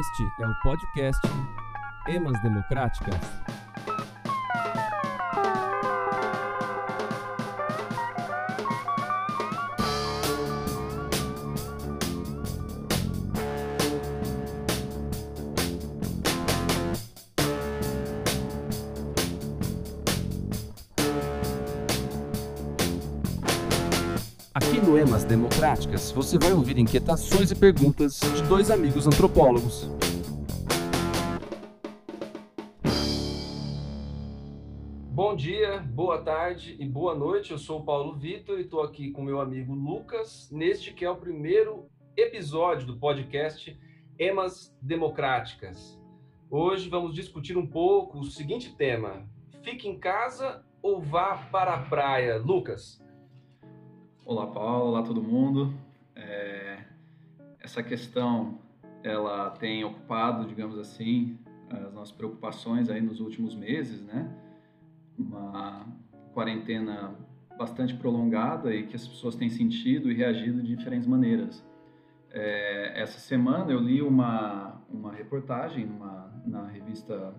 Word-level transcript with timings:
Este 0.00 0.32
é 0.40 0.46
o 0.46 0.54
podcast 0.62 1.20
Emas 2.08 2.40
Democráticas. 2.40 3.51
Aqui 24.62 24.80
no 24.80 24.96
Emas 24.96 25.24
Democráticas, 25.24 26.12
você 26.12 26.38
vai 26.38 26.52
ouvir 26.52 26.78
inquietações 26.78 27.50
e 27.50 27.54
perguntas 27.54 28.20
de 28.20 28.42
dois 28.44 28.70
amigos 28.70 29.08
antropólogos. 29.08 29.90
Bom 35.10 35.34
dia, 35.34 35.80
boa 35.80 36.22
tarde 36.22 36.76
e 36.78 36.86
boa 36.86 37.12
noite. 37.12 37.50
Eu 37.50 37.58
sou 37.58 37.80
o 37.80 37.84
Paulo 37.84 38.14
Vitor 38.14 38.58
e 38.58 38.62
estou 38.62 38.82
aqui 38.82 39.10
com 39.10 39.22
meu 39.22 39.40
amigo 39.40 39.74
Lucas, 39.74 40.48
neste 40.52 40.94
que 40.94 41.04
é 41.04 41.10
o 41.10 41.16
primeiro 41.16 41.88
episódio 42.16 42.86
do 42.86 42.96
podcast 42.96 43.76
Emas 44.16 44.72
Democráticas. 44.80 46.00
Hoje 46.48 46.88
vamos 46.88 47.14
discutir 47.14 47.58
um 47.58 47.66
pouco 47.66 48.20
o 48.20 48.24
seguinte 48.24 48.74
tema: 48.76 49.28
fique 49.64 49.88
em 49.88 49.98
casa 49.98 50.64
ou 50.80 51.00
vá 51.00 51.36
para 51.50 51.74
a 51.74 51.82
praia? 51.82 52.38
Lucas. 52.38 53.02
Olá, 54.24 54.46
Paulo. 54.46 54.90
Olá, 54.90 55.02
todo 55.02 55.20
mundo. 55.20 55.74
É, 56.14 56.78
essa 57.58 57.82
questão, 57.82 58.60
ela 59.02 59.50
tem 59.50 59.82
ocupado, 59.82 60.46
digamos 60.46 60.78
assim, 60.78 61.36
as 61.68 61.92
nossas 61.92 62.12
preocupações 62.12 62.88
aí 62.88 63.00
nos 63.00 63.18
últimos 63.18 63.52
meses, 63.56 64.00
né? 64.00 64.32
Uma 65.18 65.84
quarentena 66.32 67.16
bastante 67.58 67.94
prolongada 67.96 68.72
e 68.72 68.86
que 68.86 68.94
as 68.94 69.08
pessoas 69.08 69.34
têm 69.34 69.50
sentido 69.50 70.08
e 70.08 70.14
reagido 70.14 70.62
de 70.62 70.76
diferentes 70.76 71.08
maneiras. 71.08 71.66
É, 72.30 73.02
essa 73.02 73.18
semana 73.18 73.72
eu 73.72 73.80
li 73.80 74.00
uma, 74.00 74.80
uma 74.88 75.12
reportagem 75.12 75.84
uma, 75.84 76.32
na 76.46 76.64
revista 76.68 77.34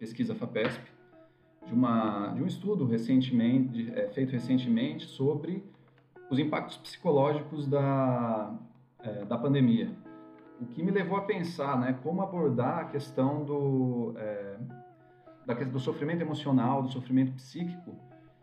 Pesquisa 0.00 0.34
FAPESP 0.34 0.90
de, 1.66 1.72
uma, 1.72 2.34
de 2.34 2.42
um 2.42 2.46
estudo 2.46 2.84
recentemente, 2.84 3.92
é, 3.94 4.08
feito 4.08 4.32
recentemente 4.32 5.06
sobre 5.06 5.64
os 6.30 6.38
impactos 6.38 6.76
psicológicos 6.78 7.66
da, 7.66 8.54
é, 9.00 9.24
da 9.24 9.38
pandemia. 9.38 9.90
O 10.60 10.66
que 10.66 10.82
me 10.82 10.90
levou 10.90 11.18
a 11.18 11.22
pensar 11.22 11.78
né, 11.78 11.98
como 12.02 12.22
abordar 12.22 12.78
a 12.78 12.84
questão 12.84 13.44
do, 13.44 14.14
é, 14.16 14.56
da, 15.44 15.54
do 15.54 15.78
sofrimento 15.78 16.22
emocional, 16.22 16.82
do 16.82 16.88
sofrimento 16.88 17.32
psíquico, 17.32 17.94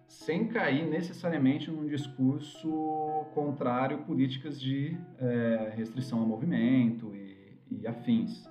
sem 0.07 0.47
cair 0.47 0.87
necessariamente 0.87 1.71
num 1.71 1.87
discurso 1.87 3.25
contrário 3.33 3.99
políticas 3.99 4.61
de 4.61 4.95
é, 5.17 5.73
restrição 5.75 6.19
ao 6.19 6.25
movimento 6.25 7.13
e, 7.15 7.57
e 7.71 7.87
afins. 7.87 8.47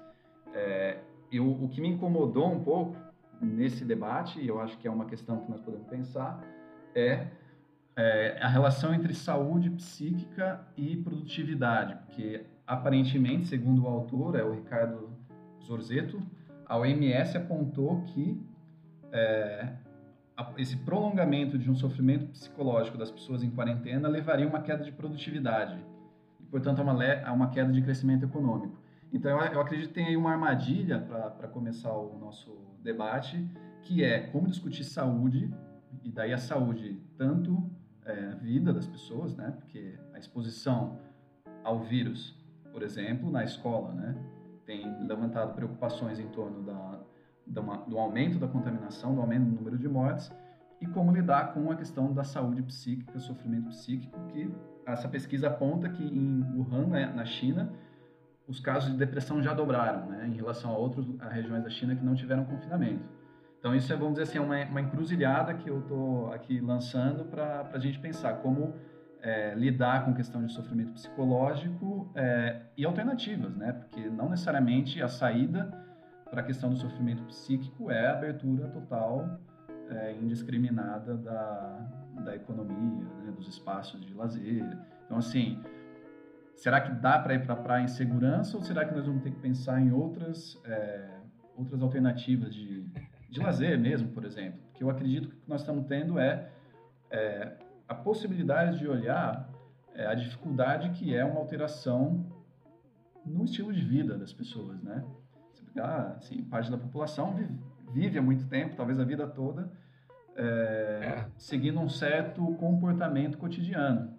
É, 0.53 0.99
eu, 1.31 1.49
o 1.49 1.69
que 1.69 1.81
me 1.81 1.89
incomodou 1.89 2.53
um 2.53 2.63
pouco 2.63 2.97
nesse 3.41 3.85
debate, 3.85 4.41
e 4.41 4.49
eu 4.49 4.61
acho 4.61 4.77
que 4.79 4.87
é 4.87 4.91
uma 4.91 5.07
questão 5.07 5.39
que 5.39 5.51
nós 5.51 5.61
podemos 5.61 5.87
pensar, 5.87 6.45
é 6.95 7.29
é, 7.97 8.39
a 8.41 8.49
relação 8.49 8.95
entre 8.95 9.15
saúde 9.15 9.71
psíquica 9.71 10.61
e 10.77 10.97
produtividade, 10.97 11.97
porque 12.07 12.47
aparentemente, 12.67 13.47
segundo 13.47 13.85
o 13.85 13.87
autor, 13.87 14.37
é 14.37 14.43
o 14.43 14.53
Ricardo 14.53 15.11
Zorzeto, 15.63 16.23
a 16.67 16.79
OMS 16.79 17.37
apontou 17.37 18.03
que 18.03 18.41
é, 19.13 19.69
esse 20.57 20.77
prolongamento 20.79 21.59
de 21.59 21.71
um 21.71 21.75
sofrimento 21.75 22.27
psicológico 22.29 22.97
das 22.97 23.11
pessoas 23.11 23.43
em 23.43 23.51
quarentena 23.51 24.09
levaria 24.09 24.47
a 24.47 24.49
uma 24.49 24.63
queda 24.63 24.83
de 24.83 24.91
produtividade 24.91 25.79
e, 26.41 26.45
portanto, 26.45 26.81
a 26.81 26.83
uma, 26.83 26.95
a 27.25 27.33
uma 27.33 27.51
queda 27.51 27.71
de 27.71 27.83
crescimento 27.83 28.25
econômico. 28.25 28.81
Então, 29.13 29.31
eu, 29.31 29.53
eu 29.53 29.61
acredito 29.61 29.89
que 29.89 29.95
tem 29.95 30.07
aí 30.07 30.17
uma 30.17 30.33
armadilha 30.33 30.99
para 30.99 31.47
começar 31.49 31.93
o 31.93 32.19
nosso 32.19 32.57
debate, 32.83 33.47
que 33.83 34.03
é 34.03 34.21
como 34.21 34.49
discutir 34.49 34.85
saúde, 34.85 35.53
e 36.03 36.11
daí 36.11 36.33
a 36.33 36.39
saúde 36.39 36.99
tanto 37.19 37.71
é, 38.05 38.35
vida 38.37 38.73
das 38.73 38.87
pessoas, 38.87 39.35
né? 39.35 39.53
Porque 39.59 39.99
a 40.13 40.19
exposição 40.19 40.99
ao 41.63 41.81
vírus, 41.81 42.37
por 42.73 42.83
exemplo, 42.83 43.31
na 43.31 43.45
escola, 43.45 43.93
né? 43.93 44.17
Tem 44.65 45.07
levantado 45.07 45.55
preocupações 45.55 46.19
em 46.19 46.29
torno 46.29 46.63
da, 46.63 47.01
da 47.47 47.61
uma, 47.61 47.79
do 47.79 47.99
aumento 47.99 48.39
da 48.39 48.49
contaminação, 48.49 49.15
do 49.15 49.21
aumento 49.21 49.45
do 49.45 49.57
número 49.57 49.79
de 49.79 49.89
mortes 49.89 50.33
e 50.81 50.87
como 50.87 51.13
lidar 51.13 51.53
com 51.55 51.71
a 51.71 51.77
questão 51.77 52.13
da 52.13 52.25
saúde 52.25 52.63
psíquica, 52.63 53.19
sofrimento 53.21 53.69
psíquico, 53.69 54.19
que 54.29 54.53
essa 54.85 55.09
pesquisa 55.09 55.47
aponta 55.47 55.89
que 55.89 56.03
em 56.03 56.43
Wuhan, 56.57 56.89
né, 56.89 57.07
na 57.15 57.25
China, 57.25 57.73
os 58.49 58.59
casos 58.59 58.91
de 58.91 58.97
depressão 58.97 59.41
já 59.41 59.55
dobraram, 59.55 60.07
né, 60.07 60.27
em 60.27 60.35
relação 60.35 60.73
a 60.73 60.77
outras 60.77 61.07
regiões 61.31 61.63
da 61.63 61.71
China 61.71 61.95
que 61.95 62.05
não 62.05 62.17
tiveram 62.17 62.45
confinamento. 62.45 63.05
Então, 63.63 63.77
isso 63.77 63.93
é, 63.93 63.97
vamos 63.97 64.15
dizer 64.15 64.25
assim, 64.25 64.41
uma, 64.41 64.61
uma 64.65 64.81
encruzilhada 64.81 65.55
que 65.55 65.71
eu 65.71 65.79
estou 65.79 66.33
aqui 66.33 66.59
lançando 66.61 67.25
para 67.27 67.71
a 67.73 67.79
gente 67.79 67.97
pensar 68.01 68.39
como 68.39 68.75
é, 69.21 69.55
lidar 69.55 70.05
com 70.05 70.13
questão 70.13 70.45
de 70.45 70.53
sofrimento 70.53 70.91
psicológico 70.91 72.11
é, 72.17 72.63
e 72.77 72.85
alternativas, 72.85 73.55
né? 73.55 73.73
Porque 73.73 74.11
não 74.11 74.31
necessariamente 74.31 75.01
a 75.01 75.07
saída 75.07 75.71
para 76.29 76.41
a 76.41 76.45
questão 76.45 76.71
do 76.71 76.77
sofrimento 76.77 77.23
psíquico 77.23 77.89
é 77.89 78.09
a 78.09 78.15
abertura 78.15 78.67
total, 78.67 79.39
é, 79.91 80.13
indiscriminada 80.15 81.17
da, 81.17 81.89
da 82.25 82.35
economia, 82.35 83.05
né? 83.23 83.31
dos 83.31 83.47
espaços 83.47 84.05
de 84.05 84.13
lazer. 84.13 84.77
Então, 85.07 85.19
assim, 85.19 85.63
será 86.57 86.81
que 86.81 86.91
dá 86.95 87.17
para 87.17 87.35
ir 87.35 87.45
para 87.45 87.55
a 87.55 87.59
praia 87.59 87.85
em 87.85 87.89
segurança 87.89 88.57
ou 88.57 88.63
será 88.65 88.85
que 88.85 88.93
nós 88.93 89.07
vamos 89.07 89.23
ter 89.23 89.31
que 89.31 89.39
pensar 89.39 89.81
em 89.81 89.93
outras, 89.93 90.61
é, 90.65 91.21
outras 91.57 91.81
alternativas 91.81 92.53
de 92.53 92.91
de 93.33 93.41
lazer 93.41 93.79
mesmo, 93.79 94.11
por 94.11 94.25
exemplo. 94.25 94.61
Que 94.75 94.85
eu 94.85 94.91
acredito 94.91 95.29
que 95.29 95.35
o 95.35 95.39
que 95.39 95.49
nós 95.49 95.63
estamos 95.63 95.87
tendo 95.87 96.19
é, 96.19 96.51
é 97.11 97.57
a 97.89 97.95
possibilidade 97.95 98.79
de 98.79 98.87
olhar 98.87 99.51
é, 99.95 100.07
a 100.07 100.15
dificuldade 100.15 100.91
que 100.91 101.17
é 101.17 101.25
uma 101.25 101.41
alteração 101.41 102.27
no 103.25 103.45
estilo 103.45 103.73
de 103.73 103.81
vida 103.81 104.19
das 104.19 104.33
pessoas, 104.35 104.83
né? 104.83 105.03
Você 105.51 105.65
pegar, 105.65 106.17
assim, 106.19 106.43
parte 106.45 106.71
da 106.71 106.77
população 106.77 107.35
vive, 107.35 107.59
vive 107.91 108.19
há 108.19 108.23
muito 108.23 108.47
tempo, 108.49 108.77
talvez 108.77 109.01
a 109.01 109.05
vida 109.05 109.27
toda, 109.27 109.73
é, 110.37 110.43
é. 110.43 111.27
seguindo 111.39 111.81
um 111.81 111.89
certo 111.89 112.45
comportamento 112.57 113.39
cotidiano. 113.39 114.13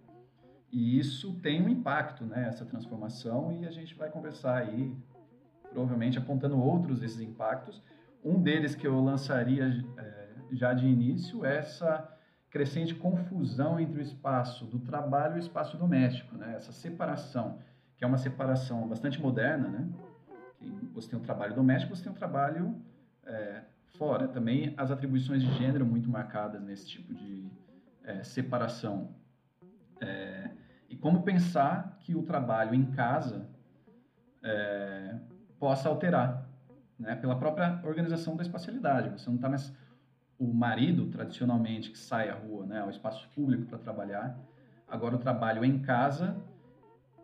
E 0.71 0.97
isso 0.97 1.35
tem 1.39 1.61
um 1.61 1.69
impacto, 1.69 2.25
né, 2.25 2.47
essa 2.47 2.65
transformação, 2.65 3.51
e 3.51 3.65
a 3.67 3.69
gente 3.69 3.93
vai 3.93 4.09
conversar 4.09 4.57
aí, 4.57 4.95
provavelmente 5.71 6.17
apontando 6.17 6.59
outros 6.59 6.99
desses 6.99 7.19
impactos, 7.19 7.79
um 8.23 8.41
deles 8.41 8.75
que 8.75 8.87
eu 8.87 8.99
lançaria 9.01 9.85
é, 9.97 10.27
já 10.51 10.73
de 10.73 10.87
início 10.87 11.45
é 11.45 11.57
essa 11.57 12.09
crescente 12.49 12.93
confusão 12.93 13.79
entre 13.79 13.99
o 13.99 14.01
espaço 14.01 14.65
do 14.65 14.79
trabalho 14.79 15.35
e 15.35 15.37
o 15.37 15.39
espaço 15.39 15.75
doméstico, 15.75 16.37
né? 16.37 16.53
Essa 16.55 16.71
separação, 16.71 17.59
que 17.97 18.03
é 18.03 18.07
uma 18.07 18.17
separação 18.17 18.87
bastante 18.87 19.19
moderna, 19.19 19.67
né? 19.67 19.89
Você 20.93 21.09
tem 21.09 21.19
um 21.19 21.21
trabalho 21.21 21.55
doméstico, 21.55 21.95
você 21.95 22.03
tem 22.03 22.11
um 22.11 22.15
trabalho 22.15 22.79
é, 23.25 23.63
fora. 23.97 24.27
Também 24.27 24.73
as 24.77 24.91
atribuições 24.91 25.41
de 25.41 25.51
gênero 25.55 25.85
muito 25.85 26.09
marcadas 26.09 26.61
nesse 26.61 26.87
tipo 26.87 27.13
de 27.13 27.49
é, 28.03 28.23
separação. 28.23 29.15
É, 29.99 30.51
e 30.87 30.95
como 30.95 31.23
pensar 31.23 31.97
que 32.01 32.15
o 32.15 32.21
trabalho 32.21 32.75
em 32.75 32.85
casa 32.91 33.49
é, 34.43 35.15
possa 35.59 35.89
alterar 35.89 36.52
né, 37.03 37.15
pela 37.15 37.35
própria 37.35 37.79
organização 37.83 38.35
da 38.35 38.43
espacialidade. 38.43 39.09
Você 39.09 39.29
não 39.29 39.35
está 39.35 39.49
mais 39.49 39.73
o 40.39 40.51
marido 40.51 41.05
tradicionalmente 41.07 41.91
que 41.91 41.97
sai 41.97 42.29
à 42.29 42.35
rua, 42.35 42.65
né, 42.65 42.81
ao 42.81 42.89
espaço 42.89 43.27
público 43.35 43.65
para 43.65 43.77
trabalhar. 43.77 44.39
Agora 44.87 45.15
o 45.15 45.19
trabalho 45.19 45.63
em 45.63 45.79
casa, 45.79 46.35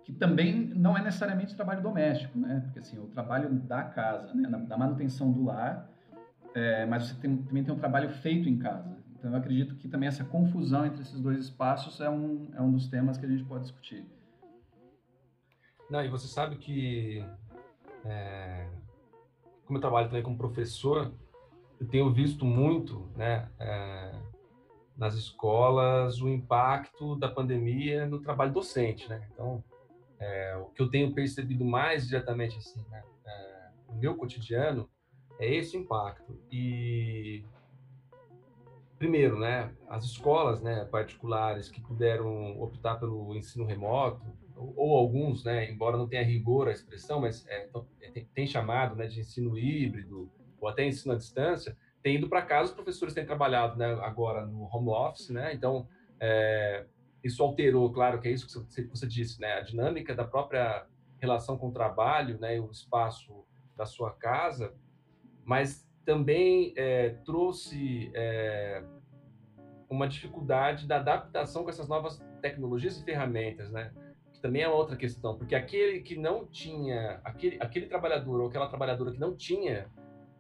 que 0.04 0.14
também 0.14 0.68
não 0.76 0.98
é 0.98 1.02
necessariamente 1.02 1.56
trabalho 1.56 1.82
doméstico, 1.82 2.38
né, 2.38 2.62
porque 2.64 2.80
assim 2.80 3.00
o 3.00 3.08
trabalho 3.08 3.50
da 3.50 3.84
casa, 3.84 4.34
né, 4.34 4.50
da 4.50 4.78
manutenção 4.78 5.32
do 5.32 5.46
lar, 5.46 5.90
é, 6.54 6.86
mas 6.86 7.08
você 7.08 7.16
tem, 7.16 7.38
também 7.38 7.64
tem 7.64 7.74
um 7.74 7.78
trabalho 7.78 8.10
feito 8.10 8.50
em 8.50 8.58
casa. 8.58 8.98
Então 9.18 9.32
eu 9.32 9.38
acredito 9.38 9.76
que 9.76 9.88
também 9.88 10.08
essa 10.08 10.24
confusão 10.24 10.86
entre 10.86 11.02
esses 11.02 11.20
dois 11.20 11.40
espaços 11.40 12.00
é 12.00 12.10
um 12.10 12.48
é 12.56 12.62
um 12.62 12.72
dos 12.72 12.88
temas 12.88 13.18
que 13.18 13.26
a 13.26 13.30
gente 13.30 13.44
pode 13.44 13.64
discutir. 13.64 14.06
Não, 15.90 16.04
e 16.04 16.08
você 16.08 16.28
sabe 16.28 16.56
que 16.56 17.26
é, 18.06 18.68
como 19.70 19.78
eu 19.78 19.82
trabalho 19.82 20.08
também 20.08 20.24
como 20.24 20.36
professor, 20.36 21.14
eu 21.80 21.88
tenho 21.88 22.12
visto 22.12 22.44
muito, 22.44 23.08
né, 23.16 23.48
é, 23.60 24.20
nas 24.98 25.14
escolas, 25.14 26.20
o 26.20 26.28
impacto 26.28 27.16
da 27.16 27.30
pandemia 27.30 28.08
no 28.08 28.20
trabalho 28.20 28.52
docente, 28.52 29.08
né? 29.08 29.30
Então, 29.32 29.64
é, 30.20 30.58
o 30.58 30.66
que 30.72 30.82
eu 30.82 30.90
tenho 30.90 31.14
percebido 31.14 31.64
mais 31.64 32.08
diretamente, 32.08 32.58
assim, 32.58 32.84
né, 32.90 33.04
é, 33.24 33.70
no 33.90 34.00
meu 34.00 34.16
cotidiano, 34.16 34.90
é 35.38 35.54
esse 35.54 35.78
impacto. 35.78 36.36
E 36.52 37.46
primeiro, 38.98 39.38
né, 39.38 39.72
as 39.88 40.04
escolas, 40.04 40.64
né, 40.64 40.84
particulares 40.86 41.70
que 41.70 41.80
puderam 41.80 42.60
optar 42.60 42.96
pelo 42.96 43.36
ensino 43.36 43.66
remoto, 43.66 44.26
ou, 44.60 44.98
alguns, 44.98 45.44
né, 45.44 45.72
embora 45.72 45.98
não 45.98 46.08
tenha 46.08 46.24
rigor 46.24 46.68
a 46.68 46.72
expressão, 46.72 47.22
mas 47.22 47.48
é, 47.48 47.70
é 48.02 48.12
tem, 48.12 48.26
tem, 48.34 48.48
chamado, 48.48 48.96
né, 48.96 49.08
de 49.08 49.22
ensino 49.22 49.58
híbrido 49.58 50.30
ou 50.60 50.68
até 50.68 50.86
ensino 50.86 51.14
à 51.14 51.18
distância, 51.18 51.78
tem 52.04 52.16
ido 52.16 52.28
para 52.28 52.42
casa, 52.42 52.70
os 52.70 52.76
professores 52.76 53.14
têm 53.14 53.26
trabalhado, 53.26 53.78
né, 53.78 53.86
agora 54.02 54.46
no 54.46 54.64
home 54.64 54.90
office, 54.90 55.30
né, 55.30 55.54
então 55.54 55.88
é, 56.20 56.86
isso 57.24 57.42
alterou, 57.42 57.92
claro, 57.92 58.20
que 58.20 58.28
é 58.28 58.32
isso 58.32 58.46
que 58.46 58.54
você, 58.54 58.84
você 58.84 59.08
disse, 59.08 59.40
né, 59.40 59.54
a 59.54 59.62
dinâmica 59.62 60.14
da 60.14 60.26
própria 60.26 60.86
relação 61.20 61.58
com 61.58 61.70
o 61.70 61.74
trabalho, 61.74 62.38
né, 62.40 62.60
o 62.60 62.70
espaço 62.70 63.46
da 63.78 63.86
sua 63.86 64.12
casa, 64.12 64.74
mas 65.46 65.88
também 66.06 66.74
é, 66.76 67.10
trouxe 67.24 68.12
é, 68.14 68.84
uma 69.90 70.08
dificuldade 70.08 70.88
da 70.88 70.98
adaptação 70.98 71.64
com 71.64 71.70
essas 71.70 71.88
novas 71.88 72.22
tecnologias 72.42 73.00
e 73.00 73.04
ferramentas, 73.04 73.72
né? 73.72 73.92
Também 74.42 74.62
é 74.62 74.70
outra 74.70 74.96
questão, 74.96 75.38
porque 75.38 75.54
aquele 75.54 76.00
que 76.00 76.16
não 76.16 76.46
tinha, 76.46 77.20
aquele, 77.24 77.58
aquele 77.60 77.88
trabalhador 77.88 78.40
ou 78.40 78.48
aquela 78.48 78.68
trabalhadora 78.68 79.12
que 79.12 79.20
não 79.20 79.36
tinha 79.36 79.90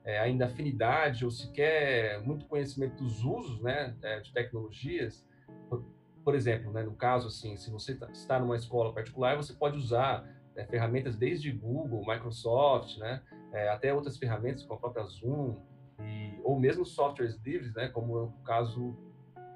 é, 0.05 0.19
ainda 0.19 0.45
afinidade 0.45 1.25
ou 1.25 1.31
sequer 1.31 2.21
muito 2.21 2.45
conhecimento 2.45 3.03
dos 3.03 3.23
usos, 3.23 3.61
né, 3.61 3.95
é, 4.01 4.21
de 4.21 4.31
tecnologias, 4.31 5.25
por, 5.69 5.83
por 6.23 6.33
exemplo, 6.33 6.71
né, 6.71 6.81
no 6.81 6.95
caso 6.95 7.27
assim, 7.27 7.57
se 7.57 7.69
você 7.69 7.93
tá, 7.93 8.09
está 8.11 8.39
numa 8.39 8.55
escola 8.55 8.93
particular, 8.93 9.35
você 9.35 9.53
pode 9.53 9.77
usar 9.77 10.25
é, 10.55 10.65
ferramentas 10.65 11.17
desde 11.17 11.51
Google, 11.51 12.05
Microsoft, 12.07 12.97
né, 12.97 13.21
é, 13.51 13.69
até 13.69 13.93
outras 13.93 14.17
ferramentas 14.17 14.63
como 14.63 14.77
a 14.77 14.79
própria 14.79 15.03
Zoom, 15.03 15.55
e, 15.99 16.39
ou 16.43 16.57
mesmo 16.57 16.85
softwares 16.85 17.37
livres, 17.43 17.73
né, 17.73 17.89
como 17.89 18.17
é 18.17 18.21
o 18.21 18.31
caso 18.45 18.95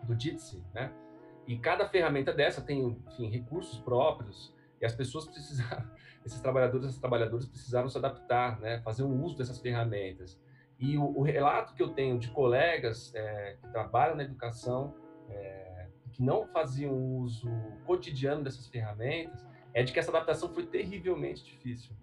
do 0.03 0.19
Jitsi, 0.19 0.61
né? 0.73 0.91
E 1.47 1.57
cada 1.57 1.87
ferramenta 1.87 2.33
dessa 2.33 2.61
tem, 2.61 2.97
enfim, 3.07 3.29
recursos 3.29 3.79
próprios 3.79 4.53
e 4.81 4.85
as 4.85 4.95
pessoas 4.95 5.25
precisaram, 5.25 5.89
esses 6.25 6.39
trabalhadores, 6.39 6.87
essas 6.87 6.99
trabalhadoras 6.99 7.45
precisaram 7.45 7.89
se 7.89 7.97
adaptar, 7.97 8.59
né, 8.59 8.81
fazer 8.81 9.03
um 9.03 9.23
uso 9.23 9.37
dessas 9.37 9.59
ferramentas. 9.59 10.39
E 10.79 10.97
o, 10.97 11.17
o 11.17 11.21
relato 11.21 11.73
que 11.73 11.83
eu 11.83 11.89
tenho 11.89 12.17
de 12.17 12.29
colegas 12.29 13.13
é, 13.15 13.57
que 13.61 13.67
trabalham 13.69 14.15
na 14.15 14.23
educação 14.23 14.95
é, 15.29 15.87
que 16.11 16.23
não 16.23 16.47
faziam 16.47 16.93
uso 16.93 17.49
cotidiano 17.85 18.43
dessas 18.43 18.67
ferramentas 18.67 19.45
é 19.73 19.83
de 19.83 19.91
que 19.91 19.99
essa 19.99 20.11
adaptação 20.11 20.53
foi 20.53 20.65
terrivelmente 20.65 21.43
difícil. 21.43 21.95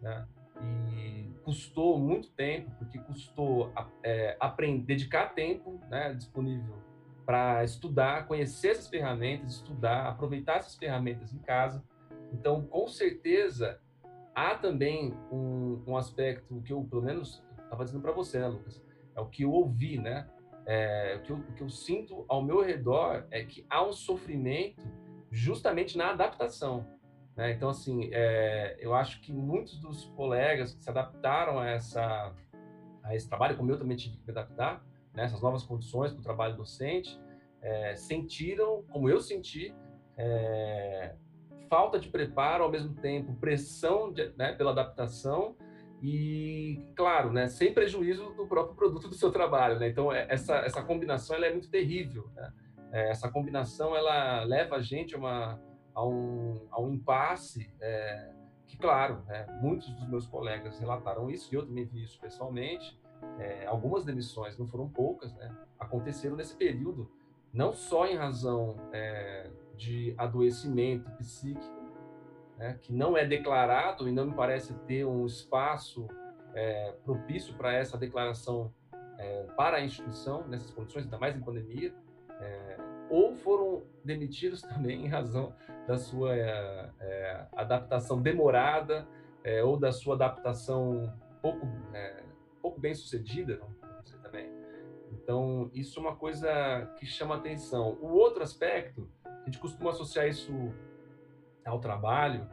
Né? 0.00 0.26
E 0.62 1.32
custou 1.42 1.98
muito 1.98 2.30
tempo, 2.30 2.70
porque 2.78 2.98
custou 2.98 3.72
é, 4.02 4.36
aprender, 4.38 4.84
dedicar 4.84 5.34
tempo 5.34 5.80
né, 5.88 6.14
disponível 6.14 6.87
para 7.28 7.62
estudar, 7.62 8.26
conhecer 8.26 8.68
essas 8.68 8.88
ferramentas, 8.88 9.56
estudar, 9.56 10.08
aproveitar 10.08 10.56
essas 10.56 10.76
ferramentas 10.76 11.30
em 11.34 11.38
casa. 11.40 11.84
Então, 12.32 12.62
com 12.62 12.88
certeza, 12.88 13.78
há 14.34 14.54
também 14.54 15.12
um, 15.30 15.84
um 15.86 15.94
aspecto 15.98 16.62
que 16.62 16.72
eu, 16.72 16.82
pelo 16.84 17.02
menos, 17.02 17.44
estava 17.62 17.84
dizendo 17.84 18.00
para 18.00 18.12
você, 18.12 18.38
né, 18.38 18.48
Lucas? 18.48 18.82
É 19.14 19.20
o 19.20 19.26
que 19.26 19.42
eu 19.42 19.52
ouvi, 19.52 19.98
né? 19.98 20.26
É, 20.64 21.16
o, 21.18 21.22
que 21.22 21.30
eu, 21.30 21.36
o 21.36 21.52
que 21.52 21.62
eu 21.62 21.68
sinto 21.68 22.24
ao 22.28 22.42
meu 22.42 22.62
redor 22.62 23.26
é 23.30 23.44
que 23.44 23.66
há 23.68 23.84
um 23.84 23.92
sofrimento 23.92 24.82
justamente 25.30 25.98
na 25.98 26.12
adaptação. 26.12 26.86
Né? 27.36 27.52
Então, 27.52 27.68
assim, 27.68 28.08
é, 28.10 28.78
eu 28.80 28.94
acho 28.94 29.20
que 29.20 29.34
muitos 29.34 29.78
dos 29.78 30.06
colegas 30.16 30.72
que 30.72 30.82
se 30.82 30.88
adaptaram 30.88 31.58
a, 31.58 31.68
essa, 31.68 32.34
a 33.02 33.14
esse 33.14 33.28
trabalho, 33.28 33.54
como 33.54 33.70
eu 33.70 33.78
também 33.78 33.98
tive 33.98 34.16
que 34.16 34.24
me 34.24 34.30
adaptar, 34.30 34.82
né, 35.18 35.24
essas 35.24 35.42
novas 35.42 35.64
condições 35.64 36.12
para 36.12 36.20
o 36.20 36.22
trabalho 36.22 36.56
docente, 36.56 37.20
é, 37.60 37.96
sentiram, 37.96 38.84
como 38.88 39.10
eu 39.10 39.20
senti, 39.20 39.74
é, 40.16 41.16
falta 41.68 41.98
de 41.98 42.08
preparo, 42.08 42.62
ao 42.62 42.70
mesmo 42.70 42.94
tempo 42.94 43.34
pressão 43.34 44.12
de, 44.12 44.32
né, 44.36 44.52
pela 44.52 44.70
adaptação 44.70 45.56
e, 46.00 46.92
claro, 46.94 47.32
né, 47.32 47.48
sem 47.48 47.74
prejuízo 47.74 48.30
do 48.34 48.46
próprio 48.46 48.76
produto 48.76 49.08
do 49.08 49.14
seu 49.16 49.32
trabalho. 49.32 49.80
Né? 49.80 49.88
Então, 49.88 50.12
é, 50.12 50.24
essa, 50.30 50.58
essa 50.58 50.82
combinação 50.82 51.34
ela 51.34 51.46
é 51.46 51.50
muito 51.50 51.68
terrível. 51.68 52.30
Né? 52.36 52.52
É, 52.92 53.10
essa 53.10 53.28
combinação 53.28 53.96
ela 53.96 54.44
leva 54.44 54.76
a 54.76 54.80
gente 54.80 55.16
a 55.16 55.18
uma 55.18 55.60
a 55.92 56.06
um, 56.06 56.64
a 56.70 56.80
um 56.80 56.94
impasse 56.94 57.74
é, 57.80 58.30
que, 58.68 58.78
claro, 58.78 59.24
né, 59.26 59.46
muitos 59.60 59.90
dos 59.94 60.08
meus 60.08 60.28
colegas 60.28 60.78
relataram 60.78 61.28
isso, 61.28 61.52
e 61.52 61.56
eu 61.56 61.66
também 61.66 61.84
vi 61.86 62.04
isso 62.04 62.20
pessoalmente. 62.20 62.96
É, 63.38 63.66
algumas 63.66 64.04
demissões, 64.04 64.58
não 64.58 64.66
foram 64.66 64.88
poucas, 64.88 65.32
né, 65.34 65.56
aconteceram 65.78 66.36
nesse 66.36 66.56
período, 66.56 67.10
não 67.52 67.72
só 67.72 68.06
em 68.06 68.16
razão 68.16 68.76
é, 68.92 69.50
de 69.76 70.14
adoecimento 70.18 71.10
psíquico, 71.12 71.78
né, 72.56 72.78
que 72.82 72.92
não 72.92 73.16
é 73.16 73.24
declarado 73.24 74.08
e 74.08 74.12
não 74.12 74.26
me 74.26 74.34
parece 74.34 74.74
ter 74.80 75.04
um 75.04 75.24
espaço 75.24 76.08
é, 76.54 76.92
propício 77.04 77.54
para 77.54 77.72
essa 77.72 77.96
declaração 77.96 78.72
é, 79.18 79.44
para 79.56 79.78
a 79.78 79.80
instituição, 79.80 80.46
nessas 80.46 80.70
condições, 80.70 81.04
ainda 81.04 81.18
mais 81.18 81.36
em 81.36 81.40
pandemia, 81.40 81.94
é, 82.40 82.76
ou 83.10 83.34
foram 83.34 83.84
demitidos 84.04 84.62
também 84.62 85.04
em 85.04 85.08
razão 85.08 85.54
da 85.86 85.96
sua 85.96 86.36
é, 86.36 87.46
adaptação 87.52 88.20
demorada 88.20 89.06
ou 89.64 89.78
da 89.78 89.90
sua 89.90 90.14
adaptação 90.14 91.10
pouco, 91.40 91.66
é, 91.94 92.22
pouco 92.60 92.80
bem 92.80 92.94
sucedida, 92.94 93.56
vamos 93.56 94.04
dizer 94.04 94.18
também. 94.18 94.50
Então, 95.12 95.70
isso 95.72 95.98
é 95.98 96.02
uma 96.02 96.16
coisa 96.16 96.92
que 96.98 97.06
chama 97.06 97.36
atenção. 97.36 97.98
O 98.00 98.08
outro 98.08 98.42
aspecto, 98.42 99.10
a 99.24 99.44
gente 99.44 99.58
costuma 99.58 99.90
associar 99.90 100.26
isso 100.26 100.52
ao 101.64 101.80
trabalho, 101.80 102.48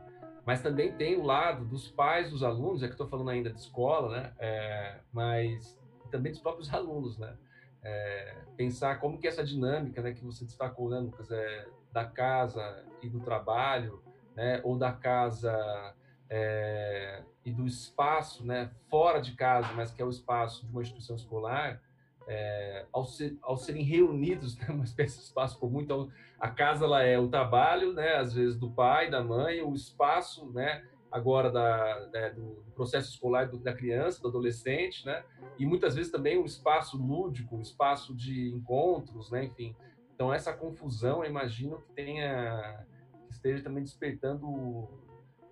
mas 0.46 0.62
também 0.62 0.92
tem 0.92 1.18
o 1.18 1.24
lado 1.24 1.66
dos 1.66 1.90
pais 1.90 2.30
dos 2.30 2.44
alunos, 2.44 2.84
é 2.84 2.88
que 2.88 2.94
estou 2.94 3.08
falando 3.08 3.30
ainda 3.30 3.50
de 3.50 3.60
escola, 3.60 4.16
né? 4.16 4.34
É, 4.38 5.00
mas 5.12 5.78
também 6.12 6.32
dos 6.32 6.42
próprios 6.42 6.74
alunos, 6.74 7.18
né? 7.18 7.36
É, 7.84 8.36
pensar 8.56 9.00
como 9.00 9.20
que 9.20 9.28
essa 9.28 9.44
dinâmica, 9.44 10.02
né, 10.02 10.14
que 10.14 10.24
você 10.24 10.44
destacou, 10.44 10.90
né, 10.90 10.98
Lucas, 11.00 11.30
é, 11.30 11.68
da 11.92 12.06
casa 12.06 12.84
e 13.02 13.08
do 13.08 13.20
trabalho, 13.20 14.02
né, 14.36 14.60
ou 14.64 14.76
da 14.76 14.92
casa 14.92 15.94
é, 16.28 17.24
e 17.46 17.52
do 17.52 17.68
espaço, 17.68 18.44
né, 18.44 18.72
fora 18.90 19.22
de 19.22 19.34
casa, 19.34 19.72
mas 19.74 19.92
que 19.92 20.02
é 20.02 20.06
o 20.06 20.10
espaço 20.10 20.66
de 20.66 20.72
uma 20.72 20.82
instituição 20.82 21.16
escolar, 21.16 21.80
é, 22.28 22.88
ao, 22.92 23.06
ser, 23.06 23.38
ao, 23.44 23.56
serem 23.56 23.84
reunidos, 23.84 24.58
né, 24.60 24.68
uma 24.70 24.84
espécie 24.84 25.18
de 25.18 25.24
espaço 25.26 25.60
comum. 25.60 25.80
Então, 25.80 26.10
a 26.40 26.50
casa 26.50 26.86
ela 26.86 27.04
é 27.04 27.20
o 27.20 27.28
trabalho, 27.28 27.94
né, 27.94 28.16
às 28.16 28.34
vezes 28.34 28.58
do 28.58 28.72
pai, 28.72 29.12
da 29.12 29.24
mãe, 29.24 29.62
o 29.62 29.76
espaço, 29.76 30.52
né, 30.52 30.84
agora 31.12 31.52
da, 31.52 32.10
né, 32.12 32.32
do 32.32 32.64
processo 32.74 33.12
escolar 33.12 33.48
do, 33.48 33.60
da 33.60 33.74
criança, 33.74 34.22
do 34.22 34.28
adolescente, 34.28 35.06
né, 35.06 35.24
e 35.60 35.68
muitas 35.68 35.94
vezes 35.96 36.12
também 36.12 36.40
um 36.40 36.46
espaço 36.46 36.98
lúdico, 36.98 37.56
um 37.56 37.62
espaço 37.62 38.16
de 38.16 38.50
encontros, 38.50 39.30
né, 39.30 39.46
enfim. 39.46 39.76
Então, 40.16 40.34
essa 40.34 40.52
confusão, 40.52 41.24
eu 41.24 41.30
imagino 41.30 41.80
que 41.82 41.92
tenha, 41.92 42.86
que 43.28 43.34
esteja 43.34 43.64
também 43.64 43.84
despertando, 43.84 44.90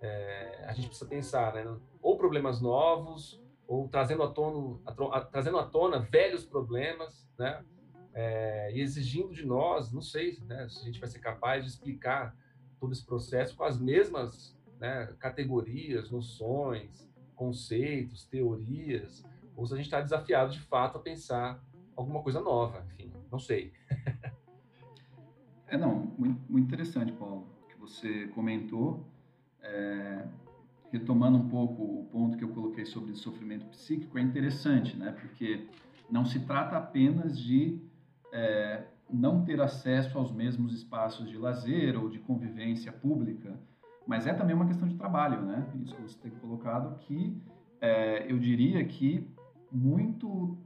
é, 0.04 0.64
a 0.66 0.72
gente 0.72 0.88
precisa 0.88 1.08
pensar, 1.08 1.54
né? 1.54 1.64
Ou 2.02 2.18
problemas 2.18 2.60
novos, 2.60 3.40
ou 3.66 3.88
trazendo 3.88 4.22
à 4.22 4.30
tona, 4.30 4.78
a, 5.12 5.20
trazendo 5.22 5.58
à 5.58 5.64
tona 5.64 5.98
velhos 5.98 6.44
problemas, 6.44 7.26
né? 7.38 7.64
É, 8.12 8.70
e 8.72 8.80
exigindo 8.80 9.32
de 9.32 9.44
nós, 9.44 9.92
não 9.92 10.02
sei 10.02 10.38
né, 10.46 10.68
se 10.68 10.82
a 10.82 10.84
gente 10.84 11.00
vai 11.00 11.08
ser 11.08 11.18
capaz 11.18 11.64
de 11.64 11.70
explicar 11.70 12.36
todo 12.78 12.92
esse 12.92 13.04
processo 13.04 13.56
com 13.56 13.64
as 13.64 13.76
mesmas 13.76 14.56
né, 14.78 15.12
categorias, 15.18 16.12
noções, 16.12 17.10
conceitos, 17.34 18.24
teorias, 18.24 19.24
ou 19.56 19.66
se 19.66 19.74
a 19.74 19.76
gente 19.76 19.86
está 19.86 20.00
desafiado 20.00 20.52
de 20.52 20.60
fato 20.60 20.98
a 20.98 21.00
pensar 21.00 21.60
alguma 21.96 22.22
coisa 22.22 22.40
nova, 22.40 22.86
enfim, 22.92 23.12
não 23.32 23.38
sei. 23.38 23.72
É, 25.66 25.76
não, 25.76 25.96
muito, 26.16 26.40
muito 26.48 26.66
interessante, 26.66 27.10
Paulo, 27.12 27.48
que 27.68 27.76
você 27.76 28.28
comentou. 28.28 29.04
É, 29.64 30.24
retomando 30.92 31.38
um 31.38 31.48
pouco 31.48 31.82
o 31.82 32.08
ponto 32.12 32.36
que 32.38 32.44
eu 32.44 32.50
coloquei 32.50 32.84
sobre 32.84 33.14
sofrimento 33.14 33.66
psíquico, 33.66 34.16
é 34.16 34.22
interessante, 34.22 34.96
né? 34.96 35.10
Porque 35.10 35.66
não 36.08 36.24
se 36.24 36.38
trata 36.40 36.76
apenas 36.76 37.36
de 37.36 37.80
é, 38.32 38.84
não 39.10 39.44
ter 39.44 39.60
acesso 39.60 40.16
aos 40.16 40.30
mesmos 40.30 40.72
espaços 40.72 41.28
de 41.28 41.36
lazer 41.36 41.98
ou 41.98 42.08
de 42.08 42.20
convivência 42.20 42.92
pública, 42.92 43.58
mas 44.06 44.26
é 44.26 44.34
também 44.34 44.54
uma 44.54 44.66
questão 44.66 44.86
de 44.86 44.94
trabalho, 44.94 45.42
né? 45.42 45.66
Isso 45.82 45.94
que 45.96 46.02
você 46.02 46.18
tem 46.18 46.30
colocado 46.32 46.96
que 47.00 47.36
é, 47.80 48.30
eu 48.30 48.38
diria 48.38 48.84
que 48.84 49.28
muito, 49.72 50.56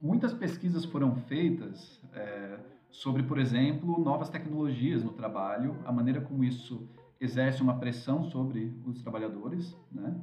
muitas 0.00 0.32
pesquisas 0.32 0.84
foram 0.84 1.14
feitas 1.14 2.00
é, 2.14 2.58
sobre, 2.90 3.22
por 3.22 3.38
exemplo, 3.38 4.00
novas 4.00 4.28
tecnologias 4.28 5.04
no 5.04 5.12
trabalho, 5.12 5.76
a 5.84 5.92
maneira 5.92 6.20
como 6.20 6.42
isso 6.44 6.88
exerce 7.20 7.62
uma 7.62 7.78
pressão 7.78 8.24
sobre 8.24 8.74
os 8.86 9.02
trabalhadores, 9.02 9.76
né? 9.92 10.20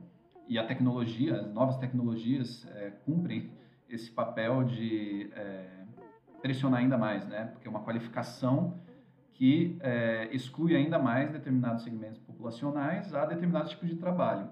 e 0.48 0.58
a 0.58 0.66
tecnologia, 0.66 1.42
as 1.42 1.54
novas 1.54 1.78
tecnologias 1.78 2.66
é, 2.76 2.92
cumprem 3.06 3.52
esse 3.90 4.10
papel 4.10 4.64
de 4.64 5.30
é, 5.34 5.68
pressionar 6.42 6.80
ainda 6.80 6.98
mais, 6.98 7.26
né? 7.28 7.46
Porque 7.52 7.68
é 7.68 7.70
uma 7.70 7.82
qualificação 7.82 8.80
que 9.34 9.78
é, 9.82 10.30
exclui 10.32 10.76
ainda 10.76 10.98
mais 10.98 11.32
determinados 11.32 11.84
segmentos 11.84 12.20
populacionais 12.20 13.14
a 13.14 13.26
determinados 13.26 13.72
tipos 13.72 13.90
de 13.90 13.96
trabalho. 13.96 14.50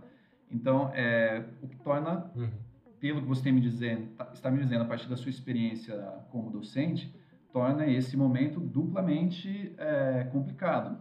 Então, 0.52 0.92
é, 0.94 1.44
o 1.62 1.68
que 1.68 1.78
torna, 1.78 2.32
uhum. 2.36 2.52
pelo 3.00 3.22
que 3.22 3.28
você 3.28 3.44
tem 3.44 3.54
me 3.54 3.62
dizendo, 3.62 4.08
tá, 4.16 4.30
está 4.32 4.52
me 4.52 4.62
dizendo 4.62 4.84
a 4.84 4.88
partir 4.88 5.10
da 5.10 5.18
sua 5.18 5.30
experiência 5.30 5.96
como 6.30 6.52
docente, 6.52 7.14
torna 7.52 7.88
esse 7.88 8.16
momento 8.16 8.60
duplamente 8.60 9.74
é, 9.78 10.26
complicado, 10.26 11.00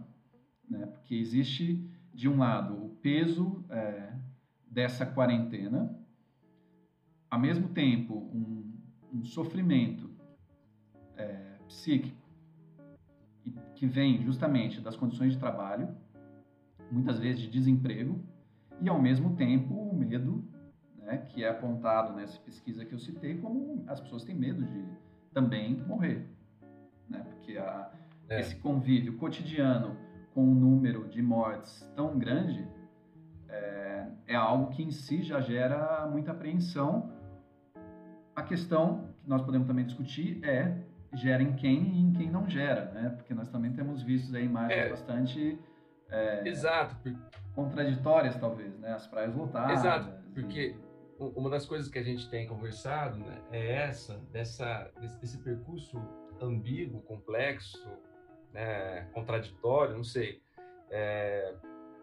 né? 0.68 0.87
Porque 0.87 1.14
existe 1.14 1.88
de 2.12 2.28
um 2.28 2.38
lado 2.38 2.75
o 2.75 2.90
peso 3.02 3.64
é, 3.68 4.12
dessa 4.66 5.04
quarentena, 5.04 5.94
ao 7.30 7.38
mesmo 7.38 7.68
tempo 7.68 8.14
um, 8.14 8.73
um 9.12 9.25
sofrimento 9.25 10.11
é, 11.16 11.59
psíquico 11.66 12.25
que 13.75 13.87
vem 13.87 14.23
justamente 14.23 14.80
das 14.80 14.97
condições 14.97 15.33
de 15.33 15.38
trabalho, 15.38 15.94
muitas 16.90 17.18
vezes 17.18 17.42
de 17.42 17.50
desemprego, 17.50 18.23
e 18.80 18.88
ao 18.88 19.00
mesmo 19.00 19.37
tempo 19.37 19.75
o 19.75 19.94
medo, 19.94 20.44
né, 20.99 21.18
que 21.18 21.44
é 21.44 21.49
apontado 21.49 22.14
nessa 22.14 22.38
pesquisa 22.40 22.85
que 22.85 22.94
eu 22.94 22.99
citei, 22.99 23.37
como 23.38 23.85
as 23.87 24.00
pessoas 24.00 24.25
têm 24.25 24.35
medo 24.35 24.64
de 24.64 24.85
também 25.33 25.76
morrer, 25.87 26.26
né, 27.09 27.21
porque 27.30 27.59
a, 27.59 27.90
é. 28.28 28.40
esse 28.40 28.56
convívio 28.56 29.16
cotidiano 29.16 29.97
com 30.35 30.43
um 30.43 30.55
número 30.55 31.09
de 31.09 31.23
mortes 31.23 31.88
tão 31.95 32.19
grande 32.19 32.69
é, 33.49 34.07
é 34.26 34.35
algo 34.35 34.71
que 34.71 34.83
em 34.83 34.91
si 34.91 35.23
já 35.23 35.41
gera 35.41 36.07
muita 36.11 36.33
apreensão 36.33 37.11
a 38.35 38.43
questão 38.43 39.09
que 39.23 39.29
nós 39.29 39.43
podemos 39.43 39.67
também 39.67 39.87
discutir 39.87 40.45
é 40.45 40.76
gera 41.14 41.43
em 41.43 41.55
quem 41.55 41.83
e 41.83 42.00
em 42.00 42.12
quem 42.12 42.31
não 42.31 42.49
gera, 42.49 42.87
né? 42.87 43.11
Porque 43.11 43.33
nós 43.33 43.49
também 43.49 43.73
temos 43.73 44.03
visto 44.03 44.35
aí 44.37 44.45
imagens 44.45 44.79
é. 44.79 44.88
bastante 44.88 45.59
é, 46.11 46.49
Exato. 46.49 46.97
contraditórias, 47.55 48.37
talvez, 48.37 48.76
né? 48.79 48.93
As 48.93 49.07
praias 49.07 49.35
lotadas. 49.35 49.79
Exato, 49.79 50.11
porque 50.35 50.76
e... 51.21 51.23
uma 51.37 51.49
das 51.49 51.64
coisas 51.67 51.88
que 51.88 51.99
a 51.99 52.03
gente 52.03 52.29
tem 52.29 52.47
conversado 52.47 53.19
né, 53.19 53.41
é 53.53 53.73
essa, 53.75 54.19
dessa, 54.33 54.91
desse, 55.00 55.21
desse 55.21 55.38
percurso 55.38 56.00
ambíguo, 56.41 57.00
complexo, 57.03 57.88
né, 58.54 59.11
contraditório, 59.12 59.96
não 59.96 60.04
sei. 60.04 60.40
É, 60.88 61.54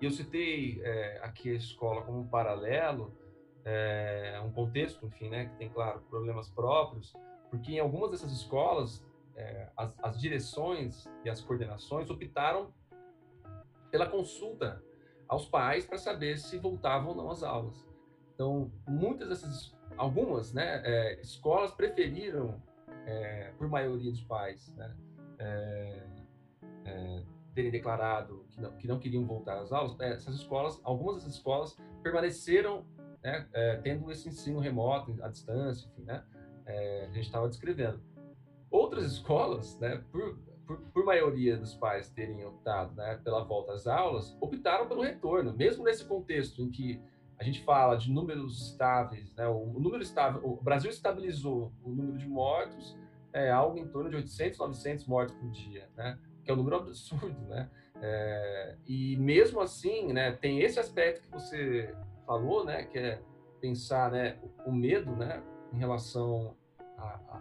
eu 0.02 0.12
citei 0.12 0.82
é, 0.84 1.20
aqui 1.24 1.50
a 1.50 1.54
escola 1.54 2.02
como 2.02 2.20
um 2.20 2.28
paralelo, 2.28 3.16
é, 3.64 4.40
um 4.44 4.52
contexto, 4.52 5.06
enfim, 5.06 5.30
né, 5.30 5.46
que 5.46 5.56
tem, 5.56 5.70
claro, 5.70 6.02
problemas 6.10 6.50
próprios, 6.50 7.14
porque 7.50 7.74
em 7.74 7.80
algumas 7.80 8.12
dessas 8.12 8.32
escolas, 8.34 9.06
é, 9.36 9.70
as, 9.78 9.94
as, 10.04 10.20
direções 10.20 11.08
e 11.24 11.30
as 11.30 11.42
coordenações 11.42 12.10
optaram 12.10 12.74
pela 13.90 14.08
consulta 14.08 14.84
aos 15.28 15.46
pais 15.46 15.86
para 15.86 15.98
saber 15.98 16.38
se 16.38 16.58
voltavam 16.58 17.10
ou 17.10 17.16
não 17.16 17.32
às 17.32 17.44
aulas. 17.44 17.88
Então, 18.34 18.72
muitas 18.88 19.30
dessas, 19.30 19.78
algumas, 19.96 20.54
né, 20.54 20.82
é, 20.84 21.22
escolas 21.22 21.72
preferiram, 21.72 22.62
é, 23.06 23.54
por 23.58 23.70
maioria 23.70 24.12
dos 24.12 24.24
pais, 24.24 24.74
né, 24.76 24.96
é, 25.40 26.04
é, 26.92 27.24
terem 27.54 27.72
declarado 27.72 28.46
que 28.50 28.62
não, 28.62 28.72
que 28.78 28.88
não 28.88 29.00
queriam 29.00 29.26
voltar 29.26 29.60
às 29.60 29.72
aulas, 29.72 30.00
essas 30.00 30.36
escolas, 30.36 30.80
algumas 30.84 31.16
dessas 31.16 31.34
escolas 31.36 31.76
permaneceram 32.02 32.86
né, 33.24 33.48
é, 33.54 33.76
tendo 33.78 34.12
esse 34.12 34.30
ensino 34.30 34.60
remoto, 34.60 35.16
à 35.22 35.28
distância, 35.28 35.88
enfim, 35.88 36.04
né, 36.04 36.24
é, 36.66 37.08
a 37.10 37.14
gente 37.14 37.26
estava 37.26 37.48
descrevendo. 37.48 38.02
Outras 38.70 39.12
escolas, 39.12 39.78
né, 39.80 40.04
por, 40.12 40.38
por, 40.66 40.78
por, 40.78 41.06
maioria 41.06 41.58
dos 41.58 41.76
pais 41.76 42.10
terem 42.10 42.44
optado 42.46 42.96
né, 42.96 43.20
pela 43.24 43.44
volta 43.44 43.74
às 43.74 43.86
aulas, 43.86 44.36
optaram 44.40 44.88
pelo 44.88 45.02
retorno, 45.02 45.54
mesmo 45.54 45.84
nesse 45.84 46.06
contexto 46.06 46.62
em 46.62 46.72
que 46.72 47.02
a 47.38 47.44
gente 47.44 47.64
fala 47.64 47.98
de 47.98 48.12
números 48.12 48.70
estáveis, 48.70 49.34
né, 49.36 49.48
o, 49.48 49.80
número 49.80 50.02
estável, 50.02 50.42
o 50.44 50.62
Brasil 50.62 50.90
estabilizou 50.90 51.72
o 51.84 51.90
número 51.90 52.18
de 52.18 52.28
mortos, 52.28 52.98
é 53.34 53.50
algo 53.50 53.78
em 53.78 53.88
torno 53.88 54.10
de 54.10 54.16
800, 54.16 54.60
900 54.60 55.08
mortes 55.08 55.36
por 55.36 55.50
dia, 55.50 55.90
né, 55.96 56.18
que 56.44 56.52
é 56.52 56.54
um 56.54 56.58
número 56.58 56.78
absurdo, 56.78 57.40
né, 57.48 57.70
é, 58.02 58.76
e 58.88 59.16
mesmo 59.18 59.62
assim, 59.62 60.12
né, 60.12 60.32
tem 60.32 60.62
esse 60.62 60.80
aspecto 60.80 61.22
que 61.22 61.32
você 61.32 61.96
falou, 62.26 62.66
né, 62.66 62.84
que 62.84 62.98
é 62.98 63.22
pensar, 63.60 64.12
né, 64.12 64.40
o 64.66 64.72
medo, 64.72 65.16
né, 65.16 65.44
em 65.72 65.78
relação 65.78 66.56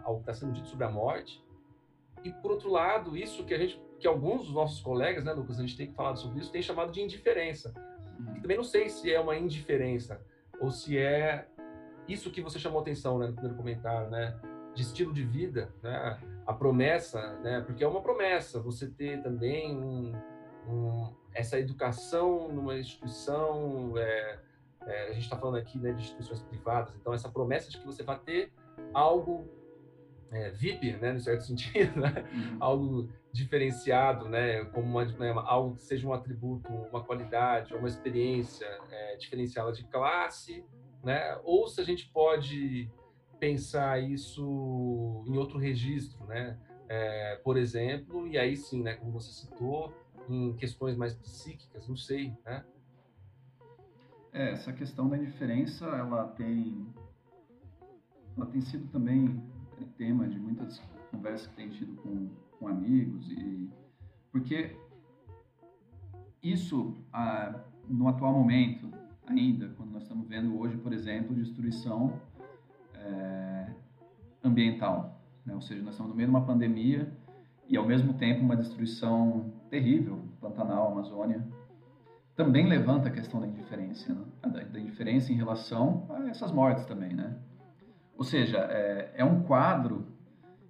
ao 0.03 0.15
que 0.15 0.21
está 0.21 0.33
sendo 0.33 0.53
dito 0.53 0.67
sobre 0.67 0.85
a 0.85 0.89
morte. 0.89 1.43
E 2.23 2.31
por 2.31 2.51
outro 2.51 2.69
lado, 2.69 3.17
isso 3.17 3.43
que 3.43 3.53
a 3.53 3.57
gente, 3.57 3.81
que 3.99 4.07
alguns 4.07 4.45
dos 4.45 4.53
nossos 4.53 4.79
colegas, 4.81 5.23
né, 5.23 5.33
Lucas, 5.33 5.57
a 5.57 5.61
gente 5.61 5.75
tem 5.75 5.87
que 5.87 5.93
falar 5.93 6.15
sobre 6.15 6.39
isso, 6.39 6.51
tem 6.51 6.61
chamado 6.61 6.91
de 6.91 7.01
indiferença. 7.01 7.73
Uhum. 8.19 8.41
também 8.41 8.57
não 8.57 8.63
sei 8.63 8.87
se 8.87 9.11
é 9.11 9.19
uma 9.19 9.35
indiferença 9.35 10.21
ou 10.59 10.69
se 10.69 10.95
é 10.95 11.47
isso 12.07 12.29
que 12.29 12.41
você 12.41 12.59
chamou 12.59 12.81
atenção, 12.81 13.17
né, 13.17 13.27
no 13.27 13.33
primeiro 13.33 13.57
comentário, 13.57 14.09
né, 14.11 14.39
de 14.75 14.83
estilo 14.83 15.11
de 15.11 15.23
vida, 15.23 15.73
né, 15.81 16.19
a 16.51 16.53
promessa, 16.53 17.39
né, 17.39 17.61
porque 17.61 17.83
é 17.83 17.87
uma 17.87 18.01
promessa 18.01 18.59
você 18.59 18.87
ter 18.87 19.21
também 19.23 19.75
um, 19.75 20.13
um, 20.67 21.15
essa 21.33 21.57
educação 21.57 22.49
numa 22.49 22.77
instituição 22.77 23.97
é, 23.97 24.39
é, 24.85 25.09
a 25.09 25.13
gente 25.13 25.23
está 25.23 25.37
falando 25.37 25.57
aqui 25.57 25.77
né, 25.77 25.93
de 25.93 26.01
instituições 26.01 26.41
privadas, 26.41 26.93
então 26.95 27.13
essa 27.13 27.29
promessa 27.29 27.69
de 27.69 27.77
que 27.79 27.85
você 27.85 28.03
vai 28.03 28.19
ter 28.19 28.51
algo 28.93 29.47
é, 30.31 30.49
VIP, 30.51 30.93
né, 30.93 31.13
no 31.13 31.19
certo 31.19 31.43
sentido, 31.45 31.99
né? 31.99 32.25
Uhum. 32.33 32.57
algo 32.59 33.09
diferenciado, 33.33 34.27
né, 34.27 34.65
como 34.65 34.87
uma, 34.87 35.05
né, 35.05 35.33
algo 35.45 35.75
que 35.75 35.83
seja 35.83 36.07
um 36.07 36.13
atributo, 36.13 36.69
uma 36.69 37.03
qualidade, 37.03 37.73
uma 37.73 37.87
experiência 37.87 38.67
é, 38.89 39.15
diferenciada 39.15 39.71
de 39.71 39.83
classe, 39.85 40.65
né, 41.03 41.39
ou 41.43 41.67
se 41.67 41.79
a 41.79 41.83
gente 41.83 42.09
pode 42.09 42.89
pensar 43.41 43.99
isso 43.99 45.23
em 45.25 45.35
outro 45.35 45.57
registro, 45.57 46.23
né, 46.27 46.59
é, 46.87 47.37
por 47.43 47.57
exemplo, 47.57 48.27
e 48.27 48.37
aí 48.37 48.55
sim, 48.55 48.83
né, 48.83 48.93
como 48.93 49.11
você 49.11 49.31
citou, 49.31 49.91
em 50.29 50.53
questões 50.53 50.95
mais 50.95 51.15
psíquicas, 51.15 51.87
não 51.87 51.95
sei, 51.95 52.37
né, 52.45 52.63
é, 54.31 54.51
essa 54.51 54.71
questão 54.71 55.09
da 55.09 55.17
indiferença, 55.17 55.85
ela 55.87 56.27
tem, 56.27 56.85
ela 58.37 58.45
tem 58.45 58.61
sido 58.61 58.87
também 58.91 59.43
é, 59.81 59.85
tema 59.97 60.27
de 60.27 60.37
muitas 60.37 60.79
conversas 61.09 61.47
que 61.47 61.55
tem 61.55 61.69
tido 61.69 61.95
com, 61.95 62.29
com 62.59 62.67
amigos 62.67 63.27
e 63.31 63.69
porque 64.31 64.77
isso 66.43 66.95
ah, 67.11 67.59
no 67.89 68.07
atual 68.07 68.33
momento 68.33 68.89
ainda, 69.25 69.69
quando 69.69 69.91
nós 69.91 70.03
estamos 70.03 70.27
vendo 70.27 70.57
hoje, 70.59 70.77
por 70.77 70.93
exemplo, 70.93 71.35
destruição 71.35 72.21
é, 73.05 73.67
ambiental, 74.43 75.21
né? 75.45 75.53
ou 75.53 75.61
seja, 75.61 75.81
nós 75.81 75.91
estamos 75.91 76.11
no 76.11 76.15
meio 76.15 76.27
de 76.27 76.35
uma 76.35 76.45
pandemia 76.45 77.11
e 77.67 77.77
ao 77.77 77.85
mesmo 77.85 78.13
tempo 78.13 78.41
uma 78.41 78.55
destruição 78.55 79.53
terrível, 79.69 80.23
Pantanal, 80.39 80.91
Amazônia, 80.91 81.45
também 82.35 82.67
levanta 82.67 83.09
a 83.09 83.11
questão 83.11 83.39
da 83.39 83.47
indiferença, 83.47 84.13
né? 84.13 84.65
da, 84.71 84.79
indiferença 84.79 85.31
em 85.31 85.35
relação 85.35 86.05
a 86.09 86.29
essas 86.29 86.51
mortes 86.51 86.85
também, 86.85 87.13
né? 87.13 87.37
Ou 88.17 88.23
seja, 88.23 88.57
é, 88.57 89.11
é 89.15 89.25
um 89.25 89.43
quadro 89.43 90.07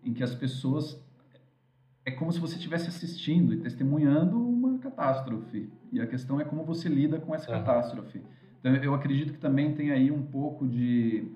em 0.04 0.14
que 0.14 0.24
as 0.24 0.34
pessoas 0.34 1.00
é 2.06 2.12
como 2.12 2.32
se 2.32 2.40
você 2.40 2.56
estivesse 2.56 2.88
assistindo 2.88 3.54
e 3.54 3.58
testemunhando 3.58 4.40
uma 4.40 4.80
catástrofe. 4.80 5.72
E 5.92 6.02
a 6.02 6.08
questão 6.08 6.40
é 6.40 6.44
como 6.44 6.64
você 6.64 6.90
lida 6.90 7.20
com 7.20 7.34
essa 7.36 7.48
catástrofe. 7.48 8.22
Então, 8.60 8.76
eu 8.76 8.94
acredito 8.94 9.34
que 9.34 9.40
também 9.40 9.74
tem 9.74 9.92
aí 9.92 10.12
um 10.12 10.24
pouco 10.24 10.68
de, 10.68 11.32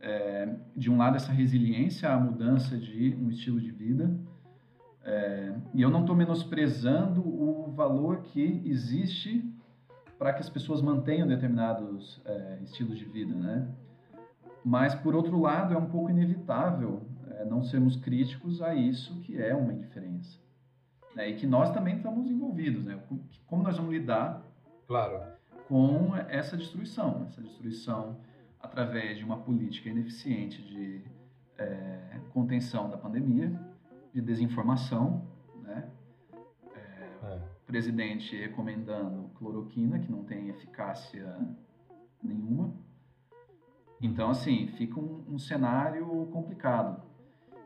é, 0.00 0.48
de 0.74 0.90
um 0.90 0.96
lado, 0.96 1.16
essa 1.16 1.32
resiliência 1.32 2.10
à 2.10 2.18
mudança 2.18 2.76
de 2.76 3.16
um 3.20 3.30
estilo 3.30 3.60
de 3.60 3.70
vida. 3.70 4.14
É, 5.02 5.54
e 5.74 5.82
eu 5.82 5.90
não 5.90 6.00
estou 6.00 6.14
menosprezando 6.14 7.20
o 7.20 7.72
valor 7.74 8.22
que 8.22 8.62
existe 8.64 9.44
para 10.18 10.32
que 10.32 10.40
as 10.40 10.50
pessoas 10.50 10.82
mantenham 10.82 11.26
determinados 11.26 12.20
é, 12.24 12.58
estilos 12.62 12.98
de 12.98 13.04
vida, 13.06 13.34
né? 13.34 13.68
Mas, 14.62 14.94
por 14.94 15.14
outro 15.14 15.40
lado, 15.40 15.72
é 15.72 15.76
um 15.78 15.86
pouco 15.86 16.10
inevitável 16.10 17.02
é, 17.30 17.44
não 17.46 17.62
sermos 17.62 17.96
críticos 17.96 18.60
a 18.60 18.74
isso 18.74 19.18
que 19.20 19.40
é 19.40 19.54
uma 19.54 19.72
indiferença. 19.72 20.38
Né? 21.16 21.30
E 21.30 21.36
que 21.36 21.46
nós 21.46 21.70
também 21.72 21.96
estamos 21.96 22.30
envolvidos, 22.30 22.84
né? 22.84 23.00
Como 23.46 23.62
nós 23.62 23.76
vamos 23.76 23.92
lidar 23.92 24.42
claro. 24.86 25.22
com 25.66 26.14
essa 26.28 26.56
destruição? 26.56 27.24
Essa 27.26 27.40
destruição 27.40 28.18
através 28.62 29.18
de 29.18 29.24
uma 29.24 29.38
política 29.38 29.88
ineficiente 29.88 30.62
de 30.62 31.02
é, 31.58 32.20
contenção 32.32 32.88
da 32.90 32.96
pandemia, 32.96 33.58
de 34.12 34.20
desinformação, 34.20 35.26
né? 35.62 35.88
presidente 37.70 38.36
recomendando 38.36 39.30
cloroquina, 39.36 40.00
que 40.00 40.10
não 40.10 40.24
tem 40.24 40.48
eficácia 40.48 41.36
nenhuma, 42.20 42.74
Então, 44.02 44.30
assim, 44.30 44.66
fica 44.76 44.98
um, 44.98 45.24
um 45.28 45.38
cenário 45.38 46.26
complicado 46.32 47.02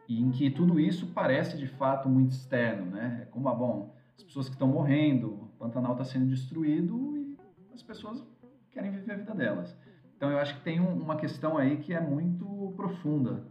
e 0.08 0.20
em 0.20 0.30
que 0.30 0.50
tudo 0.50 0.78
isso 0.78 1.06
parece 1.14 1.56
de 1.56 1.66
fato 1.66 2.08
muito 2.08 2.32
externo, 2.32 2.86
né? 2.86 3.20
É 3.22 3.24
como, 3.26 3.48
ah, 3.48 3.54
bom, 3.54 3.94
as 4.16 4.24
pessoas 4.24 4.48
que 4.48 4.54
estão 4.54 4.68
morrendo, 4.68 5.28
o 5.28 5.48
Pantanal 5.58 5.92
está 5.92 6.04
sendo 6.04 6.26
destruído 6.26 7.16
e 7.16 7.38
as 7.72 7.82
pessoas 7.82 8.22
querem 8.70 8.90
viver 8.90 9.12
a 9.12 9.16
vida 9.16 9.34
delas. 9.34 9.76
Então 10.24 10.32
eu 10.32 10.38
acho 10.38 10.54
que 10.54 10.62
tem 10.62 10.80
um, 10.80 11.02
uma 11.02 11.16
questão 11.16 11.58
aí 11.58 11.76
que 11.76 11.92
é 11.92 12.00
muito 12.00 12.72
profunda 12.76 13.44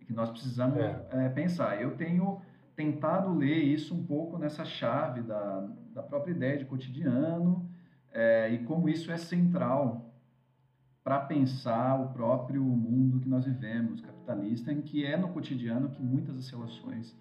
e 0.00 0.04
que 0.04 0.12
nós 0.12 0.28
precisamos 0.28 0.76
é. 0.76 1.06
É, 1.12 1.28
pensar. 1.28 1.80
Eu 1.80 1.96
tenho 1.96 2.40
tentado 2.74 3.32
ler 3.32 3.62
isso 3.62 3.94
um 3.94 4.04
pouco 4.04 4.36
nessa 4.36 4.64
chave 4.64 5.22
da, 5.22 5.68
da 5.94 6.02
própria 6.02 6.32
ideia 6.32 6.58
de 6.58 6.64
cotidiano 6.64 7.64
é, 8.12 8.50
e 8.50 8.58
como 8.64 8.88
isso 8.88 9.12
é 9.12 9.16
central 9.16 10.12
para 11.04 11.20
pensar 11.20 11.94
o 12.00 12.08
próprio 12.08 12.64
mundo 12.64 13.20
que 13.20 13.28
nós 13.28 13.44
vivemos, 13.44 14.00
capitalista, 14.00 14.72
em 14.72 14.82
que 14.82 15.06
é 15.06 15.16
no 15.16 15.28
cotidiano 15.28 15.90
que 15.90 16.02
muitas 16.02 16.34
das 16.34 16.50
relações 16.50 17.16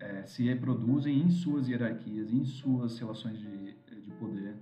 é, 0.00 0.22
se 0.22 0.44
reproduzem 0.44 1.20
em 1.20 1.28
suas 1.28 1.68
hierarquias, 1.68 2.32
em 2.32 2.42
suas 2.46 2.98
relações 2.98 3.38
de, 3.38 3.74
de 4.00 4.10
poder, 4.18 4.56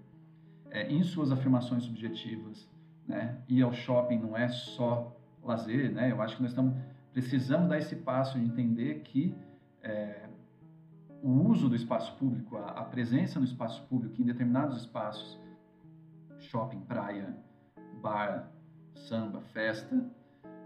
é, 0.69 0.91
em 0.93 1.01
suas 1.05 1.31
afirmações 1.31 1.85
subjetivas. 1.85 2.74
Né? 3.07 3.39
Ir 3.49 3.63
ao 3.63 3.73
shopping 3.73 4.19
não 4.19 4.37
é 4.37 4.49
só 4.49 5.15
lazer, 5.43 5.93
né? 5.93 6.11
eu 6.11 6.23
acho 6.23 6.37
que 6.37 6.43
nós 6.43 6.53
estamos, 6.53 6.75
precisamos 7.13 7.69
dar 7.69 7.79
esse 7.79 7.97
passo 7.97 8.39
de 8.39 8.45
entender 8.45 9.01
que 9.01 9.35
é, 9.83 10.29
o 11.23 11.29
uso 11.49 11.69
do 11.69 11.77
espaço 11.77 12.17
público, 12.17 12.57
a, 12.57 12.67
a 12.67 12.85
presença 12.85 13.39
no 13.39 13.45
espaço 13.45 13.87
público 13.89 14.21
em 14.21 14.25
determinados 14.25 14.79
espaços, 14.79 15.39
shopping, 16.39 16.81
praia, 16.81 17.37
bar, 18.01 18.51
samba, 18.95 19.41
festa, 19.53 20.05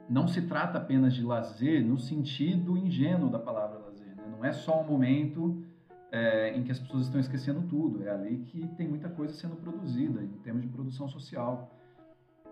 não 0.09 0.26
se 0.26 0.42
trata 0.42 0.78
apenas 0.78 1.14
de 1.14 1.23
lazer 1.23 1.85
no 1.85 1.99
sentido 1.99 2.76
ingênuo 2.76 3.30
da 3.30 3.38
palavra 3.38 3.78
lazer. 3.78 4.16
Né? 4.16 4.25
Não 4.30 4.45
é 4.45 4.52
só 4.52 4.80
um 4.80 4.85
momento 4.87 5.62
é, 6.11 6.57
em 6.57 6.62
que 6.62 6.73
as 6.73 6.78
pessoas 6.78 7.04
estão 7.04 7.21
esquecendo 7.21 7.62
tudo. 7.62 8.02
É 8.02 8.11
ali 8.11 8.38
que 8.38 8.66
tem 8.68 8.88
muita 8.88 9.09
coisa 9.09 9.35
sendo 9.35 9.57
produzida 9.57 10.23
em 10.23 10.38
termos 10.42 10.62
de 10.62 10.68
produção 10.68 11.09
social. 11.09 11.71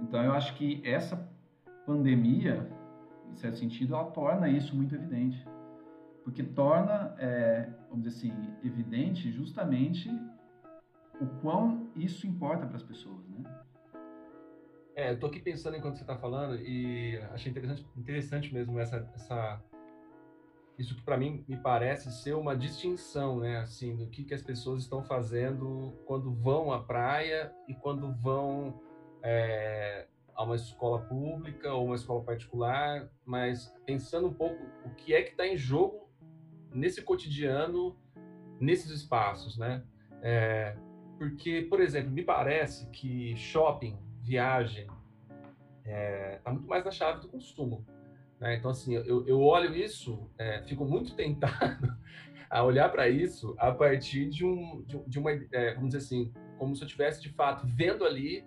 Então 0.01 0.23
eu 0.23 0.33
acho 0.33 0.55
que 0.55 0.81
essa 0.85 1.17
pandemia, 1.85 2.69
em 3.31 3.37
certo 3.37 3.59
sentido, 3.59 3.95
ela 3.95 4.11
torna 4.11 4.49
isso 4.49 4.75
muito 4.75 4.95
evidente. 4.95 5.45
Porque 6.25 6.43
torna, 6.43 7.15
é, 7.19 7.71
vamos 7.89 8.05
dizer 8.05 8.29
assim, 8.29 8.55
evidente 8.65 9.31
justamente 9.31 10.11
o 11.21 11.27
quão 11.41 11.89
isso 11.95 12.27
importa 12.27 12.67
para 12.67 12.77
as 12.77 12.83
pessoas, 12.83 13.27
né? 13.29 13.45
É, 14.95 15.13
eu 15.13 15.21
tô 15.21 15.27
aqui 15.27 15.41
pensando 15.41 15.77
enquanto 15.77 15.97
você 15.97 16.03
está 16.03 16.17
falando 16.17 16.57
e 16.57 17.19
achei 17.33 17.51
interessante, 17.51 17.87
interessante 17.97 18.55
mesmo 18.55 18.79
essa, 18.81 19.09
essa 19.15 19.63
isso 20.79 20.95
que 20.95 21.03
para 21.03 21.17
mim 21.17 21.45
me 21.47 21.57
parece 21.57 22.11
ser 22.11 22.35
uma 22.35 22.57
distinção, 22.57 23.41
né, 23.41 23.59
assim, 23.59 23.95
do 23.95 24.07
que 24.09 24.25
que 24.25 24.35
as 24.35 24.43
pessoas 24.43 24.83
estão 24.83 25.03
fazendo 25.03 25.95
quando 26.07 26.33
vão 26.33 26.73
à 26.73 26.83
praia 26.83 27.53
e 27.69 27.75
quando 27.75 28.13
vão 28.15 28.81
é, 29.23 30.07
a 30.35 30.45
uma 30.45 30.57
escola 30.57 31.01
pública 31.03 31.73
ou 31.73 31.87
uma 31.87 31.97
escola 31.97 32.23
particular, 32.23 33.09
mas 33.25 33.75
pensando 33.85 34.29
um 34.29 34.35
pouco 34.35 34.63
o 34.85 34.91
que 34.95 35.15
é 35.15 35.23
que 35.23 35.31
está 35.31 35.47
em 35.47 35.57
jogo 35.57 36.09
nesse 36.71 37.03
cotidiano, 37.03 37.97
nesses 38.61 38.91
espaços, 38.91 39.57
né? 39.57 39.83
É, 40.23 40.77
porque, 41.19 41.63
por 41.63 41.81
exemplo, 41.81 42.11
me 42.11 42.23
parece 42.23 42.89
que 42.91 43.35
shopping 43.37 43.99
viagem, 44.21 44.87
está 45.85 45.91
é, 45.91 46.41
tá 46.43 46.51
muito 46.51 46.67
mais 46.67 46.85
na 46.85 46.91
chave 46.91 47.21
do 47.21 47.29
consumo. 47.29 47.87
Né? 48.41 48.57
Então, 48.57 48.71
assim, 48.71 48.95
eu, 48.95 49.27
eu 49.27 49.41
olho 49.41 49.75
isso, 49.75 50.29
é, 50.37 50.63
fico 50.63 50.85
muito 50.85 51.15
tentado 51.17 51.97
a 52.51 52.63
olhar 52.63 52.91
para 52.91 53.09
isso 53.09 53.55
a 53.59 53.73
partir 53.73 54.29
de, 54.29 54.45
um, 54.45 54.83
de, 54.87 54.99
de 55.07 55.19
uma, 55.19 55.33
é, 55.33 55.75
vamos 55.75 55.91
dizer 55.91 55.99
assim, 55.99 56.33
como 56.59 56.75
se 56.75 56.83
eu 56.83 56.87
estivesse, 56.87 57.23
de 57.23 57.31
fato, 57.31 57.67
vendo 57.67 58.05
ali 58.05 58.45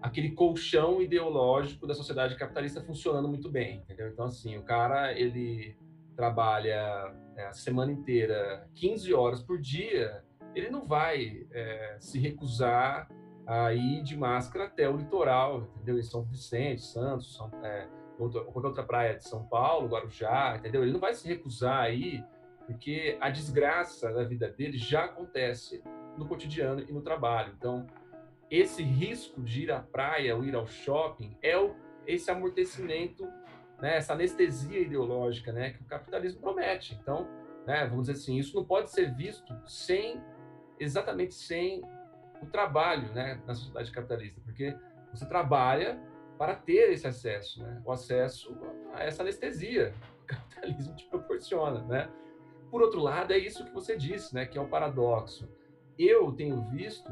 aquele 0.00 0.30
colchão 0.30 1.02
ideológico 1.02 1.86
da 1.86 1.94
sociedade 1.94 2.36
capitalista 2.36 2.80
funcionando 2.80 3.28
muito 3.28 3.50
bem, 3.50 3.78
entendeu? 3.78 4.08
Então, 4.08 4.26
assim, 4.26 4.56
o 4.56 4.62
cara, 4.62 5.12
ele 5.12 5.76
trabalha 6.16 7.14
é, 7.36 7.46
a 7.46 7.52
semana 7.52 7.92
inteira, 7.92 8.68
15 8.74 9.12
horas 9.14 9.42
por 9.42 9.58
dia, 9.58 10.22
ele 10.54 10.70
não 10.70 10.86
vai 10.86 11.46
é, 11.52 11.96
se 12.00 12.18
recusar 12.18 13.08
a 13.46 13.72
ir 13.72 14.02
de 14.02 14.16
máscara 14.16 14.66
até 14.66 14.88
o 14.88 14.96
litoral, 14.96 15.62
entendeu? 15.76 15.98
Em 15.98 16.02
São 16.02 16.22
Vicente, 16.22 16.82
Santos, 16.82 17.34
São, 17.34 17.50
é, 17.62 17.88
qualquer 18.16 18.68
outra 18.68 18.82
praia 18.82 19.16
de 19.16 19.24
São 19.24 19.44
Paulo, 19.44 19.88
Guarujá, 19.88 20.56
entendeu? 20.58 20.82
Ele 20.82 20.92
não 20.92 21.00
vai 21.00 21.14
se 21.14 21.26
recusar 21.26 21.82
a 21.82 21.90
ir, 21.90 22.24
porque 22.66 23.16
a 23.20 23.30
desgraça 23.30 24.12
da 24.12 24.24
vida 24.24 24.48
dele 24.48 24.76
já 24.76 25.04
acontece 25.04 25.82
no 26.16 26.26
cotidiano 26.26 26.82
e 26.86 26.92
no 26.92 27.00
trabalho. 27.00 27.54
Então, 27.56 27.86
esse 28.50 28.82
risco 28.82 29.42
de 29.42 29.64
ir 29.64 29.70
à 29.70 29.80
praia 29.80 30.34
ou 30.36 30.44
ir 30.44 30.54
ao 30.54 30.66
shopping 30.66 31.36
é 31.42 31.56
o, 31.58 31.74
esse 32.06 32.30
amortecimento, 32.30 33.24
né, 33.80 33.96
essa 33.96 34.14
anestesia 34.14 34.80
ideológica 34.80 35.52
né, 35.52 35.70
que 35.70 35.82
o 35.82 35.86
capitalismo 35.86 36.40
promete. 36.40 36.98
Então, 37.00 37.28
né, 37.66 37.86
vamos 37.86 38.06
dizer 38.06 38.18
assim, 38.18 38.36
isso 38.36 38.56
não 38.56 38.64
pode 38.64 38.90
ser 38.90 39.14
visto 39.14 39.54
sem, 39.66 40.22
exatamente 40.80 41.34
sem 41.34 41.82
o 42.40 42.46
trabalho 42.46 43.12
né, 43.12 43.40
na 43.46 43.54
sociedade 43.54 43.90
capitalista, 43.90 44.40
porque 44.44 44.74
você 45.12 45.26
trabalha 45.26 46.00
para 46.38 46.54
ter 46.54 46.92
esse 46.92 47.06
acesso, 47.06 47.60
né? 47.62 47.82
o 47.84 47.90
acesso 47.90 48.56
a 48.94 49.02
essa 49.02 49.22
anestesia 49.22 49.92
que 50.26 50.34
o 50.34 50.36
capitalismo 50.38 50.94
te 50.94 51.04
proporciona. 51.06 51.82
Né? 51.82 52.08
Por 52.70 52.80
outro 52.80 53.00
lado, 53.00 53.32
é 53.32 53.38
isso 53.38 53.64
que 53.64 53.72
você 53.72 53.96
disse, 53.96 54.34
né, 54.34 54.46
que 54.46 54.56
é 54.56 54.60
o 54.60 54.68
paradoxo. 54.68 55.48
Eu 55.98 56.30
tenho 56.32 56.62
visto 56.70 57.10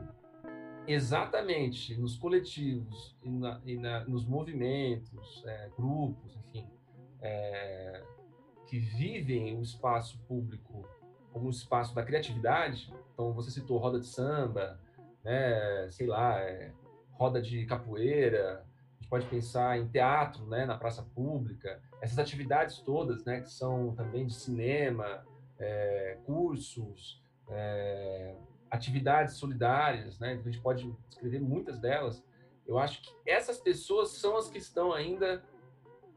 exatamente 0.86 1.96
nos 1.96 2.16
coletivos 2.16 3.16
e, 3.22 3.30
na, 3.30 3.60
e 3.64 3.76
na, 3.76 4.04
nos 4.04 4.24
movimentos, 4.24 5.44
é, 5.46 5.70
grupos, 5.76 6.36
enfim, 6.36 6.66
é, 7.20 8.02
que 8.66 8.78
vivem 8.78 9.56
o 9.58 9.62
espaço 9.62 10.18
público 10.28 10.88
como 11.32 11.46
um 11.46 11.50
espaço 11.50 11.94
da 11.94 12.02
criatividade. 12.02 12.92
Então, 13.12 13.32
você 13.32 13.50
citou 13.50 13.78
roda 13.78 14.00
de 14.00 14.06
samba, 14.06 14.80
né, 15.22 15.88
sei 15.90 16.06
lá, 16.06 16.40
é, 16.40 16.72
roda 17.12 17.42
de 17.42 17.66
capoeira, 17.66 18.64
a 18.94 18.96
gente 18.96 19.08
pode 19.08 19.26
pensar 19.26 19.78
em 19.78 19.86
teatro, 19.88 20.46
né, 20.46 20.64
na 20.64 20.78
praça 20.78 21.02
pública, 21.14 21.80
essas 22.00 22.18
atividades 22.18 22.78
todas, 22.78 23.24
né, 23.24 23.40
que 23.40 23.50
são 23.50 23.94
também 23.94 24.26
de 24.26 24.34
cinema, 24.34 25.24
é, 25.58 26.18
cursos, 26.24 27.22
é, 27.50 28.34
atividades 28.76 29.36
solidárias, 29.36 30.18
né, 30.18 30.32
a 30.34 30.50
gente 30.50 30.60
pode 30.60 30.90
descrever 31.08 31.40
muitas 31.40 31.78
delas. 31.78 32.24
Eu 32.66 32.78
acho 32.78 33.02
que 33.02 33.10
essas 33.26 33.58
pessoas 33.58 34.10
são 34.10 34.36
as 34.36 34.48
que 34.48 34.58
estão 34.58 34.92
ainda, 34.92 35.42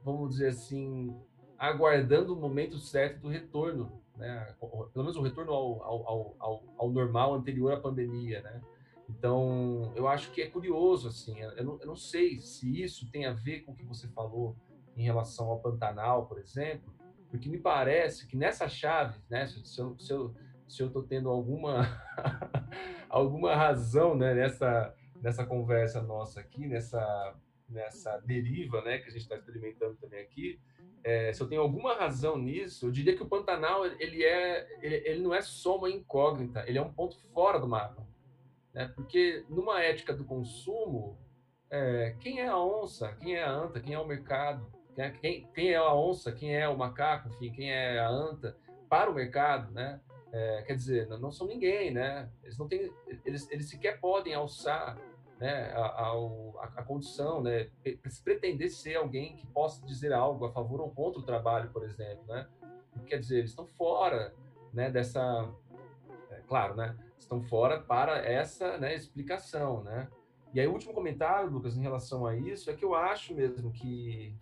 vamos 0.04 0.32
dizer 0.32 0.50
assim, 0.50 1.16
aguardando 1.58 2.34
o 2.34 2.40
momento 2.40 2.78
certo 2.78 3.22
do 3.22 3.30
retorno, 3.30 4.02
né, 4.16 4.56
pelo 4.60 5.06
menos 5.06 5.16
o 5.16 5.22
retorno 5.22 5.54
ao, 5.54 5.84
ao, 5.84 6.36
ao, 6.40 6.64
ao 6.78 6.90
normal 6.92 7.34
anterior 7.34 7.74
à 7.74 7.80
pandemia, 7.80 8.42
né. 8.42 8.62
Então, 9.10 9.92
eu 9.96 10.08
acho 10.08 10.32
que 10.32 10.42
é 10.42 10.48
curioso, 10.48 11.08
assim, 11.08 11.40
eu 11.40 11.64
não, 11.64 11.80
eu 11.80 11.88
não, 11.88 11.96
sei 11.96 12.40
se 12.40 12.82
isso 12.82 13.10
tem 13.10 13.26
a 13.26 13.34
ver 13.34 13.62
com 13.62 13.72
o 13.72 13.76
que 13.76 13.84
você 13.84 14.08
falou 14.10 14.56
em 14.96 15.04
relação 15.04 15.50
ao 15.50 15.60
Pantanal, 15.60 16.28
por 16.28 16.38
exemplo, 16.38 16.94
porque 17.30 17.50
me 17.50 17.58
parece 17.58 18.28
que 18.28 18.38
nessa 18.38 18.68
chave, 18.68 19.20
né, 19.28 19.48
se 19.48 19.80
eu, 19.80 20.00
se 20.00 20.12
eu, 20.14 20.36
se 20.70 20.82
eu 20.84 20.90
tô 20.90 21.02
tendo 21.02 21.30
alguma, 21.30 21.88
alguma 23.10 23.56
razão, 23.56 24.16
né, 24.16 24.34
nessa, 24.34 24.96
nessa 25.22 25.46
conversa 25.46 26.02
nossa 26.02 26.40
aqui, 26.40 26.68
nessa, 26.68 27.36
nessa 27.68 28.18
deriva, 28.20 28.82
né, 28.84 29.00
que 29.00 29.08
a 29.08 29.12
gente 29.12 29.24
está 29.24 29.36
experimentando 29.36 29.96
também 29.96 30.22
aqui, 30.22 30.60
é, 31.04 31.34
se 31.34 31.42
eu 31.42 31.48
tenho 31.48 31.62
alguma 31.62 31.96
razão 31.96 32.38
nisso, 32.38 32.86
eu 32.86 32.92
diria 32.92 33.16
que 33.16 33.24
o 33.24 33.28
Pantanal, 33.28 33.86
ele, 33.86 34.24
é, 34.24 34.68
ele, 34.82 34.96
ele 34.96 35.22
não 35.22 35.34
é 35.34 35.42
só 35.42 35.78
uma 35.78 35.90
incógnita, 35.90 36.64
ele 36.68 36.78
é 36.78 36.82
um 36.82 36.94
ponto 36.94 37.18
fora 37.34 37.60
do 37.60 37.68
mapa. 37.68 38.06
Né? 38.74 38.92
Porque 38.96 39.44
numa 39.50 39.82
ética 39.82 40.14
do 40.14 40.26
consumo, 40.26 41.18
é, 41.72 42.16
quem 42.20 42.42
é 42.42 42.48
a 42.48 42.58
onça, 42.58 43.16
quem 43.22 43.36
é 43.36 43.44
a 43.44 43.52
anta, 43.52 43.80
quem 43.80 43.94
é 43.94 44.00
o 44.00 44.06
mercado, 44.06 44.70
quem 44.94 45.04
é, 45.06 45.10
quem, 45.12 45.48
quem 45.54 45.70
é 45.72 45.78
a 45.78 45.94
onça, 45.94 46.32
quem 46.32 46.56
é 46.56 46.68
o 46.68 46.78
macaco, 46.78 47.30
enfim, 47.30 47.52
quem 47.52 47.72
é 47.72 48.00
a 48.00 48.10
anta 48.10 48.58
para 48.90 49.10
o 49.10 49.14
mercado, 49.14 49.72
né? 49.72 50.02
É, 50.32 50.62
quer 50.62 50.76
dizer, 50.76 51.08
não, 51.08 51.32
são 51.32 51.48
ninguém, 51.48 51.92
né? 51.92 52.30
Eles 52.44 52.58
não 52.58 52.68
têm, 52.68 52.92
eles, 53.26 53.50
eles 53.50 53.70
sequer 53.70 54.00
podem 54.00 54.34
alçar, 54.34 54.98
né, 55.40 55.72
a, 55.74 55.86
a, 55.86 56.72
a 56.76 56.84
condição, 56.84 57.42
né, 57.42 57.70
pretender 58.26 58.70
ser 58.70 58.98
alguém 58.98 59.38
que 59.38 59.48
possa 59.48 59.86
dizer 59.86 60.12
algo 60.12 60.46
a 60.46 60.52
favor 60.52 60.82
ou 60.82 60.92
contra 60.92 61.22
o 61.22 61.24
trabalho, 61.24 61.72
por 61.72 61.84
exemplo, 61.84 62.26
né? 62.28 62.48
Quer 63.08 63.20
dizer, 63.20 63.40
eles 63.40 63.52
estão 63.52 63.66
fora, 63.66 64.36
né, 64.74 64.92
dessa, 64.92 65.50
é, 66.30 66.42
claro, 66.46 66.76
né? 66.76 66.96
estão 67.30 67.42
fora 67.44 67.80
para 67.80 68.18
essa 68.18 68.78
né, 68.80 68.96
explicação, 68.96 69.84
né? 69.84 70.10
E 70.52 70.60
aí, 70.60 70.68
o 70.68 70.72
último 70.72 70.94
comentário, 70.94 71.52
Lucas, 71.52 71.78
em 71.78 71.82
relação 71.82 72.26
a 72.26 72.36
isso, 72.36 72.72
é 72.72 72.74
que 72.74 72.84
eu 72.84 72.96
acho 72.96 73.36
mesmo 73.36 73.72
que 73.72 74.36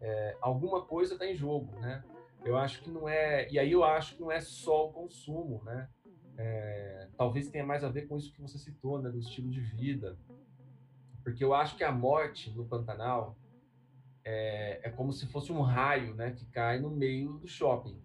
é, 0.00 0.36
alguma 0.40 0.82
coisa 0.82 1.14
está 1.14 1.24
em 1.24 1.36
jogo, 1.36 1.78
né? 1.78 2.02
Eu 2.44 2.56
acho 2.56 2.82
que 2.82 2.90
não 2.90 3.08
é. 3.08 3.50
E 3.50 3.58
aí 3.58 3.72
eu 3.72 3.84
acho 3.84 4.16
que 4.16 4.20
não 4.20 4.30
é 4.30 4.40
só 4.40 4.88
o 4.88 4.92
consumo, 4.92 5.62
né? 5.64 5.88
É, 6.36 7.08
talvez 7.16 7.48
tenha 7.50 7.64
mais 7.64 7.84
a 7.84 7.88
ver 7.88 8.08
com 8.08 8.16
isso 8.16 8.32
que 8.32 8.40
você 8.40 8.58
citou, 8.58 9.00
né? 9.00 9.10
Do 9.10 9.18
estilo 9.18 9.50
de 9.50 9.60
vida. 9.60 10.18
Porque 11.22 11.44
eu 11.44 11.54
acho 11.54 11.76
que 11.76 11.84
a 11.84 11.92
morte 11.92 12.50
no 12.50 12.64
Pantanal 12.64 13.36
é, 14.24 14.80
é 14.82 14.90
como 14.90 15.12
se 15.12 15.26
fosse 15.26 15.52
um 15.52 15.60
raio, 15.60 16.14
né? 16.14 16.32
Que 16.32 16.44
cai 16.46 16.80
no 16.80 16.90
meio 16.90 17.38
do 17.38 17.46
shopping. 17.46 18.02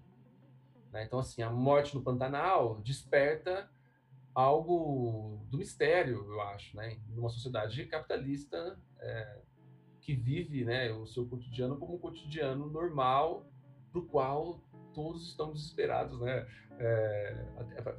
Né? 0.91 1.04
Então, 1.04 1.19
assim, 1.19 1.41
a 1.41 1.50
morte 1.50 1.95
no 1.95 2.02
Pantanal 2.02 2.80
desperta 2.82 3.69
algo 4.34 5.45
do 5.50 5.58
mistério, 5.58 6.23
eu 6.32 6.41
acho, 6.41 6.78
né? 6.78 7.00
Numa 7.10 7.30
sociedade 7.30 7.84
capitalista 7.88 8.80
é, 9.00 9.41
que 10.00 10.13
vive, 10.13 10.63
né, 10.63 10.91
o 10.91 11.06
seu 11.08 11.28
cotidiano 11.28 11.78
como 11.78 11.95
um 11.95 12.00
cotidiano 12.00 12.69
normal, 12.69 13.45
do 13.99 14.07
qual 14.07 14.60
todos 14.93 15.27
estão 15.27 15.51
desesperados, 15.51 16.19
né, 16.19 16.47
é, 16.79 17.45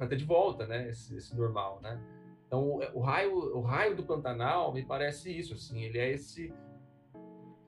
ter 0.09 0.15
de 0.15 0.25
volta, 0.25 0.65
né, 0.65 0.89
esse, 0.89 1.15
esse, 1.15 1.35
normal, 1.35 1.79
né? 1.81 2.01
Então, 2.47 2.79
o 2.93 2.99
raio, 2.99 3.57
o 3.57 3.61
raio 3.61 3.95
do 3.95 4.03
Pantanal 4.03 4.73
me 4.73 4.83
parece 4.83 5.31
isso, 5.31 5.53
assim, 5.53 5.83
ele 5.83 5.99
é 5.99 6.11
esse 6.11 6.53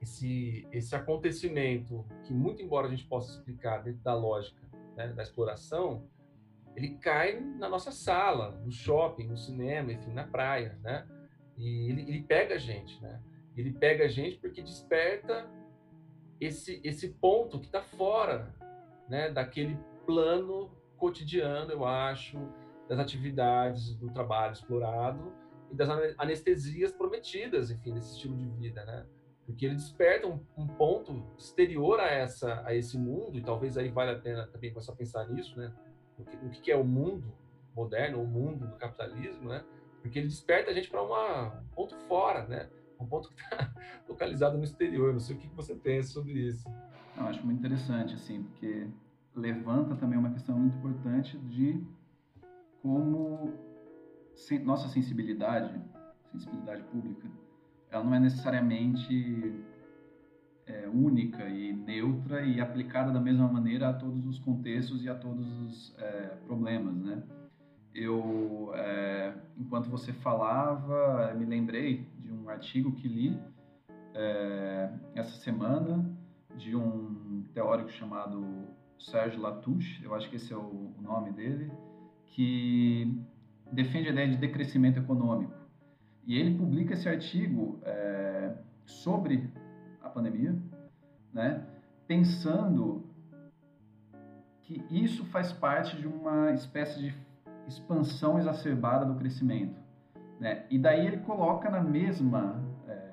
esse 0.01 0.67
esse 0.71 0.95
acontecimento 0.95 2.03
que 2.23 2.33
muito 2.33 2.63
embora 2.63 2.87
a 2.87 2.89
gente 2.89 3.05
possa 3.05 3.37
explicar 3.37 3.83
dentro 3.83 4.01
da 4.01 4.15
lógica 4.15 4.59
né, 4.95 5.09
da 5.09 5.21
exploração, 5.21 6.03
ele 6.75 6.95
cai 6.95 7.39
na 7.39 7.69
nossa 7.69 7.91
sala, 7.91 8.59
no 8.63 8.71
shopping, 8.71 9.27
no 9.27 9.37
cinema, 9.37 9.91
enfim, 9.93 10.11
na 10.11 10.23
praia, 10.23 10.79
né? 10.81 11.07
E 11.57 11.89
ele, 11.89 12.01
ele 12.01 12.23
pega 12.23 12.55
a 12.55 12.57
gente, 12.57 12.99
né? 13.01 13.21
Ele 13.55 13.71
pega 13.71 14.05
a 14.05 14.07
gente 14.07 14.37
porque 14.37 14.61
desperta 14.61 15.47
esse 16.41 16.82
esse 16.84 17.10
ponto 17.10 17.60
que 17.60 17.67
está 17.67 17.82
fora, 17.82 18.54
né? 19.08 19.30
Daquele 19.30 19.77
plano 20.06 20.71
cotidiano, 20.97 21.71
eu 21.71 21.86
acho, 21.86 22.38
das 22.89 22.99
atividades 22.99 23.95
do 23.95 24.10
trabalho 24.10 24.54
explorado 24.54 25.32
e 25.71 25.75
das 25.75 25.89
anestesias 26.17 26.91
prometidas, 26.91 27.71
enfim, 27.71 27.93
desse 27.93 28.15
estilo 28.15 28.36
de 28.36 28.47
vida, 28.49 28.84
né? 28.84 29.06
Porque 29.45 29.65
ele 29.65 29.75
desperta 29.75 30.27
um, 30.27 30.39
um 30.58 30.67
ponto 30.67 31.23
exterior 31.38 31.99
a 31.99 32.08
essa 32.08 32.62
a 32.65 32.75
esse 32.75 32.97
mundo 32.97 33.38
e 33.38 33.41
talvez 33.41 33.77
aí 33.77 33.89
vale 33.89 34.12
a 34.12 34.19
pena 34.19 34.47
também 34.47 34.71
começar 34.71 34.93
a 34.93 34.95
pensar 34.95 35.30
nisso, 35.30 35.58
né? 35.58 35.73
o 36.21 36.25
que, 36.25 36.38
o 36.38 36.49
que 36.49 36.71
é 36.71 36.75
o 36.75 36.84
mundo 36.84 37.34
moderno, 37.75 38.21
o 38.21 38.27
mundo 38.27 38.67
do 38.67 38.75
capitalismo, 38.75 39.49
né? 39.49 39.63
Porque 40.01 40.19
ele 40.19 40.27
desperta 40.27 40.71
a 40.71 40.73
gente 40.73 40.89
para 40.89 41.04
um 41.04 41.65
ponto 41.73 41.95
fora, 42.08 42.45
né? 42.47 42.69
Um 43.01 43.07
ponto 43.07 43.29
que 43.29 43.41
está 43.41 43.71
localizado 44.07 44.57
no 44.57 44.63
exterior. 44.63 45.13
Não 45.13 45.19
sei 45.19 45.35
o 45.35 45.39
que 45.39 45.47
você 45.55 45.75
pensa 45.75 46.13
sobre 46.13 46.33
isso. 46.33 46.67
Eu 47.17 47.25
acho 47.25 47.45
muito 47.45 47.59
interessante, 47.59 48.15
assim, 48.15 48.43
porque 48.43 48.87
levanta 49.35 49.95
também 49.95 50.17
uma 50.17 50.31
questão 50.31 50.57
muito 50.57 50.77
importante 50.77 51.37
de 51.37 51.81
como 52.81 53.53
nossa 54.63 54.87
sensibilidade, 54.89 55.79
sensibilidade 56.31 56.83
pública, 56.83 57.29
ela 57.89 58.03
não 58.03 58.13
é 58.15 58.19
necessariamente 58.19 59.53
é, 60.65 60.87
única 60.87 61.47
e 61.49 61.73
neutra 61.73 62.41
e 62.41 62.59
aplicada 62.59 63.11
da 63.11 63.19
mesma 63.19 63.47
maneira 63.47 63.89
a 63.89 63.93
todos 63.93 64.25
os 64.25 64.39
contextos 64.39 65.03
e 65.03 65.09
a 65.09 65.15
todos 65.15 65.47
os 65.61 65.95
é, 65.99 66.37
problemas, 66.45 66.95
né? 66.95 67.21
Eu, 67.93 68.71
é, 68.73 69.33
enquanto 69.57 69.89
você 69.89 70.13
falava, 70.13 71.33
me 71.37 71.45
lembrei 71.45 72.07
um 72.43 72.49
artigo 72.49 72.91
que 72.93 73.08
li 73.08 73.39
é, 74.13 74.93
essa 75.15 75.38
semana 75.38 76.10
de 76.58 76.75
um 76.75 77.45
teórico 77.54 77.89
chamado 77.91 78.67
Serge 78.97 79.38
Latouche, 79.38 80.04
eu 80.04 80.13
acho 80.13 80.30
que 80.30 80.36
esse 80.36 80.54
é 80.54 80.58
o 80.58 80.93
nome 81.01 81.32
dele, 81.32 81.71
que 82.27 83.17
defende 83.71 84.10
a 84.10 84.12
ideia 84.12 84.30
de 84.30 84.38
decrescimento 84.38 84.99
econômico. 84.99 85.54
E 86.25 86.38
ele 86.38 86.58
publica 86.58 86.93
esse 86.93 87.10
artigo 87.10 87.80
é, 87.84 88.54
sobre 88.86 89.51
pandemia, 90.12 90.56
né? 91.34 91.65
pensando 92.08 93.10
que 94.62 94.84
isso 94.91 95.25
faz 95.25 95.51
parte 95.51 95.97
de 95.97 96.08
uma 96.08 96.51
espécie 96.51 96.99
de 96.99 97.15
expansão 97.67 98.38
exacerbada 98.38 99.06
do 99.06 99.15
crescimento. 99.15 99.80
Né? 100.41 100.65
E 100.71 100.80
daí 100.80 101.06
ele 101.06 101.17
coloca 101.17 101.69
na 101.69 101.84
mesma 101.84 102.60
é, 102.88 103.12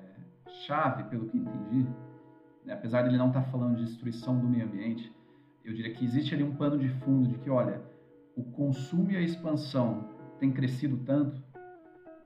chave, 0.65 1.03
pelo 1.03 1.27
que 1.27 1.37
entendi, 1.37 1.87
né? 2.65 2.73
apesar 2.73 3.03
de 3.03 3.09
ele 3.09 3.17
não 3.17 3.27
estar 3.27 3.43
tá 3.43 3.51
falando 3.51 3.77
de 3.77 3.85
destruição 3.85 4.35
do 4.39 4.47
meio 4.49 4.65
ambiente, 4.65 5.15
eu 5.63 5.71
diria 5.71 5.93
que 5.93 6.03
existe 6.03 6.33
ali 6.33 6.43
um 6.43 6.55
pano 6.55 6.75
de 6.79 6.89
fundo 6.89 7.29
de 7.29 7.37
que, 7.37 7.47
olha, 7.47 7.83
o 8.35 8.43
consumo 8.43 9.11
e 9.11 9.15
a 9.15 9.21
expansão 9.21 10.09
têm 10.39 10.51
crescido 10.51 10.97
tanto, 11.05 11.39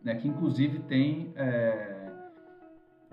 né, 0.02 0.16
que 0.16 0.26
inclusive 0.26 0.80
tem 0.80 1.34
é, 1.36 2.10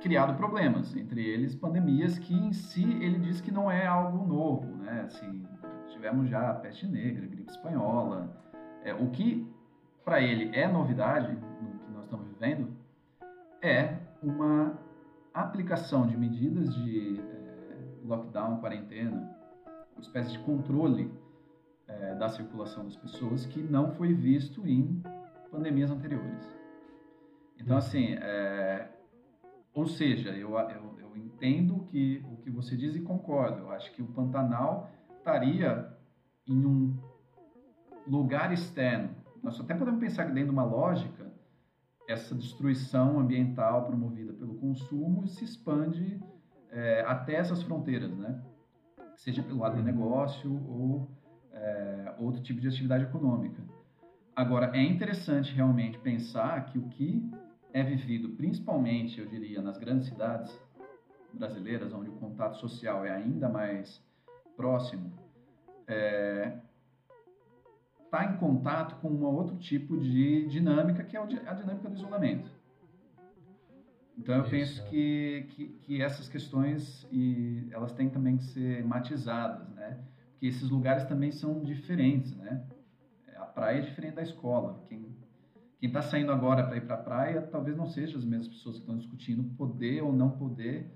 criado 0.00 0.36
problemas, 0.36 0.94
entre 0.94 1.26
eles 1.26 1.56
pandemias 1.56 2.20
que 2.20 2.32
em 2.32 2.52
si 2.52 2.84
ele 3.02 3.18
diz 3.18 3.40
que 3.40 3.50
não 3.50 3.68
é 3.68 3.84
algo 3.84 4.24
novo, 4.26 4.76
né? 4.76 5.02
Assim, 5.06 5.44
tivemos 5.88 6.28
já 6.28 6.50
a 6.50 6.54
peste 6.54 6.86
negra, 6.86 7.24
a 7.24 7.28
gripe 7.28 7.50
espanhola, 7.50 8.30
é, 8.84 8.94
o 8.94 9.10
que 9.10 9.44
para 10.04 10.20
ele 10.20 10.56
é 10.56 10.68
novidade 10.68 11.36
estamos 12.10 12.26
vivendo 12.26 12.68
é 13.62 13.98
uma 14.20 14.76
aplicação 15.32 16.08
de 16.08 16.16
medidas 16.16 16.74
de 16.74 17.20
é, 17.20 17.78
lockdown, 18.04 18.58
quarentena, 18.58 19.30
uma 19.92 20.00
espécie 20.00 20.32
de 20.32 20.40
controle 20.40 21.12
é, 21.86 22.16
da 22.16 22.28
circulação 22.28 22.84
das 22.84 22.96
pessoas 22.96 23.46
que 23.46 23.62
não 23.62 23.92
foi 23.92 24.12
visto 24.12 24.66
em 24.66 25.00
pandemias 25.52 25.90
anteriores. 25.90 26.44
Então, 27.56 27.76
assim, 27.76 28.14
é, 28.14 28.90
ou 29.72 29.86
seja, 29.86 30.30
eu, 30.30 30.58
eu, 30.58 30.98
eu 30.98 31.16
entendo 31.16 31.86
que, 31.90 32.24
o 32.28 32.38
que 32.38 32.50
você 32.50 32.76
diz 32.76 32.96
e 32.96 33.00
concordo. 33.00 33.60
Eu 33.60 33.70
acho 33.70 33.92
que 33.92 34.02
o 34.02 34.06
Pantanal 34.06 34.90
estaria 35.16 35.96
em 36.44 36.66
um 36.66 36.98
lugar 38.04 38.52
externo. 38.52 39.14
Nós 39.42 39.60
até 39.60 39.74
podemos 39.74 40.00
pensar 40.00 40.24
que 40.26 40.32
dentro 40.32 40.48
de 40.48 40.54
uma 40.54 40.64
lógica, 40.64 41.29
essa 42.10 42.34
destruição 42.34 43.20
ambiental 43.20 43.86
promovida 43.86 44.32
pelo 44.32 44.54
consumo 44.54 45.26
se 45.28 45.44
expande 45.44 46.20
é, 46.70 47.04
até 47.06 47.34
essas 47.34 47.62
fronteiras, 47.62 48.10
né? 48.16 48.42
Seja 49.16 49.42
pelo 49.42 49.60
lado 49.60 49.76
do 49.76 49.82
negócio 49.82 50.50
ou 50.68 51.08
é, 51.52 52.14
outro 52.18 52.42
tipo 52.42 52.60
de 52.60 52.68
atividade 52.68 53.04
econômica. 53.04 53.62
Agora, 54.34 54.76
é 54.76 54.82
interessante 54.82 55.52
realmente 55.52 55.98
pensar 55.98 56.66
que 56.66 56.78
o 56.78 56.88
que 56.88 57.30
é 57.72 57.82
vivido 57.82 58.30
principalmente, 58.30 59.20
eu 59.20 59.26
diria, 59.26 59.60
nas 59.60 59.78
grandes 59.78 60.08
cidades 60.08 60.58
brasileiras, 61.32 61.92
onde 61.92 62.10
o 62.10 62.14
contato 62.14 62.56
social 62.56 63.04
é 63.04 63.10
ainda 63.10 63.48
mais 63.48 64.02
próximo, 64.56 65.12
é, 65.86 66.58
tá 68.10 68.24
em 68.24 68.36
contato 68.36 68.96
com 69.00 69.08
um 69.08 69.24
outro 69.24 69.56
tipo 69.56 69.96
de 69.96 70.46
dinâmica, 70.46 71.04
que 71.04 71.16
é 71.16 71.20
a 71.20 71.54
dinâmica 71.54 71.88
do 71.88 71.96
isolamento. 71.96 72.50
Então, 74.18 74.34
eu 74.34 74.42
Isso, 74.42 74.50
penso 74.50 74.84
que, 74.90 75.46
que, 75.50 75.68
que, 75.82 76.02
essas 76.02 76.28
questões 76.28 77.06
e 77.10 77.68
elas 77.70 77.92
têm 77.92 78.10
também 78.10 78.36
que 78.36 78.44
ser 78.44 78.84
matizadas, 78.84 79.68
né? 79.70 79.98
Porque 80.32 80.46
esses 80.46 80.68
lugares 80.68 81.04
também 81.04 81.32
são 81.32 81.62
diferentes, 81.62 82.36
né? 82.36 82.62
A 83.36 83.46
praia 83.46 83.78
é 83.78 83.80
diferente 83.80 84.16
da 84.16 84.22
escola. 84.22 84.84
Quem 84.88 85.10
quem 85.80 85.88
está 85.88 86.02
saindo 86.02 86.30
agora 86.30 86.62
para 86.62 86.76
ir 86.76 86.82
para 86.82 86.96
a 86.96 86.98
praia 86.98 87.40
talvez 87.40 87.74
não 87.74 87.86
sejam 87.86 88.18
as 88.18 88.24
mesmas 88.24 88.48
pessoas 88.48 88.76
que 88.76 88.82
estão 88.82 88.98
discutindo 88.98 89.42
poder 89.56 90.02
ou 90.02 90.12
não 90.12 90.28
poder 90.28 90.94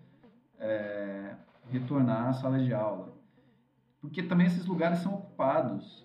é, 0.58 1.34
retornar 1.70 2.28
à 2.28 2.32
sala 2.34 2.58
de 2.58 2.74
aula. 2.74 3.16
Porque 3.98 4.22
também 4.22 4.46
esses 4.46 4.66
lugares 4.66 4.98
são 4.98 5.14
ocupados 5.14 6.03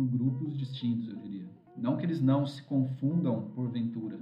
por 0.00 0.18
grupos 0.18 0.56
distintos, 0.56 1.08
eu 1.08 1.16
diria. 1.16 1.46
Não 1.76 1.96
que 1.96 2.06
eles 2.06 2.20
não 2.20 2.46
se 2.46 2.62
confundam 2.62 3.50
porventura, 3.54 4.18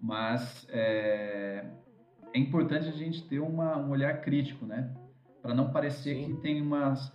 mas 0.00 0.66
é, 0.70 1.64
é 2.32 2.38
importante 2.38 2.88
a 2.88 2.92
gente 2.92 3.26
ter 3.28 3.40
uma, 3.40 3.76
um 3.76 3.90
olhar 3.90 4.20
crítico, 4.20 4.64
né? 4.64 4.94
Para 5.42 5.54
não 5.54 5.70
parecer 5.70 6.14
Sim. 6.14 6.24
que 6.34 6.40
tem 6.40 6.62
umas 6.62 7.12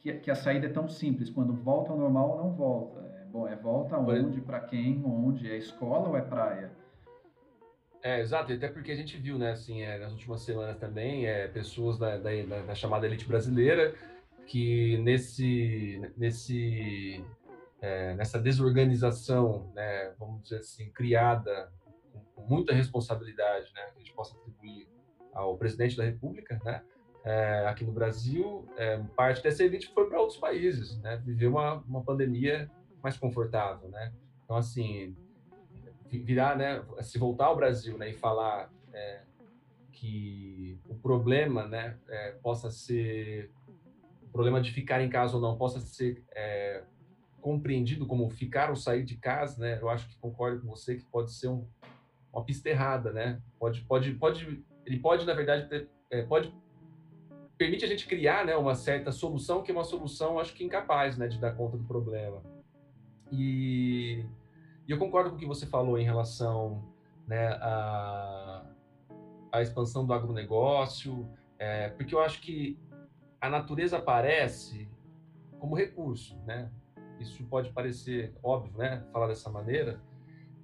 que, 0.00 0.12
que, 0.14 0.30
a 0.30 0.34
saída 0.34 0.66
é 0.66 0.70
tão 0.70 0.88
simples, 0.88 1.30
quando 1.30 1.52
volta 1.52 1.92
ao 1.92 1.98
normal 1.98 2.36
não 2.36 2.52
volta. 2.52 3.04
Bom, 3.32 3.48
é 3.48 3.56
volta 3.56 3.98
onde, 3.98 4.40
para 4.40 4.60
quem, 4.60 5.04
onde? 5.04 5.50
É 5.50 5.56
escola 5.56 6.08
ou 6.08 6.16
é 6.16 6.22
praia? 6.22 6.70
É, 8.02 8.20
exato, 8.20 8.52
até 8.52 8.68
porque 8.68 8.92
a 8.92 8.94
gente 8.94 9.18
viu, 9.18 9.36
né, 9.36 9.50
assim, 9.50 9.82
é, 9.82 9.98
nas 9.98 10.12
últimas 10.12 10.42
semanas 10.42 10.78
também, 10.78 11.26
é, 11.26 11.48
pessoas 11.48 11.98
da, 11.98 12.16
da, 12.16 12.30
da, 12.66 12.74
chamada 12.74 13.04
elite 13.04 13.26
brasileira 13.26 13.94
que 14.46 14.96
nesse, 14.98 16.00
nesse, 16.16 17.24
é, 17.80 18.14
nessa 18.14 18.38
desorganização, 18.38 19.70
né, 19.74 20.14
vamos 20.18 20.42
dizer 20.44 20.58
assim, 20.58 20.88
criada 20.90 21.72
com 22.34 22.42
muita 22.42 22.72
responsabilidade, 22.72 23.72
né, 23.74 23.82
que 23.92 23.96
a 23.96 23.98
gente 23.98 24.14
possa 24.14 24.36
atribuir 24.36 24.88
ao 25.32 25.56
presidente 25.58 25.96
da 25.96 26.04
República, 26.04 26.60
né, 26.64 26.82
é, 27.24 27.66
aqui 27.66 27.84
no 27.84 27.92
Brasil, 27.92 28.68
é, 28.76 28.98
parte 29.16 29.42
dessa 29.42 29.64
elite 29.64 29.88
foi 29.92 30.08
para 30.08 30.20
outros 30.20 30.38
países, 30.38 30.96
né, 31.00 31.20
viver 31.24 31.48
uma, 31.48 31.74
uma 31.82 32.02
pandemia 32.02 32.70
mais 33.02 33.16
confortável, 33.16 33.88
né. 33.88 34.12
Então, 34.44 34.56
assim, 34.56 35.16
virar, 36.08 36.56
né, 36.56 36.84
se 37.02 37.18
voltar 37.18 37.46
ao 37.46 37.56
Brasil, 37.56 37.98
né, 37.98 38.10
e 38.10 38.14
falar 38.14 38.70
é, 38.92 39.22
que 39.90 40.78
o 40.88 40.94
problema, 40.94 41.66
né, 41.66 41.98
é, 42.08 42.32
possa 42.42 42.70
ser 42.70 43.50
problema 44.36 44.60
de 44.60 44.70
ficar 44.70 45.02
em 45.02 45.08
casa 45.08 45.34
ou 45.34 45.40
não 45.40 45.56
possa 45.56 45.80
ser 45.80 46.22
é, 46.34 46.84
compreendido 47.40 48.06
como 48.06 48.28
ficar 48.30 48.70
ou 48.70 48.76
sair 48.76 49.04
de 49.04 49.16
casa, 49.16 49.60
né? 49.60 49.78
Eu 49.80 49.88
acho 49.88 50.08
que 50.08 50.16
concordo 50.18 50.60
com 50.60 50.68
você 50.68 50.96
que 50.96 51.04
pode 51.04 51.32
ser 51.32 51.48
um, 51.48 51.66
uma 52.32 52.44
pista 52.44 52.68
errada, 52.68 53.12
né? 53.12 53.40
Pode, 53.58 53.80
pode, 53.82 54.12
pode, 54.14 54.62
ele 54.84 54.98
pode 54.98 55.24
na 55.24 55.34
verdade 55.34 55.68
ter, 55.68 55.88
é, 56.10 56.22
pode 56.22 56.54
permite 57.58 57.86
a 57.86 57.88
gente 57.88 58.06
criar, 58.06 58.44
né, 58.44 58.54
uma 58.54 58.74
certa 58.74 59.10
solução 59.10 59.62
que 59.62 59.70
é 59.70 59.74
uma 59.74 59.82
solução, 59.82 60.38
acho 60.38 60.52
que 60.52 60.62
incapaz, 60.62 61.16
né, 61.16 61.26
de 61.26 61.38
dar 61.38 61.52
conta 61.52 61.78
do 61.78 61.84
problema. 61.84 62.42
E, 63.32 64.26
e 64.86 64.92
eu 64.92 64.98
concordo 64.98 65.30
com 65.30 65.36
o 65.36 65.38
que 65.38 65.46
você 65.46 65.64
falou 65.64 65.98
em 65.98 66.04
relação, 66.04 66.84
né, 67.26 67.48
a 67.62 68.62
a 69.56 69.62
expansão 69.62 70.04
do 70.04 70.12
agronegócio, 70.12 71.28
é, 71.58 71.88
porque 71.90 72.14
eu 72.14 72.20
acho 72.20 72.40
que 72.40 72.78
a 73.40 73.48
natureza 73.48 73.98
aparece 73.98 74.88
como 75.58 75.74
recurso, 75.74 76.38
né? 76.44 76.70
Isso 77.20 77.44
pode 77.44 77.70
parecer 77.72 78.34
óbvio, 78.42 78.76
né? 78.76 79.04
Falar 79.12 79.28
dessa 79.28 79.50
maneira, 79.50 80.00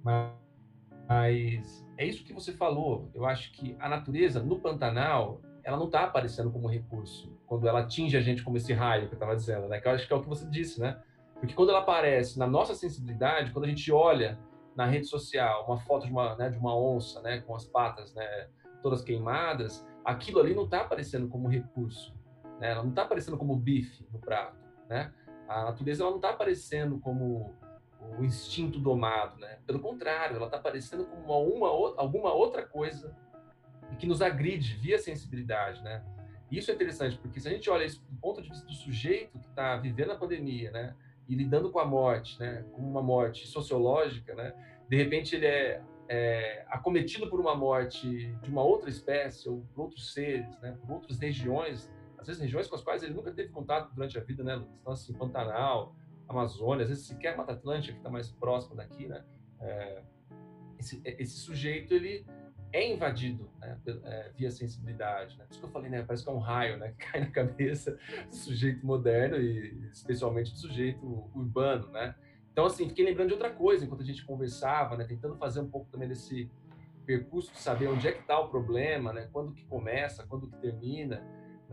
mas 0.03 1.85
é 1.97 2.05
isso 2.05 2.23
que 2.23 2.33
você 2.33 2.53
falou. 2.53 3.09
Eu 3.13 3.25
acho 3.25 3.51
que 3.53 3.75
a 3.79 3.89
natureza 3.89 4.41
no 4.41 4.59
Pantanal 4.59 5.41
ela 5.63 5.77
não 5.77 5.85
está 5.85 6.03
aparecendo 6.03 6.51
como 6.51 6.67
recurso 6.67 7.31
quando 7.47 7.67
ela 7.67 7.81
atinge 7.81 8.17
a 8.17 8.21
gente 8.21 8.43
como 8.43 8.57
esse 8.57 8.73
raio 8.73 9.07
que 9.07 9.13
eu 9.13 9.17
estava 9.17 9.35
dizendo, 9.35 9.67
né? 9.67 9.79
Que 9.79 9.87
eu 9.87 9.91
acho 9.93 10.07
que 10.07 10.13
é 10.13 10.15
o 10.15 10.21
que 10.21 10.29
você 10.29 10.45
disse, 10.49 10.79
né? 10.79 11.01
Porque 11.35 11.53
quando 11.53 11.69
ela 11.69 11.79
aparece 11.79 12.37
na 12.37 12.47
nossa 12.47 12.73
sensibilidade, 12.73 13.51
quando 13.51 13.65
a 13.65 13.67
gente 13.67 13.91
olha 13.91 14.39
na 14.75 14.85
rede 14.85 15.07
social 15.07 15.65
uma 15.65 15.77
foto 15.77 16.05
de 16.05 16.11
uma, 16.11 16.35
né, 16.35 16.49
de 16.49 16.57
uma 16.57 16.75
onça, 16.75 17.21
né, 17.21 17.41
com 17.41 17.55
as 17.55 17.65
patas, 17.65 18.13
né, 18.13 18.47
todas 18.81 19.01
queimadas, 19.01 19.85
aquilo 20.03 20.39
ali 20.39 20.55
não 20.55 20.65
está 20.65 20.81
aparecendo 20.81 21.27
como 21.27 21.47
recurso, 21.47 22.13
né? 22.63 22.71
Ela 22.71 22.81
não 22.81 22.91
está 22.91 23.01
aparecendo 23.01 23.37
como 23.37 23.57
bife 23.57 24.07
no 24.09 24.19
prato, 24.19 24.57
né? 24.89 25.13
A 25.49 25.65
natureza 25.65 26.01
ela 26.01 26.11
não 26.11 26.17
está 26.17 26.29
aparecendo 26.29 26.97
como 26.97 27.53
o 28.17 28.23
instinto 28.23 28.79
domado, 28.79 29.37
né? 29.37 29.59
Pelo 29.67 29.81
contrário, 29.81 30.37
ela 30.37 30.45
está 30.45 30.57
aparecendo 30.57 31.05
como 31.05 31.23
uma, 31.23 31.69
uma, 31.69 31.93
alguma 31.97 32.33
outra 32.33 32.65
coisa 32.65 33.13
que 33.99 34.07
nos 34.07 34.21
agride 34.21 34.75
via 34.75 34.97
sensibilidade, 34.97 35.83
né? 35.83 36.01
Isso 36.49 36.71
é 36.71 36.73
interessante 36.73 37.17
porque 37.17 37.41
se 37.41 37.49
a 37.49 37.51
gente 37.51 37.69
olha 37.69 37.83
isso 37.83 38.01
do 38.09 38.15
ponto 38.21 38.41
de 38.41 38.47
vista 38.47 38.65
do 38.65 38.73
sujeito 38.73 39.37
que 39.39 39.47
está 39.47 39.75
vivendo 39.75 40.11
a 40.11 40.15
pandemia, 40.15 40.71
né? 40.71 40.95
E 41.27 41.35
lidando 41.35 41.69
com 41.69 41.79
a 41.79 41.85
morte, 41.85 42.39
né? 42.39 42.65
Como 42.71 42.89
uma 42.89 43.01
morte 43.01 43.45
sociológica, 43.45 44.33
né? 44.35 44.53
De 44.87 44.95
repente 44.95 45.35
ele 45.35 45.47
é 45.47 45.81
é, 46.07 46.65
acometido 46.67 47.29
por 47.29 47.39
uma 47.39 47.55
morte 47.55 48.27
de 48.41 48.49
uma 48.49 48.61
outra 48.61 48.89
espécie 48.89 49.49
ou 49.49 49.65
por 49.73 49.83
outros 49.83 50.13
seres, 50.13 50.59
né, 50.59 50.77
por 50.81 50.91
outras 50.95 51.17
regiões, 51.17 51.89
às 52.23 52.27
vezes 52.27 52.41
regiões 52.41 52.67
com 52.67 52.75
as 52.75 52.81
quais 52.81 53.03
ele 53.03 53.13
nunca 53.13 53.31
teve 53.31 53.49
contato 53.49 53.93
durante 53.93 54.17
a 54.17 54.21
vida, 54.21 54.43
né, 54.43 54.55
Lucas? 54.55 54.75
Então, 54.81 54.93
assim, 54.93 55.13
Pantanal, 55.13 55.95
Amazônia, 56.27 56.83
às 56.83 56.89
vezes 56.89 57.05
sequer 57.05 57.37
Mata 57.37 57.51
Atlântica, 57.51 57.93
que 57.93 57.99
está 57.99 58.09
mais 58.09 58.31
próxima 58.31 58.75
daqui, 58.75 59.07
né? 59.07 59.23
É, 59.59 60.01
esse, 60.79 61.01
esse, 61.03 61.37
sujeito, 61.37 61.93
ele 61.93 62.25
é 62.71 62.93
invadido 62.93 63.49
né, 63.59 63.77
é, 64.03 64.31
via 64.35 64.49
sensibilidade, 64.49 65.37
né? 65.37 65.45
Por 65.45 65.51
isso 65.51 65.59
que 65.59 65.65
eu 65.65 65.71
falei, 65.71 65.89
né? 65.89 66.03
Parece 66.03 66.23
que 66.23 66.29
é 66.29 66.33
um 66.33 66.39
raio, 66.39 66.77
né? 66.77 66.93
Que 66.97 67.05
cai 67.05 67.21
na 67.21 67.29
cabeça 67.29 67.97
do 68.29 68.35
sujeito 68.35 68.85
moderno 68.85 69.37
e 69.37 69.87
especialmente 69.91 70.51
do 70.51 70.57
sujeito 70.57 71.29
urbano, 71.35 71.89
né? 71.89 72.15
Então, 72.51 72.65
assim, 72.65 72.87
fiquei 72.87 73.03
lembrando 73.03 73.29
de 73.29 73.33
outra 73.33 73.49
coisa 73.49 73.83
enquanto 73.83 74.01
a 74.01 74.05
gente 74.05 74.25
conversava, 74.25 74.95
né? 74.95 75.05
Tentando 75.05 75.35
fazer 75.35 75.59
um 75.59 75.69
pouco 75.69 75.89
também 75.91 76.07
desse 76.07 76.49
percurso 77.05 77.51
de 77.51 77.59
saber 77.59 77.87
onde 77.87 78.07
é 78.07 78.11
que 78.11 78.21
está 78.21 78.39
o 78.39 78.47
problema, 78.47 79.11
né? 79.11 79.27
Quando 79.31 79.53
que 79.53 79.65
começa, 79.65 80.25
quando 80.25 80.47
que 80.47 80.57
termina, 80.57 81.21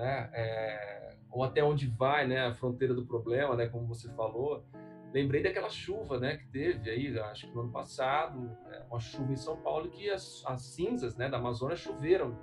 né? 0.01 0.31
É, 0.33 1.17
ou 1.31 1.45
até 1.45 1.63
onde 1.63 1.87
vai, 1.87 2.27
né? 2.27 2.47
A 2.47 2.55
fronteira 2.55 2.95
do 2.95 3.05
problema, 3.05 3.55
né? 3.55 3.67
Como 3.69 3.87
você 3.87 4.09
falou. 4.15 4.65
Lembrei 5.13 5.43
daquela 5.43 5.69
chuva, 5.69 6.19
né? 6.19 6.37
Que 6.37 6.47
teve 6.47 6.91
aí, 6.91 7.19
acho 7.19 7.49
que 7.49 7.55
no 7.55 7.63
ano 7.63 7.73
passado, 7.73 8.41
né, 8.41 8.85
uma 8.89 9.01
chuva 9.01 9.33
em 9.33 9.37
São 9.37 9.57
Paulo 9.57 9.91
que 9.91 10.09
as, 10.09 10.43
as 10.47 10.63
cinzas, 10.63 11.17
né? 11.17 11.29
Da 11.29 11.37
Amazônia 11.37 11.77
choveram 11.77 12.37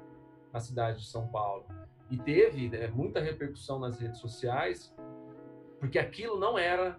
na 0.54 0.60
cidade 0.60 1.00
de 1.00 1.08
São 1.08 1.28
Paulo 1.28 1.66
e 2.10 2.18
teve 2.18 2.70
né, 2.70 2.88
muita 2.88 3.20
repercussão 3.20 3.80
nas 3.80 4.00
redes 4.00 4.20
sociais, 4.20 4.96
porque 5.80 6.00
aquilo 6.00 6.40
não 6.40 6.58
era 6.58 6.98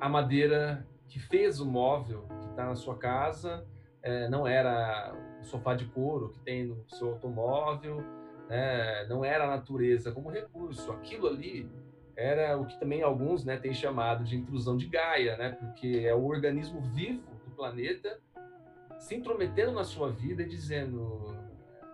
a 0.00 0.08
madeira 0.08 0.84
que 1.08 1.20
fez 1.20 1.60
o 1.60 1.66
móvel 1.66 2.26
que 2.40 2.48
está 2.48 2.66
na 2.66 2.74
sua 2.74 2.98
casa 2.98 3.64
é, 4.06 4.28
não 4.28 4.46
era 4.46 5.12
o 5.40 5.44
sofá 5.44 5.74
de 5.74 5.84
couro 5.86 6.30
que 6.30 6.38
tem 6.38 6.64
no 6.64 6.88
seu 6.88 7.10
automóvel, 7.10 8.04
né? 8.48 9.06
não 9.08 9.24
era 9.24 9.44
a 9.44 9.48
natureza 9.48 10.12
como 10.12 10.30
recurso. 10.30 10.90
Aquilo 10.92 11.26
ali 11.28 11.70
era 12.16 12.56
o 12.56 12.66
que 12.66 12.78
também 12.78 13.02
alguns 13.02 13.44
né, 13.44 13.56
têm 13.56 13.74
chamado 13.74 14.24
de 14.24 14.36
intrusão 14.36 14.76
de 14.76 14.86
Gaia, 14.86 15.36
né? 15.36 15.50
porque 15.50 16.04
é 16.06 16.14
o 16.14 16.24
organismo 16.24 16.80
vivo 16.80 17.30
do 17.44 17.50
planeta 17.54 18.20
se 18.98 19.14
intrometendo 19.14 19.72
na 19.72 19.84
sua 19.84 20.10
vida 20.10 20.42
e 20.42 20.48
dizendo 20.48 21.36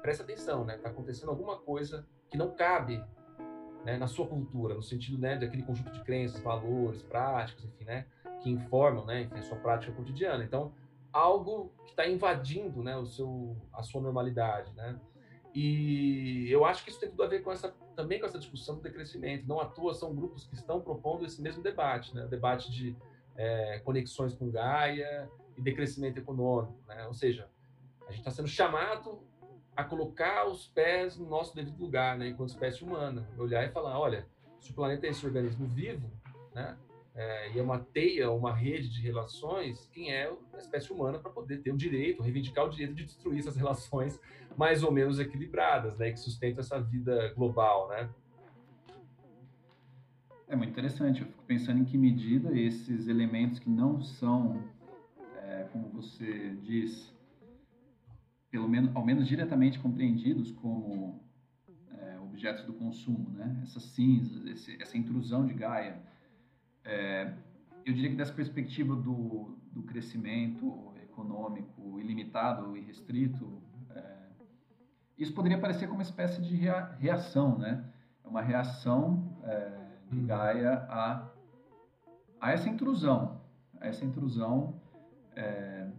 presta 0.03 0.25
atenção, 0.25 0.65
né? 0.65 0.77
Está 0.77 0.89
acontecendo 0.89 1.31
alguma 1.31 1.57
coisa 1.57 2.05
que 2.29 2.37
não 2.37 2.51
cabe 2.51 3.03
né, 3.85 3.97
na 3.97 4.07
sua 4.07 4.27
cultura, 4.27 4.75
no 4.75 4.83
sentido 4.83 5.19
né, 5.19 5.37
daquele 5.37 5.63
conjunto 5.63 5.91
de 5.93 6.03
crenças, 6.03 6.41
valores, 6.41 7.03
práticas, 7.03 7.65
enfim, 7.65 7.85
né, 7.85 8.07
que 8.41 8.51
informam, 8.51 9.05
né, 9.05 9.23
enfim, 9.23 9.39
a 9.39 9.43
sua 9.43 9.59
prática 9.59 9.93
cotidiana. 9.93 10.43
Então, 10.45 10.73
algo 11.13 11.73
que 11.85 11.91
está 11.91 12.07
invadindo, 12.07 12.83
né, 12.83 12.97
o 12.97 13.07
seu, 13.07 13.57
a 13.73 13.83
sua 13.83 14.01
normalidade, 14.01 14.73
né. 14.75 14.99
E 15.55 16.51
eu 16.51 16.65
acho 16.65 16.83
que 16.83 16.91
isso 16.91 16.99
tem 16.99 17.11
tudo 17.11 17.23
a 17.23 17.27
ver 17.27 17.43
com 17.43 17.53
essa 17.53 17.75
também 17.95 18.19
com 18.19 18.27
essa 18.27 18.39
discussão 18.39 18.77
do 18.77 18.83
decrescimento. 18.83 19.47
Não 19.47 19.61
à 19.61 19.67
toa 19.67 19.95
são 19.95 20.15
grupos 20.15 20.47
que 20.47 20.55
estão 20.55 20.81
propondo 20.81 21.25
esse 21.25 21.43
mesmo 21.43 21.63
debate, 21.63 22.15
né, 22.15 22.25
o 22.25 22.29
debate 22.29 22.71
de 22.71 22.97
é, 23.37 23.79
conexões 23.81 24.35
com 24.35 24.51
Gaia 24.51 25.31
e 25.57 25.61
decrescimento 25.61 26.19
econômico, 26.19 26.75
né. 26.87 27.07
Ou 27.07 27.15
seja, 27.15 27.49
a 28.07 28.11
gente 28.11 28.21
está 28.21 28.31
sendo 28.31 28.49
chamado 28.49 29.21
a 29.77 29.85
colocar 29.85 30.47
os 30.47 30.67
pés 30.67 31.17
no 31.17 31.27
nosso 31.29 31.55
devido 31.55 31.79
lugar, 31.79 32.19
né, 32.19 32.29
enquanto 32.29 32.51
espécie 32.51 32.83
humana, 32.83 33.29
olhar 33.39 33.65
e 33.65 33.71
falar, 33.71 33.99
olha, 33.99 34.27
se 34.61 34.71
o 34.71 34.75
planeta 34.75 35.07
é 35.07 35.11
esse 35.11 35.25
organismo 35.25 35.67
vivo, 35.67 36.11
né, 36.55 36.77
é, 37.15 37.53
e 37.53 37.59
é 37.59 37.63
uma 37.63 37.79
teia, 37.79 38.31
uma 38.31 38.55
rede 38.55 38.89
de 38.89 39.03
relações, 39.03 39.89
quem 39.93 40.11
é 40.11 40.33
a 40.53 40.59
espécie 40.59 40.93
humana 40.93 41.19
para 41.19 41.31
poder 41.31 41.59
ter 41.59 41.71
o 41.71 41.77
direito, 41.77 42.23
reivindicar 42.23 42.65
o 42.65 42.71
direito 42.71 42.95
de 42.95 43.05
destruir 43.05 43.41
essas 43.41 43.57
relações 43.57 44.19
mais 44.57 44.83
ou 44.83 44.91
menos 44.91 45.19
equilibradas, 45.19 45.97
né, 45.99 46.11
que 46.11 46.21
sustentam 46.21 46.61
essa 46.61 46.81
vida 46.81 47.33
global, 47.35 47.89
né? 47.89 48.11
É 50.49 50.57
muito 50.57 50.71
interessante. 50.71 51.23
Eu 51.23 51.27
fico 51.27 51.43
pensando 51.45 51.81
em 51.81 51.85
que 51.85 51.97
medida 51.97 52.55
esses 52.55 53.09
elementos 53.09 53.59
que 53.59 53.71
não 53.71 54.03
são, 54.03 54.63
é, 55.39 55.67
como 55.73 55.89
você 55.89 56.55
diz, 56.63 57.11
pelo 58.51 58.69
menos, 58.69 58.95
ao 58.95 59.03
menos 59.03 59.27
diretamente 59.27 59.79
compreendidos 59.79 60.51
como 60.51 61.25
é, 61.99 62.19
objetos 62.21 62.67
do 62.67 62.75
consumo, 62.75 63.31
né? 63.31 63.61
Essas 63.63 63.83
cinzas, 63.83 64.45
esse, 64.47 64.83
essa 64.83 64.99
intrusão 64.99 65.47
de 65.47 65.55
Gaia. 65.55 65.99
É, 66.85 67.33
eu 67.85 67.93
diria 67.93 68.11
que 68.11 68.17
dessa 68.17 68.33
perspectiva 68.33 68.95
do, 68.95 69.57
do 69.73 69.83
crescimento 69.83 70.93
econômico 71.03 72.01
ilimitado 72.01 72.77
e 72.77 72.81
restrito, 72.81 73.63
é, 73.91 74.17
isso 75.19 75.33
poderia 75.33 75.59
parecer 75.59 75.87
como 75.87 75.99
uma 75.99 76.03
espécie 76.03 76.41
de 76.41 76.55
rea, 76.57 76.97
reação, 76.99 77.59
né? 77.59 77.85
É 78.25 78.29
uma 78.29 78.43
reação 78.43 79.39
é, 79.45 79.97
de. 80.11 80.21
Gaia 80.23 80.87
a, 80.89 81.29
a 82.41 82.53
essa 82.53 82.69
intrusão, 82.69 83.41
a 83.81 83.87
essa 83.87 84.05
intrusão 84.05 84.81
é, 85.35 85.91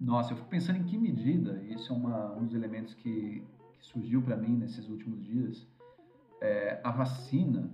nossa, 0.00 0.32
eu 0.32 0.36
fico 0.36 0.48
pensando 0.48 0.78
em 0.78 0.84
que 0.84 0.96
medida, 0.96 1.60
isso 1.64 1.92
é 1.92 1.96
uma, 1.96 2.32
um 2.32 2.44
dos 2.44 2.54
elementos 2.54 2.94
que, 2.94 3.44
que 3.72 3.86
surgiu 3.86 4.22
para 4.22 4.36
mim 4.36 4.56
nesses 4.56 4.88
últimos 4.88 5.24
dias, 5.24 5.66
é, 6.40 6.80
a 6.84 6.92
vacina, 6.92 7.68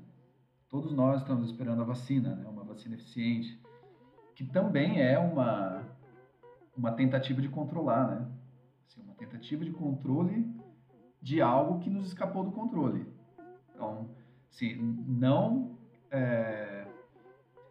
todos 0.74 0.92
nós 0.92 1.20
estamos 1.20 1.48
esperando 1.50 1.82
a 1.82 1.84
vacina, 1.84 2.34
né, 2.34 2.48
uma 2.48 2.64
vacina 2.64 2.96
eficiente, 2.96 3.62
que 4.34 4.44
também 4.44 5.00
é 5.00 5.16
uma, 5.16 5.84
uma 6.76 6.90
tentativa 6.90 7.40
de 7.40 7.48
controlar, 7.48 8.08
né? 8.08 8.26
Assim, 8.84 9.00
uma 9.00 9.14
tentativa 9.14 9.64
de 9.64 9.70
controle 9.70 10.52
de 11.22 11.40
algo 11.40 11.78
que 11.78 11.88
nos 11.88 12.08
escapou 12.08 12.42
do 12.42 12.50
controle. 12.50 13.06
Então, 13.72 14.10
assim, 14.50 14.74
não... 15.06 15.78
É, 16.10 16.88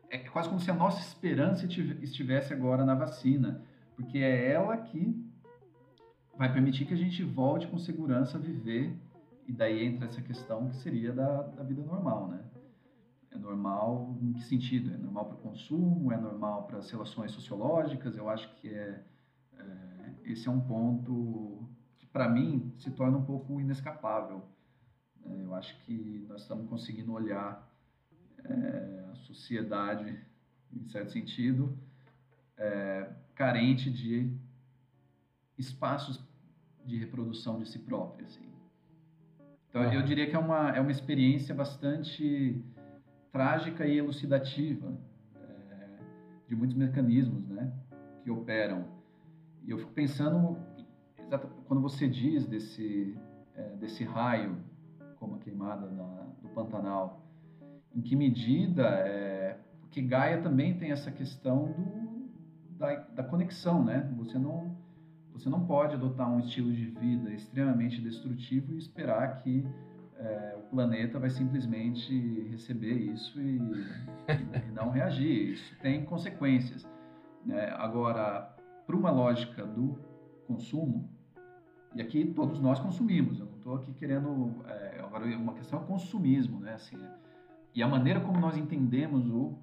é 0.10 0.18
quase 0.20 0.48
como 0.48 0.62
se 0.62 0.72
a 0.72 0.74
nossa 0.74 1.02
esperança 1.02 1.66
estivesse 1.66 2.54
agora 2.54 2.86
na 2.86 2.96
vacina 2.96 3.62
porque 3.98 4.20
é 4.20 4.50
ela 4.50 4.78
que 4.78 5.30
vai 6.38 6.54
permitir 6.54 6.86
que 6.86 6.94
a 6.94 6.98
gente 6.98 7.22
volte 7.22 7.68
com 7.68 7.78
segurança 7.78 8.38
a 8.38 8.42
viver, 8.42 8.98
e 9.46 9.52
daí 9.52 9.84
entra 9.84 10.06
essa 10.06 10.22
questão 10.22 10.70
que 10.70 10.78
seria 10.78 11.12
da, 11.12 11.42
da 11.42 11.64
vida 11.64 11.84
normal, 11.84 12.30
né? 12.30 12.53
É 13.34 13.38
normal 13.38 14.16
em 14.22 14.34
que 14.34 14.44
sentido? 14.44 14.94
É 14.94 14.98
normal 14.98 15.26
para 15.26 15.36
o 15.36 15.40
consumo? 15.40 16.12
É 16.12 16.18
normal 16.18 16.68
para 16.68 16.78
as 16.78 16.90
relações 16.92 17.32
sociológicas? 17.32 18.16
Eu 18.16 18.30
acho 18.30 18.54
que 18.56 18.70
é, 18.70 19.04
é 19.58 20.14
esse 20.26 20.48
é 20.48 20.52
um 20.52 20.62
ponto 20.62 21.68
que, 21.98 22.06
para 22.06 22.30
mim, 22.30 22.72
se 22.78 22.92
torna 22.92 23.18
um 23.18 23.26
pouco 23.26 23.60
inescapável. 23.60 24.44
É, 25.26 25.42
eu 25.44 25.56
acho 25.56 25.76
que 25.82 26.26
nós 26.30 26.42
estamos 26.42 26.70
conseguindo 26.70 27.12
olhar 27.12 27.68
é, 28.44 29.06
a 29.12 29.16
sociedade, 29.16 30.20
em 30.72 30.88
certo 30.90 31.12
sentido, 31.12 31.76
é, 32.56 33.10
carente 33.34 33.90
de 33.90 34.32
espaços 35.58 36.24
de 36.86 36.98
reprodução 36.98 37.60
de 37.60 37.68
si 37.68 37.80
própria. 37.80 38.28
Assim. 38.28 38.54
Então, 39.70 39.92
eu 39.92 40.04
diria 40.04 40.30
que 40.30 40.36
é 40.36 40.40
uma, 40.40 40.70
é 40.70 40.80
uma 40.80 40.92
experiência 40.92 41.56
bastante 41.56 42.64
trágica 43.34 43.86
e 43.88 43.98
elucidativa 43.98 44.96
é, 45.36 45.88
de 46.48 46.56
muitos 46.56 46.78
mecanismos 46.78 47.50
né, 47.50 47.74
que 48.24 48.30
operam. 48.30 48.86
E 49.66 49.72
eu 49.72 49.80
fico 49.80 49.92
pensando, 49.92 50.56
quando 51.66 51.82
você 51.82 52.08
diz 52.08 52.46
desse, 52.46 53.18
é, 53.56 53.76
desse 53.78 54.04
raio, 54.04 54.56
como 55.16 55.36
a 55.36 55.40
queimada 55.40 55.90
na, 55.90 56.28
do 56.44 56.50
Pantanal, 56.50 57.26
em 57.96 58.02
que 58.02 58.16
medida, 58.16 58.84
é, 58.84 59.58
porque 59.82 60.00
Gaia 60.02 60.40
também 60.42 60.78
tem 60.78 60.92
essa 60.92 61.12
questão 61.12 61.72
do, 61.72 62.78
da, 62.78 62.96
da 62.96 63.24
conexão, 63.24 63.84
né? 63.84 64.12
Você 64.18 64.38
não, 64.38 64.76
você 65.32 65.50
não 65.50 65.66
pode 65.66 65.96
adotar 65.96 66.32
um 66.32 66.40
estilo 66.40 66.72
de 66.72 66.86
vida 66.86 67.32
extremamente 67.32 68.00
destrutivo 68.02 68.74
e 68.74 68.78
esperar 68.78 69.42
que 69.42 69.66
é, 70.24 70.56
o 70.58 70.70
planeta 70.70 71.20
vai 71.20 71.30
simplesmente 71.30 72.48
receber 72.50 72.94
isso 72.94 73.40
e, 73.42 73.58
e 73.58 74.72
não 74.74 74.90
reagir. 74.90 75.54
Isso 75.54 75.76
tem 75.82 76.06
consequências. 76.06 76.88
Né? 77.46 77.70
Agora, 77.78 78.56
para 78.88 78.96
uma 78.96 79.12
lógica 79.12 79.66
do 79.66 80.00
consumo, 80.48 81.10
e 81.94 82.02
aqui 82.02 82.26
todos 82.26 82.60
nós 82.60 82.80
consumimos, 82.80 83.40
eu 83.40 83.46
não 83.46 83.58
estou 83.58 83.76
aqui 83.76 83.94
querendo. 83.94 84.64
É, 84.68 85.02
agora, 85.02 85.26
uma 85.38 85.54
questão 85.54 85.82
é 85.82 85.86
consumismo, 85.86 86.60
né? 86.60 86.74
Assim, 86.74 86.98
e 87.76 87.84
a 87.84 87.88
maneira 87.88 88.20
como 88.20 88.40
nós 88.40 88.58
entendemos 88.58 89.30
o, 89.30 89.58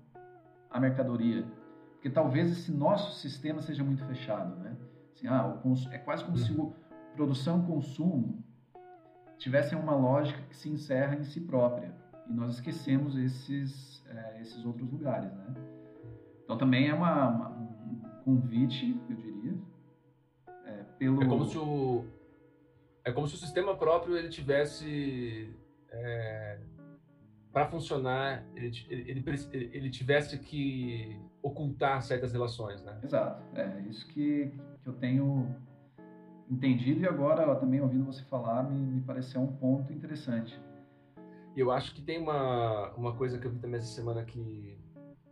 a 0.71 0.79
mercadoria. 0.79 1.45
Porque 1.93 2.09
talvez 2.09 2.51
esse 2.51 2.71
nosso 2.73 3.19
sistema 3.19 3.61
seja 3.61 3.83
muito 3.83 4.05
fechado, 4.05 4.55
né? 4.61 4.77
Assim, 5.13 5.27
ah, 5.27 5.59
é 5.91 5.99
quase 5.99 6.25
como 6.25 6.37
se 6.37 6.53
o 6.53 6.73
produção 7.15 7.63
e 7.63 7.67
consumo 7.67 8.45
tivessem 9.41 9.77
uma 9.77 9.97
lógica 9.97 10.41
que 10.43 10.55
se 10.55 10.69
encerra 10.69 11.17
em 11.17 11.25
si 11.25 11.41
própria 11.41 11.93
e 12.29 12.33
nós 12.33 12.55
esquecemos 12.55 13.17
esses 13.17 14.05
é, 14.07 14.41
esses 14.41 14.65
outros 14.65 14.89
lugares, 14.91 15.33
né? 15.33 15.55
Então 16.45 16.57
também 16.59 16.89
é 16.89 16.95
uma, 16.95 17.29
uma, 17.29 17.49
um 17.49 18.01
convite, 18.25 18.97
eu 19.09 19.17
diria, 19.17 19.59
é, 20.67 20.85
pelo 20.99 21.23
é 21.23 21.27
como 21.27 21.45
se 21.47 21.59
o 21.59 22.05
é 23.05 23.11
como 23.11 23.27
se 23.27 23.35
o 23.35 23.39
sistema 23.39 23.75
próprio 23.75 24.17
ele 24.17 24.29
tivesse 24.29 25.55
é, 25.91 26.59
para 27.51 27.67
funcionar 27.67 28.45
ele, 28.55 28.71
ele, 28.89 29.11
ele, 29.11 29.71
ele, 29.73 29.91
tivesse 29.91 30.39
que 30.39 31.19
ocultar 31.43 32.03
certas 32.03 32.33
relações, 32.33 32.83
né? 32.83 33.01
Exato, 33.03 33.43
é 33.59 33.81
isso 33.89 34.07
que, 34.09 34.53
que 34.83 34.89
eu 34.89 34.93
tenho 34.93 35.57
entendido 36.51 37.01
e 37.01 37.07
agora 37.07 37.55
também 37.57 37.81
ouvindo 37.81 38.05
você 38.05 38.23
falar 38.25 38.65
me, 38.65 38.77
me 38.77 39.01
pareceu 39.03 39.41
um 39.41 39.53
ponto 39.57 39.93
interessante. 39.93 40.61
Eu 41.57 41.71
acho 41.71 41.95
que 41.95 42.03
tem 42.03 42.21
uma, 42.21 42.91
uma 42.95 43.15
coisa 43.15 43.39
que 43.39 43.47
eu 43.47 43.51
vi 43.51 43.59
também 43.59 43.79
essa 43.79 43.95
semana 43.95 44.25
que 44.25 44.79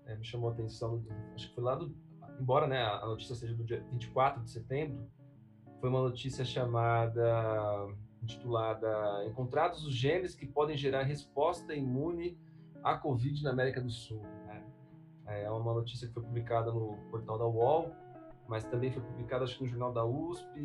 é, 0.07 0.17
me 0.17 0.25
chamou 0.25 0.51
a 0.51 0.53
atenção, 0.53 1.05
acho 1.35 1.49
que 1.49 1.55
foi 1.55 1.65
lá 1.65 1.75
do, 1.75 1.95
embora 2.41 2.67
né, 2.67 2.83
a 2.83 3.07
notícia 3.07 3.35
seja 3.35 3.55
do 3.55 3.65
dia 3.65 3.85
24 3.91 4.43
de 4.43 4.51
setembro, 4.51 5.11
foi 5.81 5.89
uma 5.89 6.03
notícia 6.03 6.45
chamada, 6.45 7.87
intitulada 8.23 8.89
Encontrados 9.27 9.87
os 9.87 9.95
genes 9.95 10.35
que 10.35 10.47
podem 10.47 10.77
gerar 10.77 11.03
resposta 11.03 11.75
imune 11.75 12.39
à 12.83 12.97
Covid 12.97 13.43
na 13.43 13.51
América 13.51 13.81
do 13.81 13.91
Sul. 13.91 14.21
Né? 14.47 14.65
É 15.27 15.51
uma 15.51 15.75
notícia 15.75 16.09
que 16.09 16.15
foi 16.15 16.23
publicada 16.23 16.73
no 16.73 16.97
portal 17.11 17.39
da 17.39 17.47
UOL, 17.47 17.93
mas 18.49 18.65
também 18.65 18.91
foi 18.91 19.03
publicado 19.03 19.45
acho 19.45 19.57
que 19.59 19.65
no 19.65 19.69
jornal 19.69 19.93
da 19.93 20.05
USP 20.05 20.59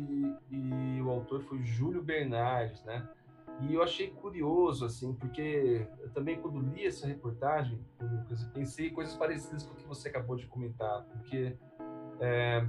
e, 0.50 0.96
e 0.96 1.02
o 1.02 1.10
autor 1.10 1.42
foi 1.42 1.62
Júlio 1.62 2.02
Bernardes, 2.02 2.82
né? 2.84 3.06
E 3.60 3.74
eu 3.74 3.82
achei 3.82 4.10
curioso, 4.10 4.84
assim, 4.84 5.12
porque 5.14 5.86
eu 6.00 6.10
também 6.10 6.40
quando 6.40 6.58
li 6.58 6.84
essa 6.86 7.06
reportagem, 7.06 7.78
Lucas, 8.00 8.42
pensei 8.52 8.90
coisas 8.90 9.14
parecidas 9.14 9.62
com 9.62 9.74
o 9.74 9.76
que 9.76 9.86
você 9.86 10.08
acabou 10.08 10.34
de 10.34 10.46
comentar, 10.46 11.04
porque 11.04 11.56
é, 12.18 12.66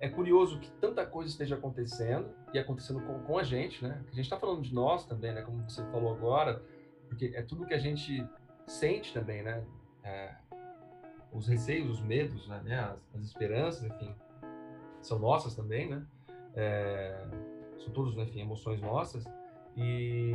é 0.00 0.08
curioso 0.08 0.58
que 0.58 0.70
tanta 0.72 1.04
coisa 1.04 1.28
esteja 1.28 1.56
acontecendo 1.56 2.30
e 2.54 2.58
acontecendo 2.58 3.00
com, 3.00 3.18
com 3.20 3.38
a 3.38 3.42
gente, 3.42 3.82
né? 3.82 4.02
A 4.06 4.14
gente 4.14 4.24
está 4.24 4.38
falando 4.38 4.62
de 4.62 4.72
nós 4.72 5.04
também, 5.04 5.34
né? 5.34 5.42
Como 5.42 5.68
você 5.68 5.84
falou 5.90 6.14
agora, 6.14 6.62
porque 7.08 7.32
é 7.34 7.42
tudo 7.42 7.66
que 7.66 7.74
a 7.74 7.78
gente 7.78 8.26
sente 8.66 9.12
também, 9.12 9.42
né? 9.42 9.64
É, 10.02 10.34
os 11.34 11.48
receios, 11.48 11.90
os 11.90 12.00
medos, 12.00 12.46
né, 12.48 12.60
né? 12.64 12.78
As, 12.78 13.14
as, 13.14 13.22
esperanças, 13.22 13.82
enfim, 13.82 14.14
são 15.02 15.18
nossas 15.18 15.54
também, 15.54 15.90
né? 15.90 16.06
É, 16.54 17.26
são 17.78 17.92
todos, 17.92 18.14
né, 18.16 18.22
enfim, 18.22 18.40
emoções 18.40 18.80
nossas. 18.80 19.24
E, 19.76 20.32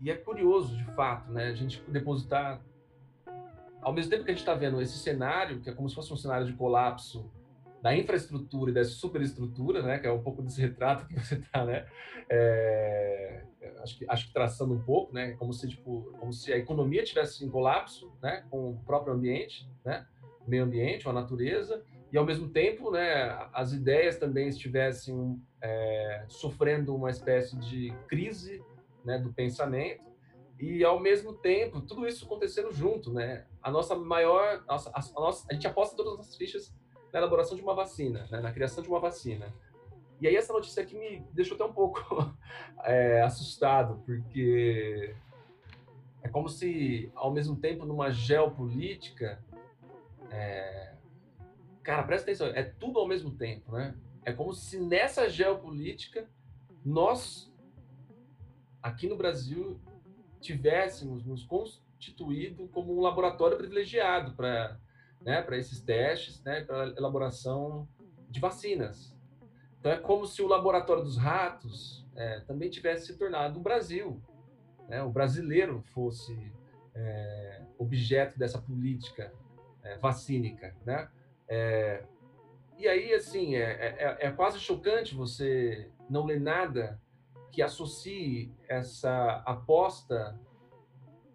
e 0.00 0.10
é 0.10 0.16
curioso, 0.16 0.76
de 0.76 0.84
fato, 0.94 1.30
né? 1.30 1.48
A 1.48 1.54
gente 1.54 1.82
depositar, 1.88 2.62
ao 3.82 3.92
mesmo 3.92 4.10
tempo 4.10 4.24
que 4.24 4.30
a 4.30 4.34
gente 4.34 4.42
está 4.42 4.54
vendo 4.54 4.80
esse 4.80 4.96
cenário, 4.98 5.60
que 5.60 5.68
é 5.68 5.74
como 5.74 5.88
se 5.88 5.94
fosse 5.96 6.12
um 6.12 6.16
cenário 6.16 6.46
de 6.46 6.52
colapso 6.52 7.28
da 7.82 7.94
infraestrutura 7.94 8.70
e 8.70 8.74
da 8.74 8.84
superestrutura, 8.84 9.82
né, 9.82 9.98
que 9.98 10.06
é 10.06 10.12
um 10.12 10.22
pouco 10.22 10.40
desse 10.40 10.60
retrato 10.60 11.06
que 11.08 11.14
você 11.14 11.34
está, 11.34 11.64
né, 11.64 11.84
é, 12.30 13.42
acho 13.82 13.98
que 13.98 14.06
acho 14.08 14.26
que 14.28 14.32
traçando 14.32 14.72
um 14.74 14.82
pouco, 14.82 15.12
né, 15.12 15.32
como 15.32 15.52
se 15.52 15.68
tipo, 15.68 16.12
como 16.18 16.32
se 16.32 16.52
a 16.52 16.56
economia 16.56 17.02
tivesse 17.02 17.44
em 17.44 17.50
colapso, 17.50 18.12
né, 18.22 18.44
com 18.48 18.70
o 18.70 18.78
próprio 18.84 19.12
ambiente, 19.12 19.68
né, 19.84 20.06
meio 20.46 20.62
ambiente, 20.62 21.08
a 21.08 21.12
natureza, 21.12 21.84
e 22.12 22.16
ao 22.16 22.24
mesmo 22.24 22.48
tempo, 22.48 22.90
né, 22.90 23.48
as 23.52 23.72
ideias 23.72 24.16
também 24.16 24.48
estivessem 24.48 25.42
é, 25.60 26.24
sofrendo 26.28 26.94
uma 26.94 27.10
espécie 27.10 27.56
de 27.58 27.92
crise, 28.06 28.62
né, 29.04 29.18
do 29.18 29.32
pensamento, 29.32 30.04
e 30.60 30.84
ao 30.84 31.00
mesmo 31.00 31.32
tempo 31.32 31.80
tudo 31.80 32.06
isso 32.06 32.24
acontecendo 32.26 32.72
junto, 32.72 33.12
né, 33.12 33.44
a 33.60 33.72
nossa 33.72 33.96
maior, 33.96 34.62
nossa, 34.68 34.90
a, 34.90 35.00
a, 35.00 35.20
nossa, 35.20 35.46
a 35.50 35.54
gente 35.54 35.66
aposta 35.66 35.96
todas 35.96 36.12
as 36.12 36.18
nossas 36.18 36.36
fichas 36.36 36.81
na 37.12 37.18
elaboração 37.18 37.56
de 37.56 37.62
uma 37.62 37.74
vacina, 37.74 38.26
né, 38.30 38.40
na 38.40 38.52
criação 38.52 38.82
de 38.82 38.88
uma 38.88 39.00
vacina. 39.00 39.52
E 40.20 40.26
aí 40.26 40.36
essa 40.36 40.52
notícia 40.52 40.82
aqui 40.82 40.96
me 40.96 41.20
deixou 41.32 41.56
até 41.56 41.64
um 41.64 41.72
pouco 41.72 42.00
é, 42.84 43.22
assustado, 43.22 44.00
porque 44.06 45.14
é 46.22 46.28
como 46.28 46.48
se, 46.48 47.10
ao 47.14 47.32
mesmo 47.32 47.56
tempo, 47.56 47.84
numa 47.84 48.10
geopolítica, 48.10 49.44
é... 50.30 50.94
cara, 51.82 52.04
presta 52.04 52.30
atenção, 52.30 52.46
é 52.48 52.62
tudo 52.62 53.00
ao 53.00 53.08
mesmo 53.08 53.32
tempo, 53.32 53.72
né? 53.72 53.94
É 54.24 54.32
como 54.32 54.54
se 54.54 54.78
nessa 54.78 55.28
geopolítica 55.28 56.30
nós, 56.84 57.52
aqui 58.80 59.08
no 59.08 59.16
Brasil, 59.16 59.80
tivéssemos 60.40 61.24
nos 61.24 61.44
constituído 61.44 62.68
como 62.68 62.96
um 62.96 63.00
laboratório 63.00 63.56
privilegiado 63.56 64.34
para 64.36 64.78
né, 65.24 65.42
para 65.42 65.56
esses 65.56 65.80
testes, 65.80 66.42
né, 66.42 66.62
para 66.62 66.88
elaboração 66.96 67.88
de 68.28 68.40
vacinas. 68.40 69.16
Então 69.78 69.92
é 69.92 69.98
como 69.98 70.26
se 70.26 70.42
o 70.42 70.46
laboratório 70.46 71.02
dos 71.02 71.16
ratos 71.16 72.06
é, 72.14 72.40
também 72.40 72.70
tivesse 72.70 73.06
se 73.06 73.18
tornado 73.18 73.58
o 73.58 73.62
Brasil, 73.62 74.22
né, 74.88 75.02
o 75.02 75.10
brasileiro 75.10 75.82
fosse 75.92 76.52
é, 76.94 77.62
objeto 77.78 78.38
dessa 78.38 78.60
política 78.60 79.32
é, 79.82 79.96
vacínica, 79.98 80.74
né? 80.84 81.08
É, 81.48 82.04
e 82.78 82.88
aí, 82.88 83.12
assim, 83.12 83.54
é, 83.54 83.62
é, 83.62 84.18
é, 84.26 84.30
quase 84.30 84.58
chocante 84.58 85.14
você 85.14 85.90
não 86.08 86.24
ler 86.24 86.40
nada 86.40 87.00
que 87.50 87.62
associe 87.62 88.52
essa 88.68 89.42
aposta 89.46 90.38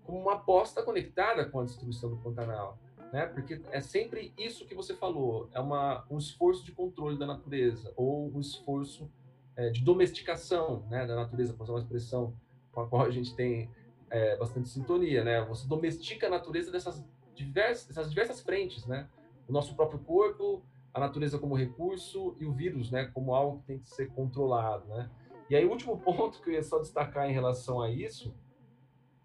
como 0.03 0.19
uma 0.19 0.33
aposta 0.33 0.81
conectada 0.81 1.45
com 1.45 1.59
a 1.59 1.65
destruição 1.65 2.09
do 2.09 2.17
Pantanal 2.17 2.79
né? 3.11 3.25
Porque 3.27 3.61
é 3.71 3.81
sempre 3.81 4.33
isso 4.37 4.65
que 4.65 4.75
você 4.75 4.93
falou, 4.93 5.49
é 5.53 5.59
uma, 5.59 6.05
um 6.09 6.17
esforço 6.17 6.65
de 6.65 6.71
controle 6.71 7.17
da 7.17 7.25
natureza 7.25 7.93
ou 7.95 8.31
um 8.33 8.39
esforço 8.39 9.09
é, 9.55 9.69
de 9.69 9.83
domesticação, 9.83 10.85
né, 10.89 11.05
da 11.07 11.15
natureza, 11.15 11.53
para 11.53 11.63
usar 11.63 11.73
uma 11.73 11.79
expressão 11.79 12.35
com 12.71 12.81
a 12.81 12.87
qual 12.87 13.03
a 13.03 13.09
gente 13.09 13.35
tem 13.35 13.69
é, 14.09 14.37
bastante 14.37 14.69
sintonia, 14.69 15.23
né? 15.23 15.43
Você 15.45 15.67
domestica 15.67 16.27
a 16.27 16.29
natureza 16.29 16.71
dessas 16.71 17.03
diversas, 17.33 17.87
dessas 17.87 18.09
diversas 18.09 18.41
frentes, 18.41 18.85
né? 18.85 19.07
o 19.47 19.51
nosso 19.51 19.75
próprio 19.75 19.99
corpo, 19.99 20.61
a 20.93 20.99
natureza 20.99 21.39
como 21.39 21.55
recurso 21.55 22.35
e 22.39 22.45
o 22.45 22.51
vírus, 22.51 22.91
né, 22.91 23.05
como 23.13 23.33
algo 23.33 23.59
que 23.59 23.67
tem 23.67 23.79
que 23.79 23.89
ser 23.89 24.09
controlado, 24.11 24.87
né? 24.87 25.09
E 25.49 25.55
aí 25.55 25.65
o 25.65 25.71
último 25.71 25.97
ponto 26.01 26.41
que 26.41 26.49
eu 26.49 26.53
ia 26.53 26.63
só 26.63 26.79
destacar 26.79 27.29
em 27.29 27.33
relação 27.33 27.81
a 27.81 27.89
isso 27.89 28.33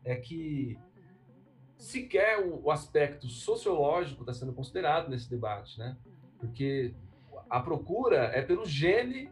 é 0.05 0.15
que 0.17 0.79
sequer 1.83 2.39
o, 2.39 2.65
o 2.65 2.71
aspecto 2.71 3.27
sociológico 3.27 4.23
está 4.23 4.33
sendo 4.33 4.53
considerado 4.53 5.09
nesse 5.09 5.29
debate, 5.29 5.79
né? 5.79 5.97
Porque 6.39 6.95
a 7.51 7.61
procura 7.61 8.31
é 8.33 8.41
pelo 8.41 8.65
gene 8.65 9.31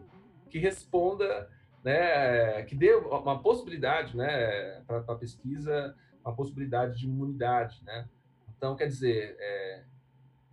que 0.49 0.59
responda, 0.59 1.49
né, 1.85 2.63
que 2.65 2.75
dê 2.75 2.93
uma 2.95 3.41
possibilidade, 3.41 4.17
né, 4.17 4.81
para 4.81 4.99
a 4.99 5.15
pesquisa, 5.15 5.97
uma 6.25 6.35
possibilidade 6.35 6.99
de 6.99 7.07
imunidade, 7.07 7.83
né? 7.85 8.09
Então, 8.57 8.75
quer 8.75 8.89
dizer, 8.89 9.37
é, 9.39 9.85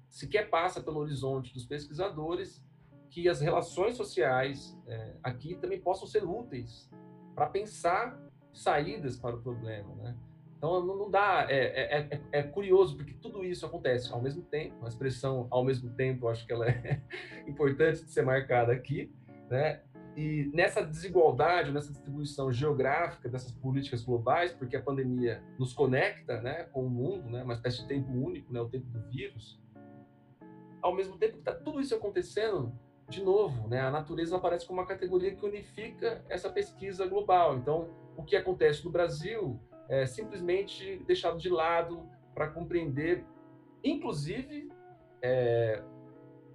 sequer 0.07 0.49
passa 0.49 0.81
pelo 0.81 0.99
horizonte 0.99 1.51
dos 1.51 1.65
pesquisadores 1.65 2.63
que 3.09 3.27
as 3.27 3.41
relações 3.41 3.97
sociais 3.97 4.77
é, 4.87 5.15
aqui 5.23 5.55
também 5.55 5.81
possam 5.81 6.07
ser 6.07 6.23
úteis 6.23 6.89
para 7.33 7.47
pensar 7.47 8.17
saídas 8.53 9.17
para 9.17 9.35
o 9.35 9.41
problema, 9.41 9.95
né? 9.95 10.15
Então 10.57 10.83
não 10.83 11.09
dá, 11.09 11.45
é, 11.49 11.57
é, 11.57 11.97
é, 11.99 12.21
é, 12.39 12.43
curioso 12.43 12.97
porque 12.97 13.13
tudo 13.13 13.45
isso 13.45 13.65
acontece 13.65 14.11
ao 14.11 14.21
mesmo 14.21 14.41
tempo. 14.41 14.83
A 14.83 14.87
expressão 14.87 15.47
ao 15.51 15.63
mesmo 15.63 15.91
tempo, 15.91 16.27
acho 16.27 16.45
que 16.45 16.51
ela 16.51 16.67
é 16.67 16.99
importante 17.47 18.03
de 18.03 18.11
ser 18.11 18.23
marcada 18.23 18.73
aqui, 18.73 19.13
né? 19.49 19.81
E 20.15 20.49
nessa 20.51 20.83
desigualdade, 20.83 21.71
nessa 21.71 21.91
distribuição 21.91 22.51
geográfica 22.51 23.29
dessas 23.29 23.51
políticas 23.51 24.03
globais, 24.03 24.51
porque 24.51 24.75
a 24.75 24.81
pandemia 24.81 25.43
nos 25.59 25.73
conecta, 25.73 26.41
né, 26.41 26.63
com 26.63 26.87
o 26.87 26.89
mundo, 26.89 27.29
né, 27.29 27.43
uma 27.43 27.53
espécie 27.53 27.83
de 27.83 27.87
tempo 27.87 28.11
único, 28.11 28.51
né, 28.51 28.59
o 28.59 28.67
tempo 28.67 28.87
do 28.87 28.99
vírus. 29.11 29.61
Ao 30.81 30.95
mesmo 30.95 31.19
tempo 31.19 31.33
que 31.33 31.39
está 31.39 31.53
tudo 31.53 31.79
isso 31.79 31.93
acontecendo, 31.93 32.73
de 33.07 33.23
novo, 33.23 33.67
né, 33.67 33.79
a 33.79 33.91
natureza 33.91 34.35
aparece 34.35 34.65
como 34.65 34.79
uma 34.79 34.87
categoria 34.87 35.35
que 35.35 35.45
unifica 35.45 36.25
essa 36.27 36.49
pesquisa 36.49 37.05
global. 37.05 37.55
Então, 37.55 37.87
o 38.17 38.23
que 38.23 38.35
acontece 38.35 38.83
no 38.83 38.89
Brasil 38.89 39.59
é, 39.89 40.05
simplesmente 40.05 41.01
deixado 41.07 41.38
de 41.38 41.49
lado 41.49 42.07
para 42.33 42.47
compreender, 42.47 43.25
inclusive, 43.83 44.71
é, 45.21 45.81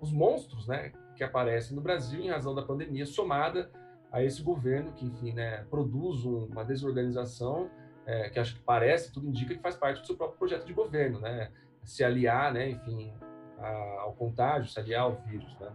os 0.00 0.12
monstros 0.12 0.66
né, 0.66 0.92
que 1.16 1.24
aparecem 1.24 1.74
no 1.74 1.82
Brasil 1.82 2.20
em 2.20 2.30
razão 2.30 2.54
da 2.54 2.62
pandemia, 2.62 3.06
somada 3.06 3.70
a 4.10 4.22
esse 4.22 4.42
governo 4.42 4.92
que, 4.92 5.06
enfim, 5.06 5.32
né, 5.32 5.64
produz 5.70 6.24
uma 6.24 6.64
desorganização 6.64 7.70
é, 8.04 8.28
que 8.28 8.38
acho 8.38 8.56
que 8.56 8.62
parece, 8.62 9.12
tudo 9.12 9.26
indica 9.26 9.54
que 9.54 9.60
faz 9.60 9.76
parte 9.76 10.00
do 10.00 10.06
seu 10.06 10.16
próprio 10.16 10.38
projeto 10.38 10.66
de 10.66 10.72
governo, 10.72 11.20
né? 11.20 11.50
Se 11.84 12.02
aliar, 12.04 12.52
né, 12.52 12.70
enfim, 12.70 13.12
a, 13.58 14.00
ao 14.02 14.12
contágio, 14.14 14.70
se 14.70 14.78
aliar 14.78 15.02
ao 15.02 15.16
vírus, 15.22 15.56
né? 15.58 15.72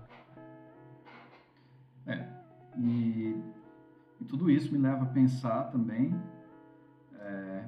É, 2.07 2.27
e, 2.77 3.41
e 4.21 4.25
tudo 4.25 4.49
isso 4.49 4.71
me 4.71 4.77
leva 4.77 5.03
a 5.03 5.07
pensar 5.07 5.71
também 5.71 6.13
é, 7.27 7.65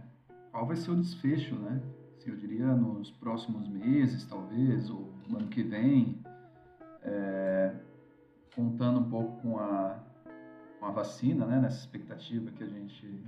qual 0.52 0.66
vai 0.66 0.76
ser 0.76 0.92
o 0.92 0.96
desfecho, 0.96 1.56
né? 1.56 1.82
Assim, 2.18 2.32
eu 2.32 2.38
diria 2.38 2.68
nos 2.68 3.12
próximos 3.12 3.68
meses, 3.68 4.26
talvez, 4.26 4.90
ou 4.90 5.12
no 5.28 5.38
ano 5.38 5.48
que 5.48 5.64
vem, 5.64 6.20
é, 7.04 7.74
contando 8.56 9.00
um 9.00 9.10
pouco 9.10 9.42
com 9.42 9.60
a, 9.60 10.00
com 10.80 10.86
a 10.86 10.92
vacina, 10.92 11.46
né? 11.46 11.60
Nessa 11.60 11.80
expectativa 11.80 12.52
que 12.52 12.64
a 12.64 12.68
gente 12.68 13.24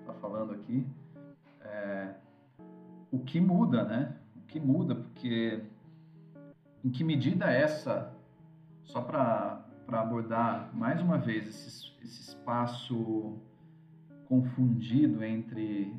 está 0.00 0.12
falando 0.14 0.52
aqui, 0.52 0.86
é, 1.60 2.14
o 3.10 3.18
que 3.18 3.40
muda, 3.40 3.84
né? 3.84 4.16
O 4.36 4.40
que 4.46 4.58
muda, 4.58 4.94
porque 4.94 5.62
em 6.84 6.90
que 6.90 7.04
medida 7.04 7.50
essa, 7.50 8.12
só 8.84 9.02
para 9.02 9.64
abordar 9.88 10.70
mais 10.74 11.00
uma 11.00 11.18
vez 11.18 11.46
esse, 11.46 11.92
esse 12.02 12.20
espaço 12.30 13.38
confundido 14.28 15.24
entre 15.24 15.94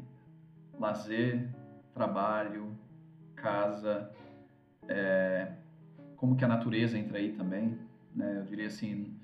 lazer, 0.80 1.50
trabalho, 1.94 2.72
casa, 3.36 4.12
é, 4.88 5.52
como 6.16 6.36
que 6.36 6.46
a 6.46 6.48
natureza 6.48 6.98
entra 6.98 7.18
aí 7.18 7.32
também, 7.32 7.78
né? 8.16 8.38
Eu 8.38 8.44
diria 8.44 8.68
assim, 8.68 9.16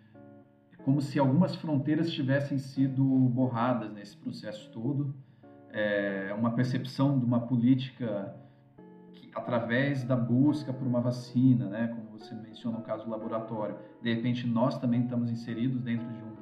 é 0.74 0.78
como 0.78 1.02
se 1.02 1.20
algumas 1.20 1.56
fronteiras 1.56 2.12
tivessem 2.12 2.58
sido 2.58 3.04
borradas 3.04 3.94
nesse 3.94 4.18
processo 4.18 4.72
todo, 4.72 5.14
é 5.70 6.34
uma 6.34 6.52
percepção 6.52 7.20
de 7.20 7.26
uma 7.26 7.42
política 7.42 8.36
que, 9.14 9.30
através 9.36 10.04
da 10.04 10.16
busca 10.16 10.74
por 10.74 10.88
uma 10.88 11.02
vacina, 11.02 11.70
né? 11.70 11.88
Como 11.90 12.18
você 12.18 12.34
menciona 12.34 12.78
no 12.78 12.84
caso 12.84 13.06
do 13.06 13.12
laboratório, 13.12 13.78
de 14.02 14.14
repente 14.14 14.48
nós 14.48 14.80
também 14.80 15.04
estamos 15.04 15.30
inseridos 15.30 15.82
dentro 15.82 16.08
de 16.08 16.24
um 16.24 16.36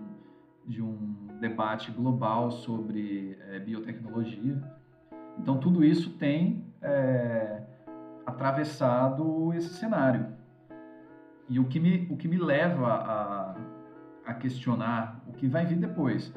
de 0.66 0.82
um 0.82 1.23
debate 1.40 1.92
global 1.92 2.52
sobre 2.52 3.38
é, 3.50 3.60
biotecnologia. 3.60 4.62
Então, 5.38 5.58
tudo 5.58 5.84
isso 5.84 6.12
tem 6.12 6.66
é, 6.82 7.62
atravessado 8.26 9.54
esse 9.54 9.70
cenário. 9.74 10.28
E 11.50 11.60
o 11.60 11.66
que 11.66 11.80
me, 11.80 12.08
o 12.10 12.18
que 12.18 12.28
me 12.28 12.38
leva 12.38 12.88
a, 12.88 13.56
a 14.26 14.34
questionar 14.34 15.22
o 15.28 15.34
que 15.34 15.48
vai 15.48 15.66
vir 15.66 15.78
depois. 15.78 16.34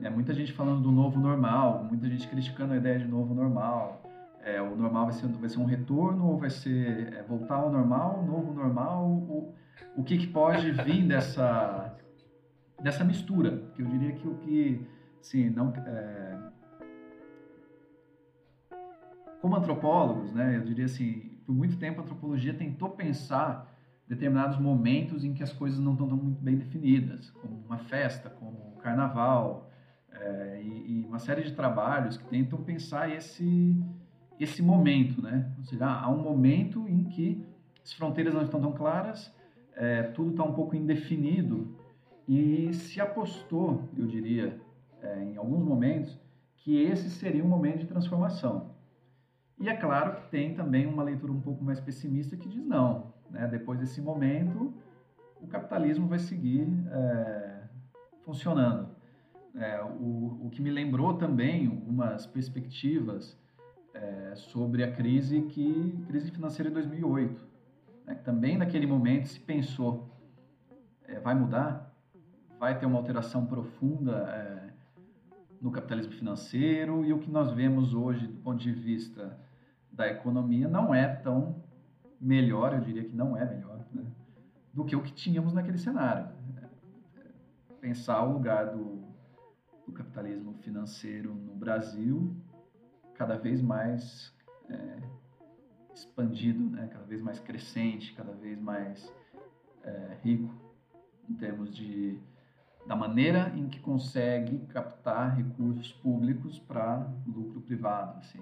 É, 0.00 0.08
muita 0.08 0.32
gente 0.32 0.52
falando 0.52 0.80
do 0.80 0.92
novo 0.92 1.18
normal, 1.18 1.84
muita 1.84 2.08
gente 2.08 2.28
criticando 2.28 2.74
a 2.74 2.76
ideia 2.76 2.98
de 2.98 3.06
novo 3.06 3.34
normal. 3.34 4.02
É, 4.44 4.62
o 4.62 4.76
normal 4.76 5.06
vai 5.06 5.14
ser, 5.14 5.26
vai 5.26 5.48
ser 5.48 5.58
um 5.58 5.64
retorno 5.64 6.26
ou 6.26 6.38
vai 6.38 6.50
ser 6.50 7.12
é, 7.12 7.22
voltar 7.22 7.56
ao 7.56 7.70
normal, 7.70 8.24
novo 8.24 8.52
normal? 8.54 9.04
O, 9.06 9.54
o 9.96 10.04
que, 10.04 10.16
que 10.16 10.28
pode 10.28 10.70
vir 10.70 11.06
dessa, 11.06 11.96
dessa 12.80 13.04
mistura, 13.04 13.62
que 13.74 13.82
eu 13.82 13.86
diria 13.86 14.12
que 14.12 14.26
o 14.26 14.34
que, 14.36 14.86
sim, 15.20 15.50
não, 15.50 15.72
é... 15.74 16.38
como 19.40 19.56
antropólogos, 19.56 20.32
né, 20.32 20.56
eu 20.56 20.62
diria 20.62 20.84
assim, 20.84 21.38
por 21.44 21.54
muito 21.54 21.76
tempo 21.76 22.00
a 22.00 22.04
antropologia 22.04 22.54
tentou 22.54 22.90
pensar 22.90 23.74
determinados 24.06 24.58
momentos 24.58 25.24
em 25.24 25.34
que 25.34 25.42
as 25.42 25.52
coisas 25.52 25.78
não 25.78 25.92
estão 25.92 26.06
muito 26.06 26.42
bem 26.42 26.56
definidas, 26.56 27.30
como 27.30 27.62
uma 27.66 27.78
festa, 27.78 28.30
como 28.30 28.74
o 28.74 28.78
carnaval, 28.80 29.70
é, 30.10 30.62
e, 30.62 31.00
e, 31.00 31.04
uma 31.06 31.18
série 31.18 31.42
de 31.42 31.52
trabalhos 31.52 32.16
que 32.16 32.24
tentam 32.24 32.60
pensar 32.62 33.10
esse 33.10 33.76
esse 34.40 34.62
momento, 34.62 35.20
né? 35.20 35.52
Ou 35.58 35.64
seja, 35.64 35.86
há 35.86 36.08
um 36.08 36.22
momento 36.22 36.86
em 36.88 37.04
que 37.04 37.44
as 37.82 37.92
fronteiras 37.92 38.32
não 38.32 38.42
estão 38.42 38.60
tão 38.60 38.72
claras, 38.72 39.34
é, 39.74 40.02
tudo 40.02 40.30
está 40.30 40.44
um 40.44 40.52
pouco 40.52 40.76
indefinido 40.76 41.76
e 42.28 42.74
se 42.74 43.00
apostou, 43.00 43.88
eu 43.96 44.06
diria, 44.06 44.60
é, 45.00 45.24
em 45.24 45.36
alguns 45.36 45.64
momentos, 45.64 46.20
que 46.56 46.78
esse 46.82 47.08
seria 47.08 47.42
um 47.42 47.48
momento 47.48 47.78
de 47.78 47.86
transformação. 47.86 48.74
E 49.58 49.68
é 49.68 49.74
claro 49.74 50.16
que 50.16 50.30
tem 50.30 50.54
também 50.54 50.86
uma 50.86 51.02
leitura 51.02 51.32
um 51.32 51.40
pouco 51.40 51.64
mais 51.64 51.80
pessimista 51.80 52.36
que 52.36 52.48
diz 52.48 52.64
não, 52.64 53.14
né? 53.30 53.48
depois 53.48 53.80
desse 53.80 54.00
momento 54.00 54.74
o 55.40 55.46
capitalismo 55.46 56.06
vai 56.06 56.18
seguir 56.18 56.68
é, 56.90 57.62
funcionando. 58.24 58.88
É, 59.54 59.82
o, 59.82 60.46
o 60.46 60.50
que 60.50 60.60
me 60.60 60.70
lembrou 60.70 61.14
também 61.14 61.66
algumas 61.66 62.26
perspectivas 62.26 63.36
é, 63.94 64.34
sobre 64.36 64.84
a 64.84 64.92
crise 64.92 65.42
que 65.42 66.04
crise 66.06 66.30
financeira 66.30 66.70
de 66.70 66.74
2008. 66.74 67.42
Né? 68.04 68.14
Também 68.16 68.56
naquele 68.56 68.86
momento 68.86 69.26
se 69.26 69.40
pensou, 69.40 70.08
é, 71.04 71.18
vai 71.18 71.34
mudar? 71.34 71.87
Vai 72.58 72.78
ter 72.78 72.86
uma 72.86 72.98
alteração 72.98 73.46
profunda 73.46 74.16
é, 74.30 74.70
no 75.60 75.70
capitalismo 75.70 76.12
financeiro 76.12 77.04
e 77.04 77.12
o 77.12 77.18
que 77.18 77.30
nós 77.30 77.52
vemos 77.52 77.94
hoje 77.94 78.26
do 78.26 78.40
ponto 78.42 78.58
de 78.58 78.72
vista 78.72 79.38
da 79.92 80.08
economia 80.08 80.68
não 80.68 80.94
é 80.94 81.06
tão 81.06 81.62
melhor, 82.20 82.74
eu 82.74 82.80
diria 82.80 83.04
que 83.04 83.14
não 83.14 83.36
é 83.36 83.44
melhor, 83.44 83.84
né, 83.92 84.04
do 84.72 84.84
que 84.84 84.96
o 84.96 85.02
que 85.02 85.12
tínhamos 85.12 85.52
naquele 85.52 85.78
cenário. 85.78 86.28
Pensar 87.80 88.24
o 88.24 88.32
lugar 88.32 88.66
do, 88.66 89.04
do 89.86 89.92
capitalismo 89.92 90.54
financeiro 90.54 91.32
no 91.32 91.54
Brasil 91.54 92.36
cada 93.14 93.36
vez 93.36 93.60
mais 93.60 94.32
é, 94.68 94.98
expandido, 95.94 96.70
né, 96.70 96.88
cada 96.92 97.04
vez 97.04 97.20
mais 97.20 97.40
crescente, 97.40 98.14
cada 98.14 98.32
vez 98.32 98.60
mais 98.60 99.12
é, 99.82 100.18
rico 100.22 100.54
em 101.28 101.34
termos 101.34 101.74
de 101.74 102.20
da 102.88 102.96
maneira 102.96 103.52
em 103.54 103.68
que 103.68 103.78
consegue 103.78 104.58
captar 104.66 105.36
recursos 105.36 105.92
públicos 105.92 106.58
para 106.58 107.06
lucro 107.26 107.60
privado. 107.60 108.18
Assim. 108.18 108.40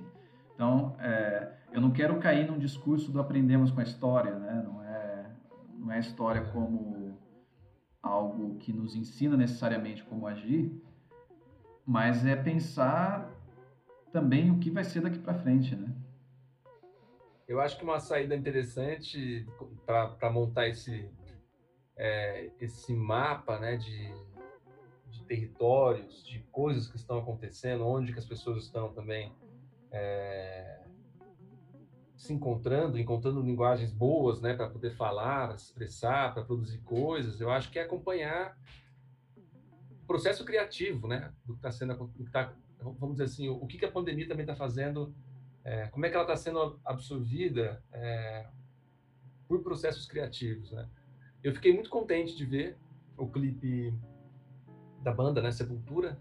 Então, 0.55 0.97
é, 1.01 1.53
eu 1.73 1.81
não 1.81 1.91
quero 1.91 2.19
cair 2.21 2.49
num 2.49 2.57
discurso 2.57 3.11
do 3.11 3.21
aprendemos 3.21 3.73
com 3.73 3.81
a 3.81 3.83
história, 3.83 4.39
né? 4.39 4.63
não, 4.65 4.83
é, 4.83 5.27
não 5.79 5.93
é 5.93 5.97
a 5.97 5.99
história 5.99 6.43
como 6.53 7.19
algo 8.01 8.57
que 8.59 8.73
nos 8.73 8.95
ensina 8.95 9.37
necessariamente 9.37 10.05
como 10.05 10.29
agir, 10.29 10.73
mas 11.85 12.25
é 12.25 12.37
pensar 12.37 13.29
também 14.13 14.53
o 14.53 14.61
que 14.61 14.71
vai 14.71 14.85
ser 14.85 15.01
daqui 15.01 15.19
para 15.19 15.35
frente, 15.35 15.75
né? 15.75 15.93
eu 17.49 17.61
acho 17.61 17.77
que 17.77 17.85
uma 17.85 18.01
saída 18.01 18.35
interessante 18.35 19.47
para 19.85 20.31
montar 20.31 20.69
esse, 20.69 21.09
é, 21.97 22.51
esse 22.61 22.93
mapa 22.93 23.59
né, 23.59 23.77
de, 23.77 24.13
de 25.17 25.25
territórios, 25.25 26.25
de 26.25 26.41
coisas 26.53 26.89
que 26.89 26.97
estão 26.97 27.19
acontecendo, 27.19 27.87
onde 27.87 28.13
que 28.13 28.19
as 28.19 28.25
pessoas 28.25 28.65
estão 28.65 28.93
também 28.93 29.33
é, 29.91 30.83
se 32.17 32.33
encontrando, 32.33 32.99
encontrando 32.99 33.41
linguagens 33.41 33.93
boas, 33.93 34.41
né, 34.41 34.55
para 34.55 34.69
poder 34.69 34.91
falar, 34.91 35.55
expressar, 35.55 36.35
para 36.35 36.45
produzir 36.45 36.79
coisas. 36.79 37.41
Eu 37.41 37.51
acho 37.51 37.71
que 37.71 37.79
é 37.79 37.83
acompanhar 37.83 38.59
o 39.37 40.07
processo 40.07 40.45
criativo, 40.45 41.07
né, 41.07 41.33
do 41.45 41.55
que 41.55 41.59
está 41.59 41.71
sendo, 41.71 41.95
do 41.95 42.25
que 42.25 42.31
tá, 42.31 42.55
vamos 42.81 43.13
dizer 43.17 43.25
assim, 43.25 43.49
o, 43.49 43.67
que 43.67 43.79
que 43.79 43.85
a 43.85 43.93
pandemia 43.93 44.29
também 44.29 44.45
está 44.45 44.57
fazendo, 44.57 45.15
é, 45.65 45.87
como 45.89 46.07
é 46.07 46.09
que 46.09 46.15
ela 46.15 46.25
está 46.25 46.37
sendo 46.37 46.81
absorvida 46.85 47.83
é, 47.93 48.47
por 49.49 49.63
processos 49.63 50.07
criativos, 50.07 50.73
né? 50.73 50.89
Eu 51.43 51.53
fiquei 51.53 51.73
muito 51.73 51.91
contente 51.91 52.37
de 52.37 52.45
ver 52.45 52.77
o 53.17 53.29
clipe 53.29 53.95
da 55.03 55.13
banda, 55.13 55.41
né, 55.41 55.51
Sepultura, 55.51 56.19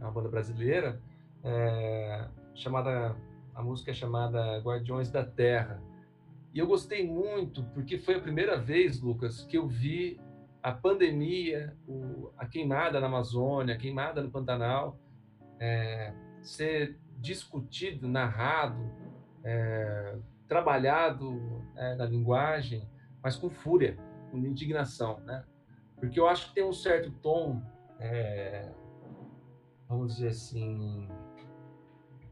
é 0.00 0.04
uma 0.04 0.10
banda 0.10 0.28
brasileira, 0.28 1.00
é, 1.42 2.28
chamada 2.54 3.16
a 3.54 3.62
música 3.62 3.90
é 3.90 3.94
chamada 3.94 4.58
Guardiões 4.60 5.10
da 5.10 5.24
Terra. 5.24 5.82
E 6.54 6.58
eu 6.58 6.66
gostei 6.66 7.06
muito 7.06 7.62
porque 7.74 7.98
foi 7.98 8.16
a 8.16 8.20
primeira 8.20 8.58
vez, 8.58 9.00
Lucas, 9.00 9.44
que 9.44 9.58
eu 9.58 9.68
vi 9.68 10.18
a 10.62 10.72
pandemia, 10.72 11.76
o, 11.86 12.30
a 12.36 12.46
queimada 12.46 13.00
na 13.00 13.06
Amazônia, 13.06 13.74
a 13.74 13.78
queimada 13.78 14.22
no 14.22 14.30
Pantanal, 14.30 14.98
é, 15.58 16.12
ser 16.42 16.98
discutido, 17.18 18.08
narrado, 18.08 18.90
é, 19.44 20.16
trabalhado 20.48 21.62
é, 21.76 21.94
na 21.94 22.06
linguagem, 22.06 22.88
mas 23.22 23.36
com 23.36 23.50
fúria, 23.50 23.96
com 24.30 24.38
indignação, 24.38 25.20
né? 25.20 25.44
Porque 25.98 26.18
eu 26.18 26.26
acho 26.26 26.48
que 26.48 26.54
tem 26.54 26.64
um 26.64 26.72
certo 26.72 27.10
tom, 27.22 27.62
é, 28.00 28.68
vamos 29.88 30.14
dizer 30.14 30.28
assim, 30.28 31.08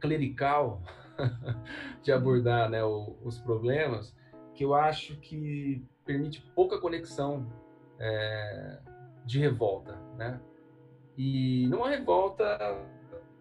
clerical 0.00 0.82
de 2.02 2.10
abordar 2.10 2.68
né, 2.70 2.82
o, 2.82 3.16
os 3.22 3.38
problemas, 3.38 4.16
que 4.54 4.64
eu 4.64 4.74
acho 4.74 5.16
que 5.18 5.84
permite 6.04 6.40
pouca 6.54 6.80
conexão 6.80 7.46
é, 7.98 8.78
de 9.24 9.38
revolta, 9.38 9.94
né? 10.16 10.40
E 11.16 11.66
numa 11.68 11.88
revolta 11.88 12.58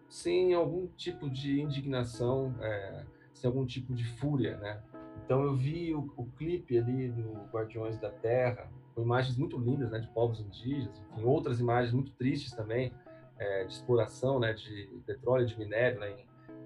sem 0.08 0.54
algum 0.54 0.86
tipo 0.88 1.30
de 1.30 1.60
indignação, 1.60 2.54
é, 2.60 3.04
sem 3.32 3.48
algum 3.48 3.64
tipo 3.64 3.94
de 3.94 4.04
fúria, 4.04 4.56
né? 4.58 4.82
Então 5.24 5.42
eu 5.42 5.54
vi 5.54 5.94
o, 5.94 6.12
o, 6.16 6.26
clipe 6.36 6.78
ali 6.78 7.10
do 7.10 7.32
Guardiões 7.52 7.98
da 7.98 8.10
Terra, 8.10 8.70
com 8.98 9.04
imagens 9.04 9.36
muito 9.36 9.56
lindas, 9.56 9.92
né, 9.92 10.00
de 10.00 10.08
povos 10.08 10.40
indígenas, 10.40 11.00
enfim, 11.12 11.22
outras 11.22 11.60
imagens 11.60 11.94
muito 11.94 12.10
tristes 12.14 12.52
também, 12.52 12.92
é, 13.38 13.64
de 13.64 13.72
exploração, 13.72 14.40
né, 14.40 14.52
de 14.52 14.90
petróleo, 15.06 15.46
de 15.46 15.56
minério, 15.56 16.00
né, 16.00 16.16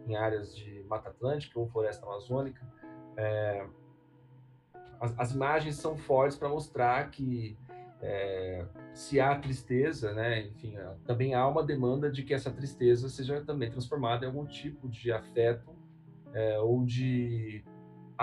em, 0.07 0.11
em 0.11 0.17
áreas 0.17 0.57
de 0.57 0.83
Mata 0.89 1.11
Atlântica 1.11 1.61
ou 1.61 1.69
floresta 1.69 2.07
amazônica. 2.07 2.67
É, 3.19 3.67
as, 4.99 5.19
as, 5.19 5.33
imagens 5.35 5.77
são 5.77 5.95
fortes 5.95 6.39
para 6.39 6.49
mostrar 6.49 7.11
que 7.11 7.55
é, 8.01 8.65
se 8.95 9.21
há 9.21 9.39
tristeza, 9.39 10.15
né, 10.15 10.47
enfim, 10.47 10.75
também 11.05 11.35
há 11.35 11.47
uma 11.47 11.63
demanda 11.63 12.11
de 12.11 12.23
que 12.23 12.33
essa 12.33 12.51
tristeza 12.51 13.11
seja 13.11 13.45
também 13.45 13.71
transformada 13.71 14.25
em 14.25 14.29
algum 14.29 14.47
tipo 14.47 14.89
de 14.89 15.13
afeto 15.13 15.71
é, 16.33 16.59
ou 16.59 16.83
de 16.83 17.63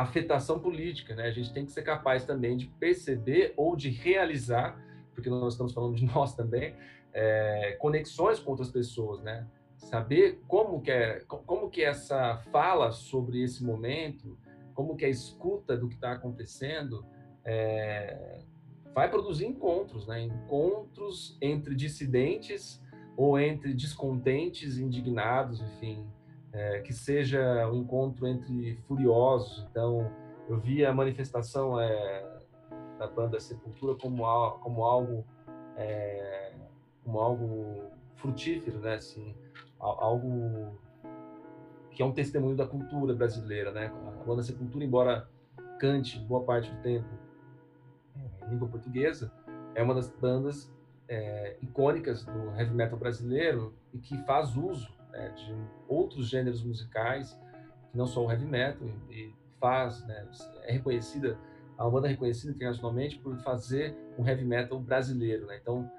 afetação 0.02 0.60
política, 0.60 1.16
né? 1.16 1.24
A 1.24 1.32
gente 1.32 1.54
tem 1.54 1.66
que 1.66 1.72
ser 1.72 1.84
capaz 1.84 2.26
também 2.26 2.58
de 2.58 2.68
perceber 2.68 3.54
ou 3.58 3.76
de 3.76 3.90
realizar, 3.90 4.80
porque 5.14 5.30
nós 5.30 5.54
estamos 5.54 5.74
falando 5.74 5.96
de 5.96 6.06
nós 6.14 6.36
também, 6.36 6.76
é, 7.14 7.78
conexões 7.80 8.40
com 8.40 8.52
outras 8.52 8.70
pessoas, 8.70 9.22
né? 9.22 9.48
saber 9.80 10.42
como 10.48 10.82
que 10.82 10.92
é, 10.92 11.22
como 11.26 11.70
que 11.70 11.82
essa 11.84 12.38
fala 12.52 12.92
sobre 12.92 13.42
esse 13.42 13.64
momento, 13.64 14.38
como 14.74 14.96
que 14.96 15.06
a 15.06 15.10
escuta 15.10 15.76
do 15.78 15.88
que 15.88 15.96
está 15.96 16.12
acontecendo 16.12 17.06
é, 17.46 18.40
vai 18.94 19.10
produzir 19.10 19.46
encontros, 19.46 20.06
né? 20.06 20.22
Encontros 20.22 21.38
entre 21.42 21.76
dissidentes 21.76 22.82
ou 23.16 23.40
entre 23.40 23.74
descontentes, 23.74 24.78
indignados, 24.78 25.62
enfim, 25.62 26.06
é, 26.52 26.80
que 26.80 26.94
seja 26.94 27.68
um 27.70 27.76
encontro 27.76 28.28
entre 28.28 28.76
furiosos. 28.88 29.66
Então, 29.70 30.12
eu 30.48 30.58
vi 30.58 30.86
a 30.86 30.94
manifestação 30.94 31.80
é, 31.80 32.40
da 32.98 33.08
banda 33.08 33.40
Sepultura 33.40 33.96
como, 33.96 34.24
como 34.60 34.84
algo 34.84 35.26
é, 35.78 36.54
como 37.04 37.20
algo 37.20 37.84
frutífero, 38.16 38.80
né? 38.80 38.96
Assim, 38.96 39.36
algo 39.80 40.78
que 41.92 42.04
é 42.04 42.06
um 42.06 42.12
testemunho 42.12 42.56
da 42.56 42.68
cultura 42.68 43.14
brasileira, 43.14 43.72
né? 43.72 43.92
A 44.22 44.24
banda 44.24 44.44
Sepultura, 44.44 44.84
embora 44.84 45.28
cante 45.80 46.20
boa 46.20 46.44
parte 46.44 46.70
do 46.72 46.82
tempo 46.82 47.08
em 48.16 48.50
língua 48.50 48.68
portuguesa, 48.68 49.32
é 49.74 49.82
uma 49.82 49.94
das 49.94 50.10
bandas 50.10 50.72
é, 51.08 51.58
icônicas 51.62 52.26
do 52.26 52.52
heavy 52.58 52.74
metal 52.74 53.00
brasileiro 53.00 53.74
e 53.94 53.98
que 53.98 54.18
faz 54.26 54.56
uso 54.56 54.99
né, 55.12 55.30
de 55.30 55.56
outros 55.88 56.28
gêneros 56.28 56.64
musicais, 56.64 57.40
que 57.92 57.98
não 57.98 58.06
só 58.06 58.26
o 58.26 58.32
heavy 58.32 58.46
metal, 58.46 58.88
e 59.10 59.34
faz, 59.60 60.06
né, 60.06 60.28
é 60.64 60.72
reconhecida, 60.72 61.38
é 61.78 61.82
uma 61.82 61.92
banda 61.92 62.08
reconhecida 62.08 62.54
internacionalmente 62.54 63.18
por 63.20 63.38
fazer 63.40 63.96
um 64.18 64.28
heavy 64.28 64.46
metal 64.46 64.80
brasileiro, 64.80 65.46
né? 65.48 65.58
Então, 65.62 65.90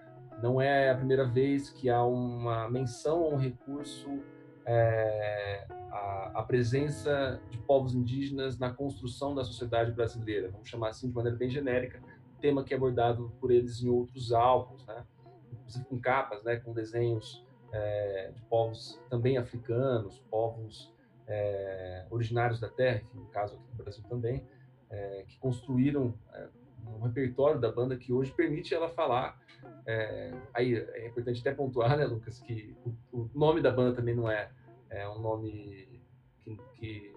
não 0.42 0.60
é 0.60 0.90
a 0.90 0.94
primeira 0.94 1.26
vez 1.26 1.70
que 1.70 1.90
há 1.90 2.02
uma 2.02 2.68
menção 2.68 3.24
a 3.24 3.28
um 3.28 3.36
recurso 3.36 4.22
é, 4.64 5.66
a, 5.90 6.32
a, 6.36 6.42
presença 6.42 7.40
de 7.50 7.58
povos 7.58 7.94
indígenas 7.94 8.58
na 8.58 8.72
construção 8.72 9.34
da 9.34 9.42
sociedade 9.42 9.90
brasileira, 9.92 10.50
vamos 10.50 10.68
chamar 10.68 10.90
assim 10.90 11.08
de 11.08 11.14
maneira 11.14 11.36
bem 11.36 11.50
genérica, 11.50 12.00
tema 12.40 12.64
que 12.64 12.72
é 12.72 12.76
abordado 12.76 13.32
por 13.40 13.50
eles 13.50 13.82
em 13.82 13.88
outros 13.88 14.32
álbuns, 14.32 14.86
né? 14.86 15.04
inclusive 15.52 15.84
com 15.86 15.98
capas, 15.98 16.42
né, 16.42 16.56
com 16.56 16.72
desenhos 16.72 17.44
é, 17.72 18.30
de 18.34 18.42
povos 18.42 19.00
também 19.08 19.36
africanos, 19.36 20.18
povos 20.30 20.92
é, 21.26 22.06
originários 22.10 22.58
da 22.58 22.68
terra, 22.68 23.02
enfim, 23.04 23.18
no 23.18 23.26
caso 23.26 23.54
aqui 23.54 23.64
no 23.70 23.84
Brasil 23.84 24.04
também, 24.08 24.44
é, 24.90 25.24
que 25.26 25.38
construíram 25.38 26.14
é, 26.32 26.48
um 26.86 27.02
repertório 27.02 27.60
da 27.60 27.70
banda 27.70 27.96
que 27.96 28.12
hoje 28.12 28.32
permite 28.32 28.74
ela 28.74 28.88
falar. 28.88 29.40
É, 29.86 30.32
aí 30.52 30.74
é 30.74 31.06
importante 31.06 31.40
até 31.40 31.54
pontuar, 31.54 31.96
né, 31.96 32.04
Lucas, 32.04 32.40
que 32.40 32.76
o, 32.84 33.20
o 33.20 33.30
nome 33.34 33.60
da 33.60 33.70
banda 33.70 33.94
também 33.94 34.14
não 34.14 34.28
é, 34.28 34.50
é 34.88 35.08
um 35.08 35.20
nome 35.20 36.02
que, 36.42 36.56
que, 36.74 37.14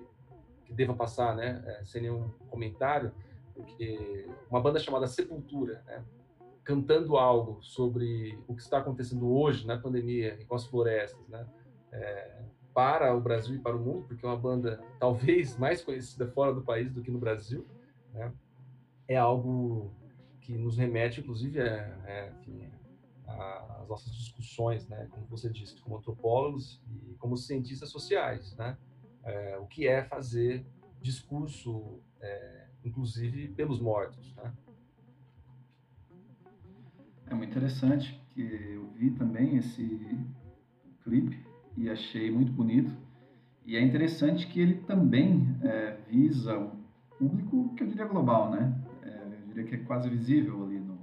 que 0.65 0.73
deva 0.73 0.93
passar, 0.93 1.35
né, 1.35 1.81
sem 1.85 2.03
nenhum 2.03 2.29
comentário, 2.49 3.11
porque 3.55 4.27
uma 4.49 4.61
banda 4.61 4.79
chamada 4.79 5.07
Sepultura, 5.07 5.81
né, 5.85 6.03
cantando 6.63 7.17
algo 7.17 7.61
sobre 7.61 8.39
o 8.47 8.55
que 8.55 8.61
está 8.61 8.79
acontecendo 8.79 9.29
hoje 9.29 9.67
na 9.67 9.77
pandemia 9.77 10.37
e 10.39 10.45
com 10.45 10.55
as 10.55 10.65
florestas, 10.65 11.27
né, 11.27 11.45
é, 11.91 12.41
para 12.73 13.15
o 13.15 13.21
Brasil 13.21 13.55
e 13.55 13.59
para 13.59 13.75
o 13.75 13.79
mundo, 13.79 14.05
porque 14.07 14.25
é 14.25 14.29
uma 14.29 14.37
banda 14.37 14.83
talvez 14.99 15.57
mais 15.57 15.83
conhecida 15.83 16.27
fora 16.27 16.53
do 16.53 16.61
país 16.61 16.91
do 16.91 17.01
que 17.01 17.11
no 17.11 17.19
Brasil, 17.19 17.65
né, 18.13 18.31
é 19.07 19.17
algo 19.17 19.93
que 20.41 20.57
nos 20.57 20.77
remete, 20.77 21.21
inclusive, 21.21 21.59
a, 21.61 21.65
é, 22.05 22.33
enfim, 22.39 22.69
às 23.27 23.87
nossas 23.87 24.13
discussões, 24.13 24.87
né, 24.87 25.07
como 25.11 25.25
você 25.27 25.49
disse, 25.49 25.79
como 25.81 25.97
antropólogos 25.97 26.81
e 26.87 27.15
como 27.15 27.37
cientistas 27.37 27.89
sociais, 27.89 28.55
né, 28.55 28.77
é, 29.23 29.57
o 29.57 29.65
que 29.65 29.87
é 29.87 30.03
fazer 30.03 30.65
discurso, 31.01 31.99
é, 32.21 32.67
inclusive 32.83 33.49
pelos 33.49 33.79
mortos, 33.79 34.33
né? 34.35 34.53
É 37.33 37.35
muito 37.35 37.49
interessante 37.49 38.21
que 38.35 38.41
eu 38.41 38.87
vi 38.95 39.09
também 39.09 39.57
esse 39.57 39.99
clipe 41.03 41.43
e 41.75 41.89
achei 41.89 42.29
muito 42.29 42.51
bonito 42.51 42.95
e 43.65 43.75
é 43.75 43.81
interessante 43.81 44.45
que 44.45 44.61
ele 44.61 44.75
também 44.75 45.57
é, 45.63 45.97
visa 46.07 46.55
um 46.59 46.69
público 47.17 47.73
que 47.75 47.81
eu 47.81 47.87
diria 47.87 48.05
global, 48.05 48.51
né? 48.51 48.71
diria 49.47 49.63
que 49.63 49.73
é 49.73 49.77
quase 49.79 50.09
visível 50.09 50.63
ali 50.63 50.79
no, 50.79 50.95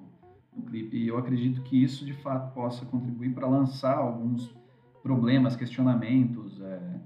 no 0.56 0.62
clipe. 0.66 0.96
E 0.96 1.08
eu 1.08 1.18
acredito 1.18 1.62
que 1.62 1.82
isso, 1.82 2.06
de 2.06 2.12
fato, 2.12 2.54
possa 2.54 2.86
contribuir 2.86 3.34
para 3.34 3.48
lançar 3.48 3.96
alguns 3.96 4.54
problemas, 5.02 5.56
questionamentos, 5.56 6.60
é, 6.60 7.00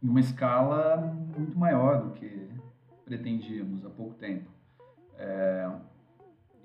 em 0.00 0.08
uma 0.08 0.20
escala 0.20 0.96
muito 1.36 1.58
maior 1.58 2.04
do 2.04 2.10
que 2.10 2.48
pretendíamos 3.04 3.84
há 3.84 3.90
pouco 3.90 4.14
tempo. 4.14 4.48
É, 5.16 5.70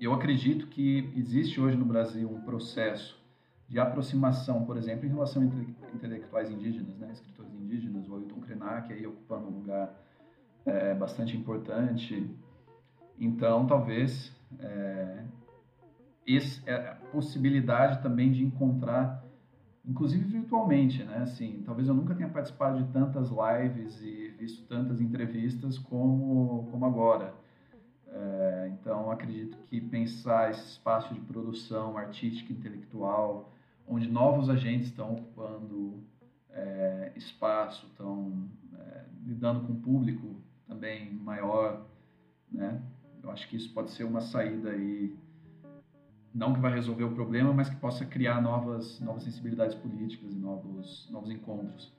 eu 0.00 0.12
acredito 0.12 0.66
que 0.66 1.12
existe 1.16 1.60
hoje 1.60 1.76
no 1.76 1.84
Brasil 1.84 2.30
um 2.30 2.40
processo 2.40 3.22
de 3.68 3.78
aproximação, 3.78 4.64
por 4.64 4.76
exemplo, 4.76 5.06
em 5.06 5.08
relação 5.08 5.42
a 5.42 5.94
intelectuais 5.94 6.50
indígenas, 6.50 6.96
né, 6.98 7.10
escritores 7.12 7.52
indígenas, 7.54 8.08
o 8.08 8.16
Ailton 8.16 8.40
Krenak 8.40 8.92
aí 8.92 9.06
ocupando 9.06 9.48
um 9.48 9.58
lugar 9.60 9.94
é 10.66 10.94
bastante 10.94 11.36
importante. 11.36 12.28
Então, 13.18 13.66
talvez 13.66 14.34
é, 14.58 15.24
esse, 16.26 16.62
é 16.68 16.74
a 16.74 16.94
possibilidade 17.12 18.02
também 18.02 18.32
de 18.32 18.42
encontrar, 18.42 19.24
inclusive 19.84 20.24
virtualmente, 20.24 21.04
né? 21.04 21.18
Assim, 21.18 21.62
talvez 21.64 21.88
eu 21.88 21.94
nunca 21.94 22.14
tenha 22.14 22.28
participado 22.28 22.82
de 22.82 22.92
tantas 22.92 23.30
lives 23.30 24.00
e 24.02 24.34
visto 24.38 24.66
tantas 24.66 25.00
entrevistas 25.00 25.78
como, 25.78 26.68
como 26.70 26.84
agora. 26.86 27.34
Então, 28.84 29.10
acredito 29.10 29.56
que 29.70 29.80
pensar 29.80 30.50
esse 30.50 30.72
espaço 30.72 31.14
de 31.14 31.20
produção 31.20 31.96
artística, 31.96 32.52
intelectual, 32.52 33.50
onde 33.88 34.06
novos 34.06 34.50
agentes 34.50 34.88
estão 34.88 35.14
ocupando 35.14 36.04
é, 36.50 37.10
espaço, 37.16 37.86
estão 37.86 38.46
é, 38.78 39.04
lidando 39.24 39.66
com 39.66 39.72
o 39.72 39.76
público 39.76 40.36
também 40.68 41.10
maior, 41.14 41.86
né? 42.52 42.82
Eu 43.22 43.30
acho 43.30 43.48
que 43.48 43.56
isso 43.56 43.72
pode 43.72 43.90
ser 43.90 44.04
uma 44.04 44.20
saída 44.20 44.68
aí, 44.68 45.16
não 46.34 46.52
que 46.52 46.60
vai 46.60 46.74
resolver 46.74 47.04
o 47.04 47.14
problema, 47.14 47.54
mas 47.54 47.70
que 47.70 47.76
possa 47.76 48.04
criar 48.04 48.42
novas, 48.42 49.00
novas 49.00 49.22
sensibilidades 49.22 49.74
políticas 49.76 50.30
e 50.30 50.36
novos, 50.36 51.08
novos 51.10 51.30
encontros. 51.30 51.90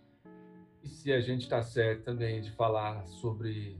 E 0.84 0.88
se 0.88 1.12
a 1.12 1.20
gente 1.20 1.42
está 1.42 1.64
certo 1.64 2.04
também 2.04 2.42
de 2.42 2.52
falar 2.52 3.08
sobre 3.08 3.76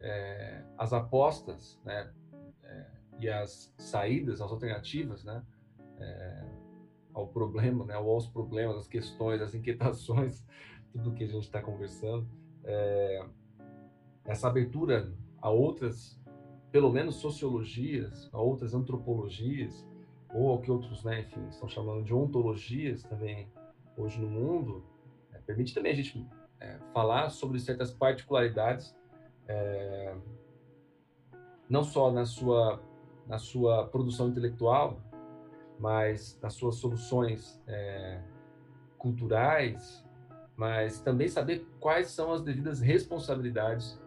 é, 0.00 0.62
as 0.78 0.94
apostas, 0.94 1.78
né, 1.84 2.10
e 3.18 3.28
as 3.28 3.74
saídas, 3.78 4.40
as 4.40 4.50
alternativas, 4.50 5.24
né, 5.24 5.42
é, 5.98 6.44
ao 7.14 7.26
problema, 7.28 7.84
né, 7.84 7.94
aos 7.94 8.26
problemas, 8.28 8.76
às 8.76 8.88
questões, 8.88 9.40
às 9.40 9.54
inquietações, 9.54 10.44
tudo 10.92 11.14
que 11.14 11.24
a 11.24 11.26
gente 11.26 11.44
está 11.44 11.62
conversando, 11.62 12.28
é, 12.64 13.26
essa 14.24 14.48
abertura 14.48 15.12
a 15.40 15.50
outras, 15.50 16.20
pelo 16.70 16.90
menos 16.90 17.16
sociologias, 17.16 18.28
a 18.32 18.40
outras 18.40 18.74
antropologias, 18.74 19.86
ou 20.34 20.50
ao 20.50 20.60
que 20.60 20.70
outros, 20.70 21.04
né, 21.04 21.20
enfim, 21.20 21.46
estão 21.48 21.68
chamando 21.68 22.04
de 22.04 22.12
ontologias 22.12 23.02
também 23.04 23.48
hoje 23.96 24.20
no 24.20 24.28
mundo, 24.28 24.84
é, 25.32 25.38
permite 25.38 25.72
também 25.72 25.92
a 25.92 25.94
gente 25.94 26.26
é, 26.60 26.78
falar 26.92 27.30
sobre 27.30 27.58
certas 27.58 27.92
particularidades, 27.92 28.94
é, 29.48 30.14
não 31.68 31.82
só 31.82 32.10
na 32.10 32.24
sua 32.24 32.82
na 33.26 33.38
sua 33.38 33.86
produção 33.86 34.28
intelectual, 34.28 35.00
mas 35.78 36.38
nas 36.42 36.54
suas 36.54 36.76
soluções 36.76 37.60
é, 37.66 38.22
culturais, 38.98 40.04
mas 40.56 41.00
também 41.00 41.28
saber 41.28 41.66
quais 41.80 42.08
são 42.08 42.32
as 42.32 42.42
devidas 42.42 42.80
responsabilidades 42.80 44.00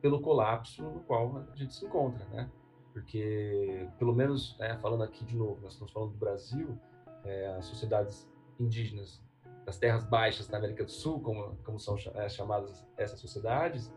pelo 0.00 0.20
colapso 0.20 0.82
no 0.82 1.00
qual 1.00 1.44
a 1.52 1.56
gente 1.56 1.74
se 1.74 1.84
encontra, 1.84 2.24
né? 2.26 2.48
Porque, 2.92 3.88
pelo 3.98 4.14
menos, 4.14 4.56
né, 4.58 4.76
falando 4.78 5.04
aqui 5.04 5.24
de 5.24 5.36
novo, 5.36 5.60
nós 5.62 5.72
estamos 5.72 5.92
falando 5.92 6.12
do 6.12 6.18
Brasil, 6.18 6.78
é, 7.24 7.54
as 7.56 7.66
sociedades 7.66 8.28
indígenas 8.58 9.22
das 9.64 9.78
terras 9.78 10.04
baixas 10.04 10.48
da 10.48 10.58
América 10.58 10.84
do 10.84 10.90
Sul, 10.90 11.20
como, 11.20 11.56
como 11.64 11.78
são 11.78 11.96
é, 12.14 12.28
chamadas 12.28 12.84
essas 12.96 13.20
sociedades, 13.20 13.92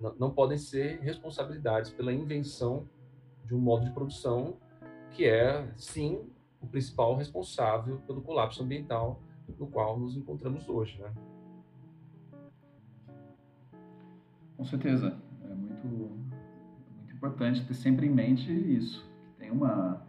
não, 0.00 0.14
não 0.16 0.30
podem 0.30 0.58
ser 0.58 1.00
responsabilidades 1.00 1.90
pela 1.90 2.12
invenção 2.12 2.88
de 3.50 3.56
um 3.56 3.58
modo 3.58 3.84
de 3.84 3.90
produção 3.90 4.56
que 5.10 5.24
é, 5.24 5.68
sim, 5.76 6.24
o 6.60 6.68
principal 6.68 7.16
responsável 7.16 7.98
pelo 8.06 8.22
colapso 8.22 8.62
ambiental 8.62 9.20
no 9.58 9.66
qual 9.66 9.98
nos 9.98 10.16
encontramos 10.16 10.68
hoje, 10.68 11.02
né? 11.02 11.12
Com 14.56 14.64
certeza, 14.64 15.20
é 15.42 15.52
muito, 15.52 15.84
muito 15.84 17.12
importante 17.12 17.66
ter 17.66 17.74
sempre 17.74 18.06
em 18.06 18.10
mente 18.10 18.52
isso, 18.52 19.04
tem 19.36 19.50
uma 19.50 20.06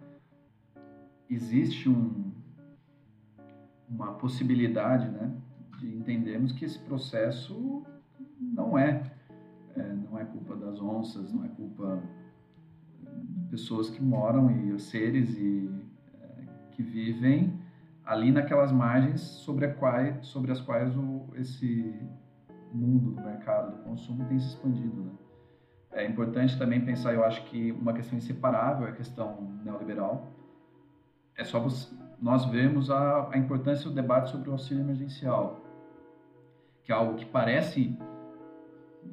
existe 1.28 1.90
um, 1.90 2.32
uma 3.90 4.14
possibilidade, 4.14 5.10
né, 5.10 5.36
de 5.80 5.96
entendermos 5.96 6.52
que 6.52 6.66
esse 6.66 6.78
processo 6.78 7.84
não 8.40 8.78
é, 8.78 9.12
é 9.76 9.94
não 9.94 10.20
é 10.20 10.26
culpa 10.26 10.56
das 10.58 10.80
onças, 10.80 11.34
não 11.34 11.44
é 11.46 11.48
culpa 11.48 12.04
pessoas 13.52 13.90
que 13.90 14.02
moram 14.02 14.50
e 14.50 14.80
seres 14.80 15.38
e 15.38 15.70
que 16.72 16.82
vivem 16.82 17.62
ali 18.06 18.32
naquelas 18.32 18.72
margens 18.72 19.22
sobre, 19.22 19.66
a 19.66 19.74
quais, 19.74 20.26
sobre 20.26 20.52
as 20.52 20.62
quais 20.62 20.96
o, 20.96 21.28
esse 21.36 21.94
mundo 22.74 23.12
do 23.12 23.22
mercado 23.22 23.76
do 23.76 23.84
consumo 23.84 24.26
tem 24.26 24.40
se 24.40 24.48
expandido. 24.48 25.04
Né? 25.04 25.12
É 25.92 26.06
importante 26.08 26.58
também 26.58 26.84
pensar, 26.84 27.14
eu 27.14 27.24
acho 27.26 27.44
que 27.46 27.74
uma 27.74 27.94
questão 27.94 28.18
inseparável 28.18 28.88
é 28.88 28.92
a 28.92 28.94
questão 28.94 29.60
neoliberal. 29.64 30.32
É 31.36 31.44
só 31.44 31.60
você, 31.60 31.94
nós 32.22 32.46
vemos 32.46 32.90
a, 32.90 33.30
a 33.34 33.38
importância 33.38 33.90
do 33.90 33.94
debate 33.94 34.32
sobre 34.32 34.50
o 34.50 34.54
auxílio 34.54 34.82
emergencial, 34.82 35.60
que 36.84 36.92
é 36.92 36.96
algo 36.96 37.16
que 37.16 37.26
parece, 37.26 37.98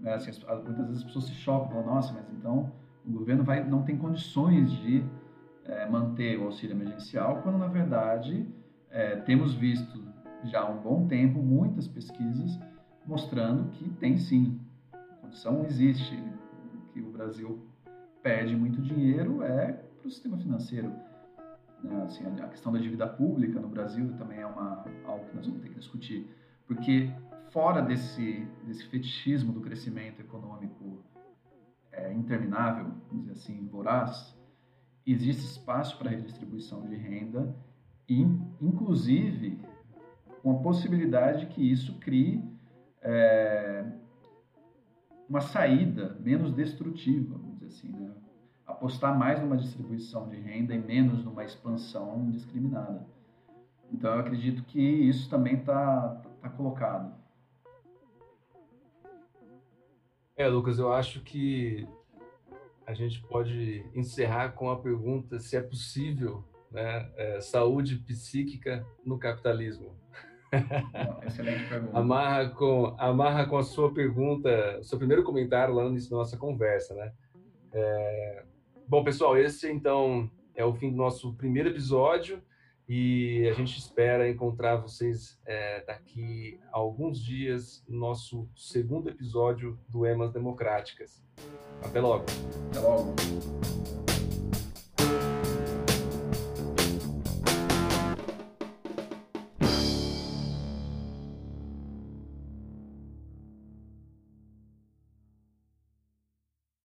né, 0.01 0.15
assim, 0.15 0.31
muitas 0.65 0.87
vezes 0.87 0.99
as 0.99 1.05
pessoas 1.05 1.25
se 1.25 1.35
chocam, 1.35 1.85
nossa, 1.85 2.13
mas 2.13 2.25
então 2.33 2.73
o 3.09 3.13
governo 3.13 3.43
vai, 3.43 3.65
não 3.65 3.83
tem 3.83 3.97
condições 3.97 4.71
de 4.71 5.03
é, 5.65 5.89
manter 5.89 6.39
o 6.39 6.45
auxílio 6.45 6.77
emergencial, 6.77 7.41
quando 7.43 7.59
na 7.59 7.67
verdade 7.67 8.47
é, 8.91 9.17
temos 9.17 9.55
visto 9.55 10.07
já 10.45 10.61
há 10.61 10.69
um 10.69 10.81
bom 10.81 11.07
tempo 11.09 11.43
muitas 11.43 11.89
pesquisas 11.89 12.59
mostrando 13.07 13.71
que 13.71 13.89
tem 13.95 14.19
sim, 14.19 14.61
a 14.93 14.99
condição 15.23 15.65
existe, 15.65 16.23
que 16.93 17.01
o 17.01 17.11
Brasil 17.11 17.67
perde 18.23 18.55
muito 18.55 18.81
dinheiro 18.83 19.43
é 19.43 19.73
para 19.73 20.07
o 20.07 20.11
sistema 20.11 20.37
financeiro. 20.37 20.93
Né? 21.83 22.03
Assim, 22.03 22.25
a 22.27 22.49
questão 22.49 22.71
da 22.71 22.79
dívida 22.79 23.07
pública 23.07 23.59
no 23.59 23.69
Brasil 23.69 24.13
também 24.19 24.41
é 24.41 24.47
uma, 24.47 24.85
algo 25.07 25.25
que 25.27 25.37
nós 25.37 25.47
vamos 25.47 25.63
ter 25.63 25.71
que 25.71 25.79
discutir, 25.79 26.29
porque 26.67 27.11
fora 27.51 27.81
desse, 27.81 28.47
desse 28.67 28.87
fetichismo 28.89 29.53
do 29.53 29.61
crescimento 29.61 30.21
econômico 30.21 30.99
é, 31.99 32.13
interminável, 32.13 32.87
vamos 33.09 33.27
dizer 33.27 33.33
assim, 33.33 33.67
voraz, 33.67 34.37
existe 35.07 35.45
espaço 35.45 35.99
para 35.99 36.11
redistribuição 36.11 36.83
de 36.83 36.95
renda 36.95 37.55
e, 38.09 38.21
inclusive, 38.61 39.59
com 40.43 40.53
a 40.53 40.59
possibilidade 40.63 41.47
que 41.47 41.61
isso 41.61 41.99
crie 41.99 42.43
é, 43.03 43.85
uma 45.29 45.41
saída 45.41 46.17
menos 46.21 46.53
destrutiva, 46.53 47.37
vamos 47.37 47.59
dizer 47.59 47.67
assim, 47.67 47.89
né? 47.89 48.13
apostar 48.67 49.19
mais 49.19 49.41
numa 49.41 49.57
distribuição 49.57 50.29
de 50.29 50.37
renda 50.37 50.75
e 50.75 50.79
menos 50.79 51.25
numa 51.25 51.45
expansão 51.45 52.21
indiscriminada. 52.29 53.07
Então, 53.91 54.13
eu 54.15 54.21
acredito 54.21 54.63
que 54.65 54.81
isso 54.81 55.29
também 55.31 55.55
está 55.55 56.23
tá 56.41 56.51
colocado. 56.51 57.18
É, 60.39 60.47
Lucas, 60.47 60.79
eu 60.79 60.93
acho 60.93 61.21
que 61.23 61.85
a 62.87 62.95
gente 62.95 63.21
pode 63.23 63.85
encerrar 63.93 64.53
com 64.53 64.71
a 64.71 64.79
pergunta 64.79 65.41
se 65.41 65.57
é 65.57 65.61
possível 65.61 66.45
né, 66.71 67.11
é, 67.17 67.41
saúde 67.41 67.97
psíquica 67.97 68.87
no 69.05 69.19
capitalismo. 69.19 69.99
Excelente 71.27 71.69
pergunta. 71.69 71.99
amarra, 71.99 72.51
com, 72.51 72.95
amarra 73.01 73.47
com 73.47 73.59
a 73.59 73.65
sua 73.65 73.93
pergunta, 73.93 74.81
seu 74.85 74.97
primeiro 74.97 75.25
comentário 75.25 75.75
lá 75.75 75.83
no 75.83 75.91
início 75.91 76.11
da 76.11 76.19
nossa 76.19 76.37
conversa. 76.37 76.95
Né? 76.95 77.13
É, 77.73 78.45
bom, 78.87 79.03
pessoal, 79.03 79.37
esse 79.37 79.69
então 79.69 80.31
é 80.55 80.65
o 80.65 80.73
fim 80.73 80.93
do 80.93 80.97
nosso 80.97 81.35
primeiro 81.35 81.71
episódio 81.71 82.41
e 82.89 83.47
a 83.49 83.53
gente 83.53 83.79
espera 83.79 84.29
encontrar 84.29 84.77
vocês 84.77 85.39
é, 85.45 85.85
daqui 85.85 86.59
a 86.73 86.79
alguns 86.79 87.23
dias 87.23 87.85
no 87.87 87.99
nosso 87.99 88.49
segundo 88.57 89.11
episódio 89.11 89.79
do 89.89 90.07
Emas 90.07 90.33
Democráticas. 90.33 91.23
Até 91.83 92.01
logo. 92.01 92.25
Até 92.71 92.81
logo. 92.81 93.15